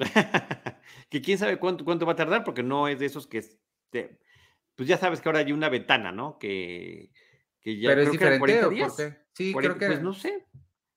que 1.08 1.22
quién 1.22 1.38
sabe 1.38 1.56
cuánto, 1.58 1.84
cuánto 1.84 2.04
va 2.04 2.14
a 2.14 2.16
tardar, 2.16 2.42
porque 2.42 2.64
no 2.64 2.88
es 2.88 2.98
de 2.98 3.06
esos 3.06 3.28
que. 3.28 3.38
Este, 3.38 4.18
pues 4.74 4.88
ya 4.88 4.98
sabes 4.98 5.20
que 5.20 5.28
ahora 5.28 5.38
hay 5.38 5.52
una 5.52 5.68
ventana, 5.68 6.10
¿no? 6.10 6.36
Que, 6.40 7.12
que 7.60 7.78
ya. 7.78 7.90
Pero 7.90 8.02
es 8.02 8.10
diferente. 8.10 8.40
40 8.40 8.68
días. 8.70 8.96
Sí, 9.34 9.54
creo 9.54 9.78
que. 9.78 9.86
Pues 9.86 10.02
no 10.02 10.14
sé. 10.14 10.48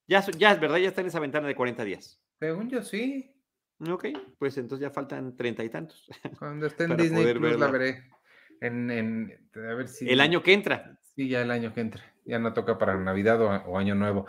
Ya, 0.08 0.20
ya 0.36 0.50
es 0.50 0.58
verdad, 0.58 0.78
ya 0.78 0.88
está 0.88 1.00
en 1.00 1.06
esa 1.06 1.20
ventana 1.20 1.46
de 1.46 1.54
40 1.54 1.84
días. 1.84 2.20
Según 2.40 2.68
yo, 2.68 2.82
sí. 2.82 3.31
Ok, 3.90 4.06
pues 4.38 4.56
entonces 4.58 4.82
ya 4.82 4.90
faltan 4.90 5.36
treinta 5.36 5.64
y 5.64 5.68
tantos. 5.68 6.06
Cuando 6.38 6.66
esté 6.66 6.84
en 6.84 6.96
Disney 6.96 7.34
Plus 7.34 7.58
la 7.58 7.70
veré. 7.70 8.10
En, 8.60 8.90
en, 8.90 9.50
a 9.56 9.74
ver 9.74 9.88
si... 9.88 10.08
El 10.08 10.20
año 10.20 10.42
que 10.42 10.52
entra. 10.52 10.96
Sí, 11.16 11.28
ya 11.28 11.42
el 11.42 11.50
año 11.50 11.74
que 11.74 11.80
entra. 11.80 12.02
Ya 12.24 12.38
no 12.38 12.52
toca 12.52 12.78
para 12.78 12.96
Navidad 12.96 13.40
o, 13.40 13.76
Año 13.76 13.96
Nuevo. 13.96 14.26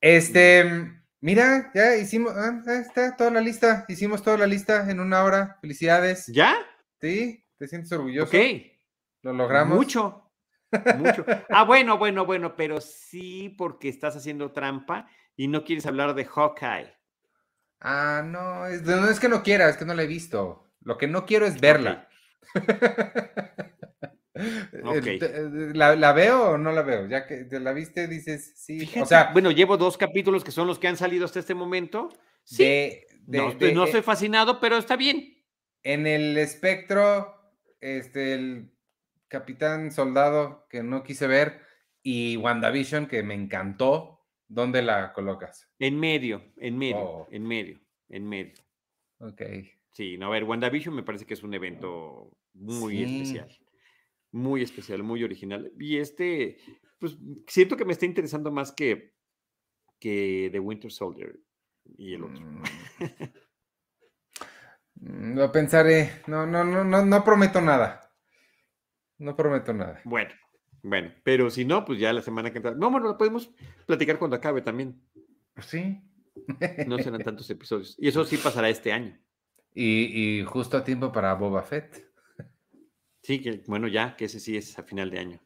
Este, 0.00 0.92
mira, 1.20 1.70
ya 1.74 1.96
hicimos, 1.96 2.32
ah, 2.36 2.62
está 2.66 3.16
toda 3.16 3.30
la 3.30 3.40
lista. 3.40 3.86
Hicimos 3.88 4.22
toda 4.22 4.36
la 4.36 4.46
lista 4.46 4.90
en 4.90 5.00
una 5.00 5.24
hora. 5.24 5.56
Felicidades. 5.62 6.26
¿Ya? 6.26 6.54
Sí, 7.00 7.42
¿te 7.56 7.66
sientes 7.68 7.90
orgulloso? 7.92 8.36
Ok. 8.36 8.44
Lo 9.22 9.32
logramos. 9.32 9.76
Mucho. 9.76 10.30
Mucho. 10.98 11.24
Ah, 11.48 11.64
bueno, 11.64 11.98
bueno, 11.98 12.26
bueno, 12.26 12.54
pero 12.54 12.80
sí 12.80 13.48
porque 13.56 13.88
estás 13.88 14.14
haciendo 14.14 14.52
trampa 14.52 15.08
y 15.36 15.48
no 15.48 15.64
quieres 15.64 15.86
hablar 15.86 16.14
de 16.14 16.26
Hawkeye. 16.26 16.99
Ah, 17.80 18.22
no, 18.24 18.66
es, 18.66 18.82
no 18.82 19.08
es 19.08 19.18
que 19.18 19.28
no 19.28 19.42
quiera, 19.42 19.68
es 19.68 19.76
que 19.76 19.84
no 19.84 19.94
la 19.94 20.02
he 20.02 20.06
visto. 20.06 20.70
Lo 20.82 20.98
que 20.98 21.08
no 21.08 21.26
quiero 21.26 21.46
es 21.46 21.60
verla. 21.60 22.08
¿La, 25.74 26.12
veo 26.12 26.52
o 26.52 26.58
no 26.58 26.72
la 26.72 26.82
veo? 26.82 27.06
Ya 27.08 27.26
que 27.26 27.44
te 27.44 27.60
la 27.60 27.72
viste, 27.72 28.06
dices 28.06 28.54
sí. 28.56 28.90
o 29.00 29.06
sea, 29.06 29.30
bueno, 29.32 29.50
llevo 29.50 29.76
dos 29.76 29.98
capítulos 29.98 30.44
que 30.44 30.52
son 30.52 30.66
los 30.66 30.78
que 30.78 30.88
han 30.88 30.96
salido 30.96 31.24
hasta 31.24 31.40
este 31.40 31.54
momento. 31.54 32.08
Sí. 32.44 33.00
no, 33.26 33.54
no 33.54 33.84
estoy 33.84 34.02
fascinado, 34.02 34.60
pero 34.60 34.76
está 34.76 34.96
bien. 34.96 35.36
En 35.82 36.06
el 36.06 36.36
espectro, 36.36 37.34
este, 37.80 38.34
el 38.34 38.70
Capitán 39.28 39.92
Soldado 39.92 40.66
que 40.68 40.82
no 40.82 41.02
quise 41.02 41.26
ver 41.26 41.60
y 42.02 42.36
WandaVision 42.36 43.06
que 43.06 43.22
me 43.22 43.34
encantó. 43.34 44.19
¿Dónde 44.50 44.82
la 44.82 45.12
colocas? 45.12 45.70
En 45.78 45.96
medio, 45.98 46.42
en 46.56 46.76
medio, 46.76 47.00
oh. 47.00 47.28
en 47.30 47.44
medio, 47.44 47.80
en 48.08 48.28
medio. 48.28 48.54
Ok. 49.20 49.42
Sí, 49.92 50.18
no, 50.18 50.26
a 50.26 50.30
ver, 50.30 50.42
WandaVision 50.42 50.92
me 50.92 51.04
parece 51.04 51.24
que 51.24 51.34
es 51.34 51.44
un 51.44 51.54
evento 51.54 52.36
muy 52.54 53.02
especial. 53.04 53.48
Muy 54.32 54.62
especial, 54.62 55.04
muy 55.04 55.22
original. 55.22 55.72
Y 55.78 55.98
este, 55.98 56.56
pues 56.98 57.16
siento 57.46 57.76
que 57.76 57.84
me 57.84 57.92
está 57.92 58.06
interesando 58.06 58.50
más 58.50 58.72
que, 58.72 59.14
que 60.00 60.48
The 60.50 60.58
Winter 60.58 60.90
Soldier 60.90 61.38
y 61.96 62.14
el 62.14 62.24
otro. 62.24 62.40
Mm. 62.40 62.62
Mm, 65.02 65.34
lo 65.34 65.50
pensaré. 65.50 66.20
No, 66.26 66.44
no, 66.44 66.62
no, 66.62 66.84
no, 66.84 67.06
no 67.06 67.24
prometo 67.24 67.62
nada. 67.62 68.12
No 69.16 69.34
prometo 69.34 69.72
nada. 69.72 70.02
Bueno, 70.04 70.34
bueno, 70.82 71.12
pero 71.22 71.50
si 71.50 71.64
no, 71.64 71.84
pues 71.84 71.98
ya 71.98 72.12
la 72.12 72.22
semana 72.22 72.50
que 72.50 72.58
entra. 72.58 72.74
No, 72.74 72.90
bueno, 72.90 73.08
lo 73.08 73.18
podemos 73.18 73.50
platicar 73.86 74.18
cuando 74.18 74.36
acabe 74.36 74.62
también. 74.62 75.00
Pues 75.54 75.66
sí. 75.66 76.00
No 76.86 76.98
serán 76.98 77.22
tantos 77.22 77.48
episodios. 77.50 77.96
Y 77.98 78.08
eso 78.08 78.24
sí 78.24 78.36
pasará 78.36 78.68
este 78.68 78.92
año. 78.92 79.18
Y, 79.74 80.42
justo 80.46 80.76
a 80.76 80.84
tiempo 80.84 81.12
para 81.12 81.34
Boba 81.34 81.62
Fett. 81.62 82.08
Sí, 83.22 83.40
que 83.40 83.62
bueno, 83.66 83.88
ya, 83.88 84.16
que 84.16 84.24
ese 84.24 84.40
sí 84.40 84.56
es 84.56 84.78
a 84.78 84.82
final 84.82 85.10
de 85.10 85.18
año. 85.18 85.40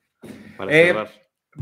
Para 0.57 0.73
eh, 0.73 0.95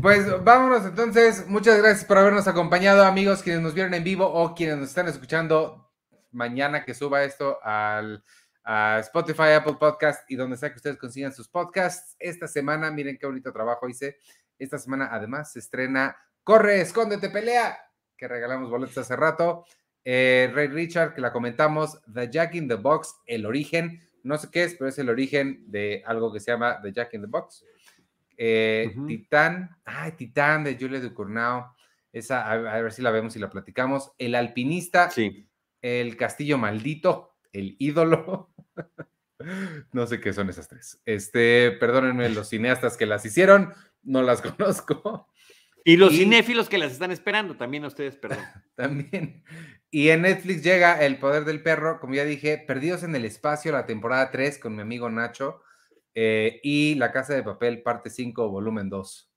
pues 0.01 0.43
vámonos 0.43 0.85
entonces. 0.85 1.47
Muchas 1.47 1.77
gracias 1.77 2.05
por 2.05 2.17
habernos 2.17 2.47
acompañado, 2.47 3.03
amigos, 3.03 3.43
quienes 3.43 3.61
nos 3.61 3.73
vieron 3.73 3.93
en 3.93 4.03
vivo 4.03 4.25
o 4.25 4.53
quienes 4.55 4.77
nos 4.77 4.89
están 4.89 5.07
escuchando 5.07 5.91
mañana 6.31 6.83
que 6.83 6.93
suba 6.93 7.23
esto 7.23 7.59
al 7.63 8.23
a 8.63 8.99
Spotify, 8.99 9.53
Apple 9.55 9.77
Podcast 9.79 10.29
y 10.29 10.35
donde 10.35 10.57
sea 10.57 10.69
que 10.69 10.77
ustedes 10.77 10.97
consigan 10.97 11.33
sus 11.33 11.47
podcasts. 11.47 12.15
Esta 12.19 12.47
semana, 12.47 12.91
miren 12.91 13.17
qué 13.17 13.25
bonito 13.25 13.51
trabajo 13.51 13.89
hice. 13.89 14.17
Esta 14.57 14.77
semana 14.77 15.09
además 15.11 15.51
se 15.51 15.59
estrena 15.59 16.15
Corre, 16.43 16.81
escóndete, 16.81 17.29
pelea, 17.29 17.77
que 18.17 18.27
regalamos 18.27 18.69
boletos 18.69 18.97
hace 18.97 19.15
rato. 19.15 19.65
Eh, 20.03 20.51
Ray 20.53 20.67
Richard, 20.67 21.13
que 21.13 21.21
la 21.21 21.31
comentamos, 21.31 22.01
The 22.13 22.29
Jack 22.29 22.55
in 22.55 22.67
the 22.67 22.75
Box, 22.75 23.15
el 23.25 23.45
origen, 23.45 24.01
no 24.23 24.37
sé 24.37 24.49
qué 24.51 24.65
es, 24.65 24.75
pero 24.75 24.89
es 24.89 24.99
el 24.99 25.09
origen 25.09 25.63
de 25.71 26.03
algo 26.05 26.33
que 26.33 26.41
se 26.41 26.51
llama 26.51 26.81
The 26.81 26.91
Jack 26.91 27.13
in 27.13 27.21
the 27.21 27.27
Box. 27.27 27.63
Eh, 28.35 28.93
Titán, 29.07 29.69
ay, 29.85 30.11
Titán 30.13 30.65
de 30.65 30.75
Julia 30.77 30.99
Ducournau, 30.99 31.67
esa, 32.11 32.51
a, 32.51 32.57
ver 32.57 32.91
si 32.91 33.01
la 33.01 33.11
vemos 33.11 33.37
y 33.37 33.39
la 33.39 33.49
platicamos. 33.49 34.11
El 34.17 34.35
alpinista, 34.35 35.09
sí. 35.09 35.47
el 35.81 36.17
castillo 36.17 36.57
maldito, 36.57 37.32
el 37.53 37.75
ídolo. 37.79 38.53
no 39.93 40.07
sé 40.07 40.19
qué 40.19 40.33
son 40.33 40.49
esas 40.49 40.67
tres. 40.67 41.01
Este, 41.05 41.71
perdónenme 41.71 42.29
los 42.29 42.49
cineastas 42.49 42.97
que 42.97 43.05
las 43.05 43.25
hicieron, 43.25 43.73
no 44.01 44.21
las 44.21 44.41
conozco. 44.57 45.29
Y 45.85 45.97
los 45.97 46.13
cinéfilos 46.13 46.69
que 46.69 46.77
las 46.77 46.93
están 46.93 47.11
esperando, 47.11 47.57
también 47.57 47.83
a 47.83 47.87
ustedes, 47.87 48.15
perdón. 48.15 48.39
también. 48.75 49.43
Y 49.91 50.09
en 50.09 50.21
Netflix 50.21 50.63
llega 50.63 51.03
El 51.03 51.19
Poder 51.19 51.45
del 51.45 51.61
Perro, 51.61 51.99
como 51.99 52.15
ya 52.15 52.23
dije, 52.23 52.57
Perdidos 52.57 53.03
en 53.03 53.15
el 53.15 53.25
Espacio, 53.25 53.71
la 53.71 53.85
temporada 53.85 54.31
3 54.31 54.59
con 54.59 54.75
mi 54.75 54.81
amigo 54.81 55.09
Nacho, 55.09 55.61
eh, 56.15 56.61
y 56.63 56.95
La 56.95 57.11
Casa 57.11 57.33
de 57.33 57.43
Papel, 57.43 57.83
parte 57.83 58.09
5, 58.09 58.49
volumen 58.49 58.89
2. 58.89 59.29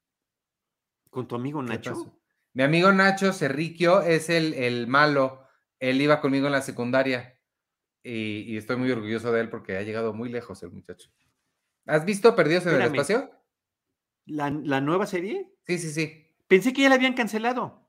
¿Con 1.10 1.26
tu 1.26 1.34
amigo 1.34 1.62
Nacho? 1.62 2.20
Mi 2.54 2.62
amigo 2.62 2.92
Nacho 2.92 3.32
Cerriquio 3.32 4.02
es 4.02 4.30
el, 4.30 4.54
el 4.54 4.86
malo. 4.86 5.42
Él 5.80 6.00
iba 6.00 6.20
conmigo 6.20 6.46
en 6.46 6.52
la 6.52 6.62
secundaria 6.62 7.35
y, 8.06 8.56
estoy 8.56 8.76
muy 8.76 8.90
orgulloso 8.90 9.32
de 9.32 9.40
él 9.40 9.48
porque 9.48 9.76
ha 9.76 9.82
llegado 9.82 10.12
muy 10.12 10.28
lejos 10.28 10.62
el 10.62 10.70
muchacho. 10.70 11.10
¿Has 11.86 12.04
visto 12.04 12.34
Perdidos 12.34 12.66
en 12.66 12.74
el 12.76 12.82
Espacio? 12.82 13.30
¿La, 14.26 14.50
¿La 14.50 14.80
nueva 14.80 15.06
serie? 15.06 15.52
Sí, 15.64 15.78
sí, 15.78 15.90
sí. 15.90 16.26
Pensé 16.48 16.72
que 16.72 16.82
ya 16.82 16.88
la 16.88 16.96
habían 16.96 17.14
cancelado. 17.14 17.86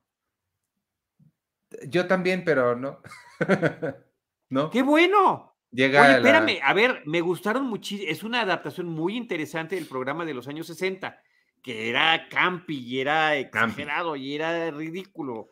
Yo 1.88 2.08
también, 2.08 2.44
pero 2.44 2.76
no. 2.76 3.02
¿No? 4.50 4.70
¡Qué 4.70 4.82
bueno! 4.82 5.56
Llega 5.72 6.02
Oye, 6.02 6.18
espérame, 6.18 6.60
a 6.64 6.74
ver, 6.74 7.04
me 7.06 7.22
gustaron 7.22 7.66
muchísimo. 7.66 8.10
Es 8.10 8.24
una 8.24 8.42
adaptación 8.42 8.88
muy 8.88 9.18
interesante 9.18 9.76
del 9.76 9.86
programa 9.86 10.26
de 10.26 10.34
los 10.34 10.48
años 10.48 10.68
60, 10.68 11.22
que 11.62 11.90
era 11.90 12.28
campi 12.30 12.78
y 12.78 13.02
era 13.02 13.36
exagerado 13.36 14.16
y 14.16 14.34
era 14.36 14.72
ridículo. 14.72 15.50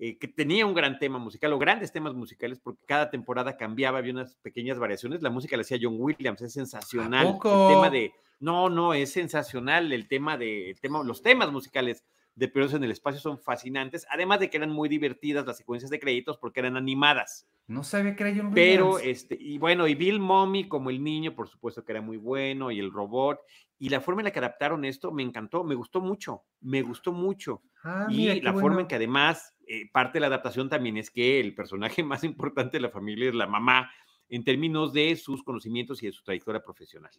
Eh, 0.00 0.16
que 0.16 0.28
tenía 0.28 0.64
un 0.64 0.74
gran 0.74 1.00
tema 1.00 1.18
musical 1.18 1.52
o 1.52 1.58
grandes 1.58 1.90
temas 1.90 2.14
musicales 2.14 2.60
porque 2.60 2.84
cada 2.86 3.10
temporada 3.10 3.56
cambiaba, 3.56 3.98
había 3.98 4.12
unas 4.12 4.36
pequeñas 4.36 4.78
variaciones. 4.78 5.22
La 5.22 5.30
música 5.30 5.56
la 5.56 5.62
hacía 5.62 5.78
John 5.80 5.96
Williams, 5.98 6.40
es 6.40 6.52
sensacional. 6.52 7.26
El 7.26 7.40
tema 7.40 7.90
de, 7.90 8.12
no, 8.38 8.70
no, 8.70 8.94
es 8.94 9.10
sensacional 9.12 9.92
el 9.92 10.06
tema 10.06 10.38
de, 10.38 10.70
el 10.70 10.80
tema, 10.80 11.02
los 11.02 11.20
temas 11.22 11.50
musicales 11.50 12.04
de 12.36 12.46
Periodos 12.46 12.74
en 12.74 12.84
el 12.84 12.92
Espacio 12.92 13.20
son 13.20 13.38
fascinantes, 13.38 14.06
además 14.08 14.38
de 14.38 14.48
que 14.48 14.58
eran 14.58 14.70
muy 14.70 14.88
divertidas 14.88 15.44
las 15.44 15.56
secuencias 15.56 15.90
de 15.90 15.98
créditos 15.98 16.38
porque 16.38 16.60
eran 16.60 16.76
animadas. 16.76 17.48
No 17.66 17.82
sabía 17.82 18.14
que 18.14 18.22
era 18.22 18.32
John 18.36 18.52
Pero, 18.54 19.00
este, 19.00 19.36
y 19.38 19.58
bueno, 19.58 19.88
y 19.88 19.96
Bill 19.96 20.20
Mommy 20.20 20.68
como 20.68 20.90
el 20.90 21.02
niño, 21.02 21.34
por 21.34 21.48
supuesto 21.48 21.84
que 21.84 21.90
era 21.90 22.00
muy 22.00 22.16
bueno, 22.16 22.70
y 22.70 22.78
el 22.78 22.92
robot, 22.92 23.40
y 23.80 23.88
la 23.88 24.00
forma 24.00 24.20
en 24.20 24.26
la 24.26 24.30
que 24.30 24.38
adaptaron 24.38 24.84
esto 24.84 25.10
me 25.10 25.24
encantó, 25.24 25.64
me 25.64 25.74
gustó 25.74 26.00
mucho, 26.00 26.44
me 26.60 26.82
gustó 26.82 27.12
mucho. 27.12 27.62
Ah, 27.82 28.06
y 28.08 28.40
la 28.40 28.52
forma 28.54 28.82
en 28.82 28.86
que 28.86 28.94
además, 28.94 29.54
eh, 29.68 29.88
parte 29.92 30.14
de 30.14 30.20
la 30.20 30.26
adaptación 30.28 30.68
también 30.68 30.96
es 30.96 31.10
que 31.10 31.40
el 31.40 31.54
personaje 31.54 32.02
más 32.04 32.24
importante 32.24 32.78
de 32.78 32.82
la 32.82 32.90
familia 32.90 33.28
es 33.28 33.34
la 33.34 33.46
mamá, 33.46 33.90
en 34.28 34.44
términos 34.44 34.92
de 34.92 35.16
sus 35.16 35.42
conocimientos 35.42 36.02
y 36.02 36.06
de 36.06 36.12
su 36.12 36.22
trayectoria 36.22 36.62
profesional. 36.62 37.10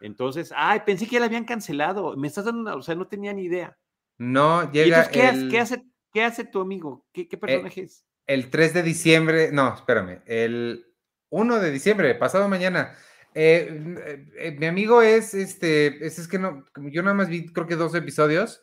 Entonces, 0.00 0.52
ay, 0.54 0.80
pensé 0.84 1.06
que 1.06 1.12
ya 1.12 1.20
la 1.20 1.26
habían 1.26 1.44
cancelado, 1.44 2.16
me 2.16 2.28
estás 2.28 2.44
dando 2.44 2.60
una, 2.60 2.74
o 2.74 2.82
sea, 2.82 2.94
no 2.94 3.06
tenía 3.08 3.32
ni 3.32 3.44
idea. 3.44 3.76
No, 4.18 4.70
llega. 4.70 5.08
¿qué, 5.10 5.22
hace, 5.22 5.82
¿qué, 6.12 6.22
hace, 6.22 6.44
tu 6.44 6.60
amigo? 6.60 7.06
¿Qué, 7.12 7.28
qué 7.28 7.36
eh, 7.36 7.38
personaje 7.38 7.82
es? 7.82 8.04
El 8.26 8.50
3 8.50 8.74
de 8.74 8.82
diciembre, 8.82 9.50
no, 9.52 9.74
espérame, 9.74 10.20
el 10.26 10.86
1 11.30 11.60
de 11.60 11.70
diciembre, 11.70 12.14
pasado 12.14 12.48
mañana. 12.48 12.94
Eh, 13.34 14.24
eh, 14.38 14.56
mi 14.58 14.66
amigo 14.66 15.02
es 15.02 15.34
este, 15.34 16.06
es, 16.06 16.18
es, 16.18 16.26
que 16.26 16.38
no, 16.38 16.64
yo 16.76 17.02
nada 17.02 17.14
más 17.14 17.28
vi 17.28 17.52
creo 17.52 17.66
que 17.66 17.76
dos 17.76 17.94
episodios. 17.94 18.62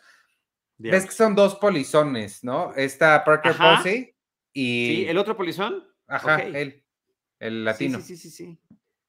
Ves 0.78 1.06
que 1.06 1.12
son 1.12 1.36
dos 1.36 1.56
polizones, 1.56 2.44
¿no? 2.44 2.74
Está 2.76 3.24
Parker 3.24 3.56
Posey 3.56 4.16
y. 4.52 4.96
Sí, 4.96 5.06
el 5.08 5.18
otro 5.18 5.38
polizón. 5.38 5.84
Ajá, 6.08 6.42
él, 6.42 6.84
el 7.40 7.66
latino. 7.66 8.00
Sí, 8.00 8.18
sí, 8.18 8.30
sí, 8.30 8.32
sí. 8.32 8.60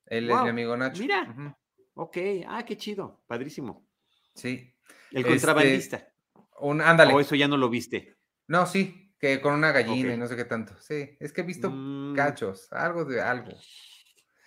Él 0.07 0.31
es 0.31 0.43
mi 0.43 0.49
amigo 0.49 0.77
Nacho. 0.77 1.03
Mira. 1.03 1.57
Ok, 1.95 2.17
ah, 2.47 2.65
qué 2.65 2.77
chido, 2.77 3.23
padrísimo. 3.27 3.87
Sí. 4.35 4.75
El 5.11 5.19
este, 5.19 5.31
contrabandista. 5.31 6.09
Un, 6.61 6.81
ándale. 6.81 7.15
O 7.15 7.21
eso 7.21 7.35
ya 7.35 7.49
no 7.49 7.57
lo 7.57 7.69
viste. 7.69 8.17
No, 8.49 8.67
sí, 8.67 9.15
que 9.19 9.41
con 9.41 9.55
una 9.55 9.73
gallina 9.73 10.15
y 10.15 10.17
no 10.17 10.27
sé 10.27 10.37
qué 10.37 10.45
tanto. 10.45 10.79
Sí, 10.81 11.17
es 11.19 11.33
que 11.33 11.41
he 11.41 11.45
visto 11.45 11.71
mm. 11.71 12.15
cachos, 12.15 12.71
algo 12.73 13.05
de 13.05 13.21
algo. 13.21 13.53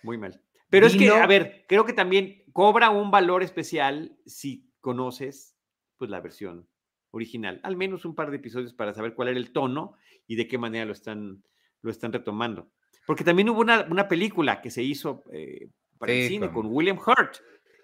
Muy 0.02 0.18
mal. 0.18 0.40
Pero 0.70 0.86
es 0.86 0.96
que, 0.96 1.08
a 1.08 1.26
ver, 1.26 1.64
creo 1.66 1.84
que 1.86 1.94
también 1.94 2.44
cobra 2.52 2.90
un 2.90 3.10
valor 3.10 3.42
especial 3.42 4.18
si 4.26 4.70
conoces 4.80 5.56
pues 5.96 6.10
la 6.10 6.20
versión 6.20 6.68
original, 7.10 7.60
al 7.62 7.76
menos 7.76 8.04
un 8.04 8.14
par 8.14 8.30
de 8.30 8.36
episodios 8.36 8.72
para 8.74 8.94
saber 8.94 9.14
cuál 9.14 9.28
era 9.28 9.38
el 9.38 9.52
tono 9.52 9.94
y 10.26 10.36
de 10.36 10.46
qué 10.46 10.58
manera 10.58 10.84
lo 10.84 10.92
están, 10.92 11.42
lo 11.82 11.90
están 11.90 12.12
retomando. 12.12 12.70
Porque 13.06 13.24
también 13.24 13.48
hubo 13.48 13.60
una, 13.60 14.08
película 14.08 14.60
que 14.60 14.70
se 14.70 14.82
hizo 14.82 15.24
eh, 15.32 15.70
para 15.98 16.12
el 16.12 16.28
cine 16.28 16.50
con, 16.50 16.66
William 16.66 16.98
Hurt 16.98 17.36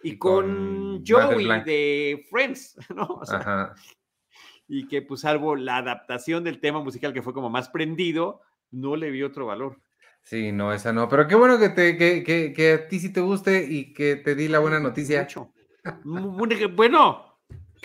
y, 0.03 0.18
con, 0.18 1.03
Joey 1.07 1.47
de 1.64 2.27
Friends, 2.31 2.77
¿no? 2.95 3.20
Ajá 3.27 3.75
y 4.68 4.87
que 4.89 5.03
pues 5.03 5.20
salvo 5.22 5.57
la 5.57 5.79
adaptación 5.79 6.45
del 6.45 6.61
tema 6.61 6.83
musical 6.83 7.12
que 7.12 7.22
fue 7.22 7.35
como 7.35 7.51
más 7.51 7.68
prendido, 7.68 8.41
no 8.70 8.97
le 8.97 9.11
vi 9.11 9.22
otro 9.22 9.47
valor. 9.47 9.81
Sí, 10.22 10.53
no, 10.53 10.72
esa 10.72 10.93
no, 10.93 11.09
pero 11.09 11.29
qué 11.29 11.35
bueno 11.35 11.59
que, 11.59 11.68
te, 11.68 11.99
que, 11.99 12.53
que, 12.55 12.72
a 12.72 12.89
ti 12.89 12.99
sí 12.99 13.12
te 13.12 13.20
guste 13.20 13.66
y 13.68 13.93
que 13.93 14.16
te 14.16 14.35
di 14.35 14.49
la 14.49 14.59
buena 14.59 14.81
noticia. 14.81 15.29
Bueno, 16.75 17.24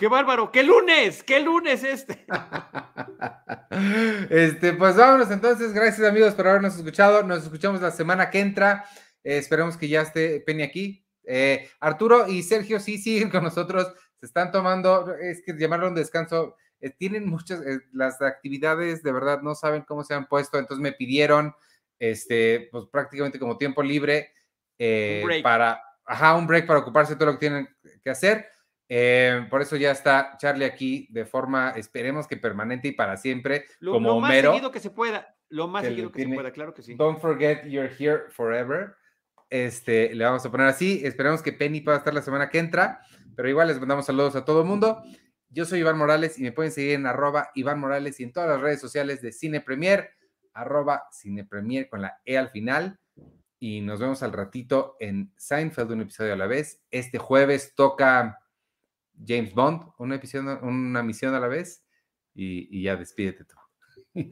qué 0.00 0.08
bárbaro, 0.08 0.50
qué 0.50 0.62
lunes, 0.62 1.22
qué 1.22 1.40
lunes 1.40 1.84
este. 1.84 2.24
Este, 4.30 4.72
pues 4.72 4.96
vámonos 4.96 5.30
entonces, 5.30 5.72
gracias 5.72 6.08
amigos 6.08 6.34
por 6.34 6.48
habernos 6.48 6.74
escuchado, 6.76 7.22
nos 7.22 7.44
escuchamos 7.44 7.80
la 7.80 7.90
semana 7.90 8.30
que 8.30 8.40
entra, 8.40 8.84
eh, 9.22 9.38
esperemos 9.38 9.76
que 9.76 9.88
ya 9.88 10.02
esté 10.02 10.40
Penny 10.40 10.62
aquí. 10.62 11.06
Eh, 11.24 11.68
Arturo 11.78 12.26
y 12.26 12.42
Sergio 12.42 12.80
sí 12.80 12.98
siguen 12.98 13.30
con 13.30 13.44
nosotros, 13.44 13.92
se 14.18 14.26
están 14.26 14.50
tomando, 14.50 15.14
es 15.14 15.42
que 15.44 15.52
llamarlo 15.56 15.88
un 15.88 15.94
descanso, 15.94 16.56
eh, 16.80 16.90
tienen 16.90 17.28
muchas, 17.28 17.60
eh, 17.60 17.80
las 17.92 18.20
actividades 18.22 19.02
de 19.02 19.12
verdad 19.12 19.40
no 19.42 19.54
saben 19.54 19.82
cómo 19.82 20.02
se 20.02 20.14
han 20.14 20.26
puesto, 20.26 20.58
entonces 20.58 20.82
me 20.82 20.92
pidieron, 20.92 21.54
este, 21.98 22.68
pues 22.72 22.86
prácticamente 22.90 23.38
como 23.38 23.58
tiempo 23.58 23.82
libre 23.82 24.32
para, 25.42 25.80
ajá, 26.04 26.34
un 26.34 26.46
break 26.46 26.66
para 26.66 26.80
ocuparse 26.80 27.12
de 27.12 27.18
todo 27.18 27.26
lo 27.26 27.38
que 27.38 27.46
tienen 27.48 27.68
que 28.02 28.10
hacer. 28.10 28.48
Por 29.48 29.62
eso 29.62 29.76
ya 29.76 29.92
está 29.92 30.36
Charlie 30.36 30.64
aquí 30.64 31.06
de 31.10 31.24
forma, 31.24 31.70
esperemos 31.76 32.26
que 32.26 32.36
permanente 32.36 32.88
y 32.88 32.92
para 32.92 33.16
siempre, 33.16 33.66
lo, 33.78 33.92
como 33.92 34.08
lo 34.08 34.20
más 34.20 34.34
seguido 34.34 34.70
que 34.72 34.80
se 34.80 34.90
pueda, 34.90 35.36
lo 35.48 35.68
más 35.68 35.84
seguido 35.84 36.10
que 36.10 36.24
se 36.24 36.28
pueda, 36.28 36.50
claro 36.50 36.74
que 36.74 36.82
sí. 36.82 36.94
Don't 36.96 37.20
forget 37.20 37.64
you're 37.66 37.90
here 37.98 38.24
forever. 38.30 38.96
Este, 39.48 40.14
le 40.14 40.24
vamos 40.24 40.44
a 40.44 40.50
poner 40.50 40.66
así. 40.66 41.00
Esperemos 41.04 41.42
que 41.42 41.52
Penny 41.52 41.80
pueda 41.80 41.98
estar 41.98 42.14
la 42.14 42.22
semana 42.22 42.48
que 42.48 42.58
entra, 42.58 43.00
pero 43.36 43.48
igual 43.48 43.68
les 43.68 43.78
mandamos 43.78 44.06
saludos 44.06 44.36
a 44.36 44.44
todo 44.44 44.62
el 44.62 44.66
mundo. 44.66 45.02
Yo 45.48 45.64
soy 45.64 45.80
Iván 45.80 45.98
Morales 45.98 46.38
y 46.38 46.42
me 46.42 46.52
pueden 46.52 46.70
seguir 46.70 46.92
en 46.92 47.06
arroba 47.06 47.50
Iván 47.54 47.80
Morales 47.80 48.18
y 48.20 48.22
en 48.22 48.32
todas 48.32 48.48
las 48.48 48.60
redes 48.60 48.80
sociales 48.80 49.20
de 49.20 49.32
Cine 49.32 49.60
Premier, 49.60 50.10
arroba 50.52 51.04
Cine 51.10 51.44
Premier 51.44 51.88
con 51.88 52.02
la 52.02 52.20
E 52.24 52.38
al 52.38 52.50
final. 52.50 52.98
Y 53.58 53.80
nos 53.82 54.00
vemos 54.00 54.22
al 54.22 54.32
ratito 54.32 54.96
en 55.00 55.32
Seinfeld, 55.36 55.90
un 55.90 56.02
episodio 56.02 56.32
a 56.32 56.36
la 56.36 56.46
vez. 56.46 56.82
Este 56.90 57.18
jueves 57.18 57.74
toca 57.74 58.38
James 59.26 59.54
Bond, 59.54 59.82
una, 59.98 60.16
episodio, 60.16 60.60
una 60.62 61.02
misión 61.02 61.34
a 61.34 61.40
la 61.40 61.48
vez. 61.48 61.84
Y, 62.34 62.78
y 62.78 62.84
ya 62.84 62.96
despídete 62.96 63.44
tú. 63.44 63.56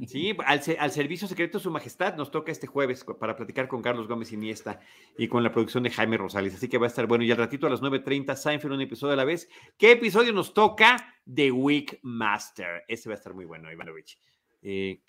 Sí, 0.08 0.36
al, 0.44 0.90
Servicio 0.90 1.28
Secreto 1.28 1.58
de 1.58 1.62
Su 1.62 1.70
Majestad 1.70 2.16
nos 2.16 2.30
toca 2.30 2.50
este 2.50 2.66
jueves 2.66 3.04
para 3.18 3.36
platicar 3.36 3.68
con 3.68 3.80
Carlos 3.80 4.08
Gómez 4.08 4.32
Iniesta 4.32 4.80
y 5.16 5.28
con 5.28 5.42
la 5.44 5.52
producción 5.52 5.82
de 5.84 5.90
Jaime 5.90 6.16
Rosales. 6.16 6.54
Así 6.54 6.68
que 6.68 6.78
va 6.78 6.86
a 6.86 6.88
estar 6.88 7.06
bueno. 7.06 7.24
Y 7.24 7.30
al 7.30 7.36
ratito 7.36 7.66
a 7.66 7.70
las 7.70 7.80
9.30, 7.80 8.34
Seinfeld, 8.34 8.74
un 8.74 8.80
episodio 8.80 9.12
a 9.12 9.16
la 9.16 9.24
vez. 9.24 9.48
¿Qué 9.76 9.92
episodio 9.92 10.32
nos 10.32 10.52
toca? 10.52 11.14
The 11.32 11.52
Week 11.52 12.00
Master. 12.02 12.84
Ese 12.88 13.08
va 13.08 13.14
a 13.14 13.18
estar 13.18 13.34
muy 13.34 13.44
bueno, 13.44 13.70
Ivanovich. 13.70 14.18
Eh, 14.62 15.02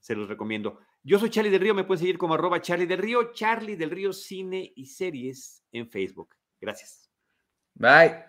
se 0.00 0.14
los 0.14 0.28
recomiendo. 0.28 0.80
Yo 1.02 1.18
soy 1.18 1.30
Charlie 1.30 1.50
del 1.50 1.60
Río, 1.60 1.74
me 1.74 1.84
pueden 1.84 2.00
seguir 2.00 2.18
como 2.18 2.34
arroba 2.34 2.60
Charlie 2.60 2.86
del 2.86 2.98
Río, 2.98 3.32
Charlie 3.32 3.76
del 3.76 3.90
Río 3.90 4.12
Cine 4.12 4.72
y 4.74 4.86
Series 4.86 5.64
en 5.72 5.88
Facebook. 5.88 6.34
Gracias. 6.60 7.08
Bye. 7.74 8.27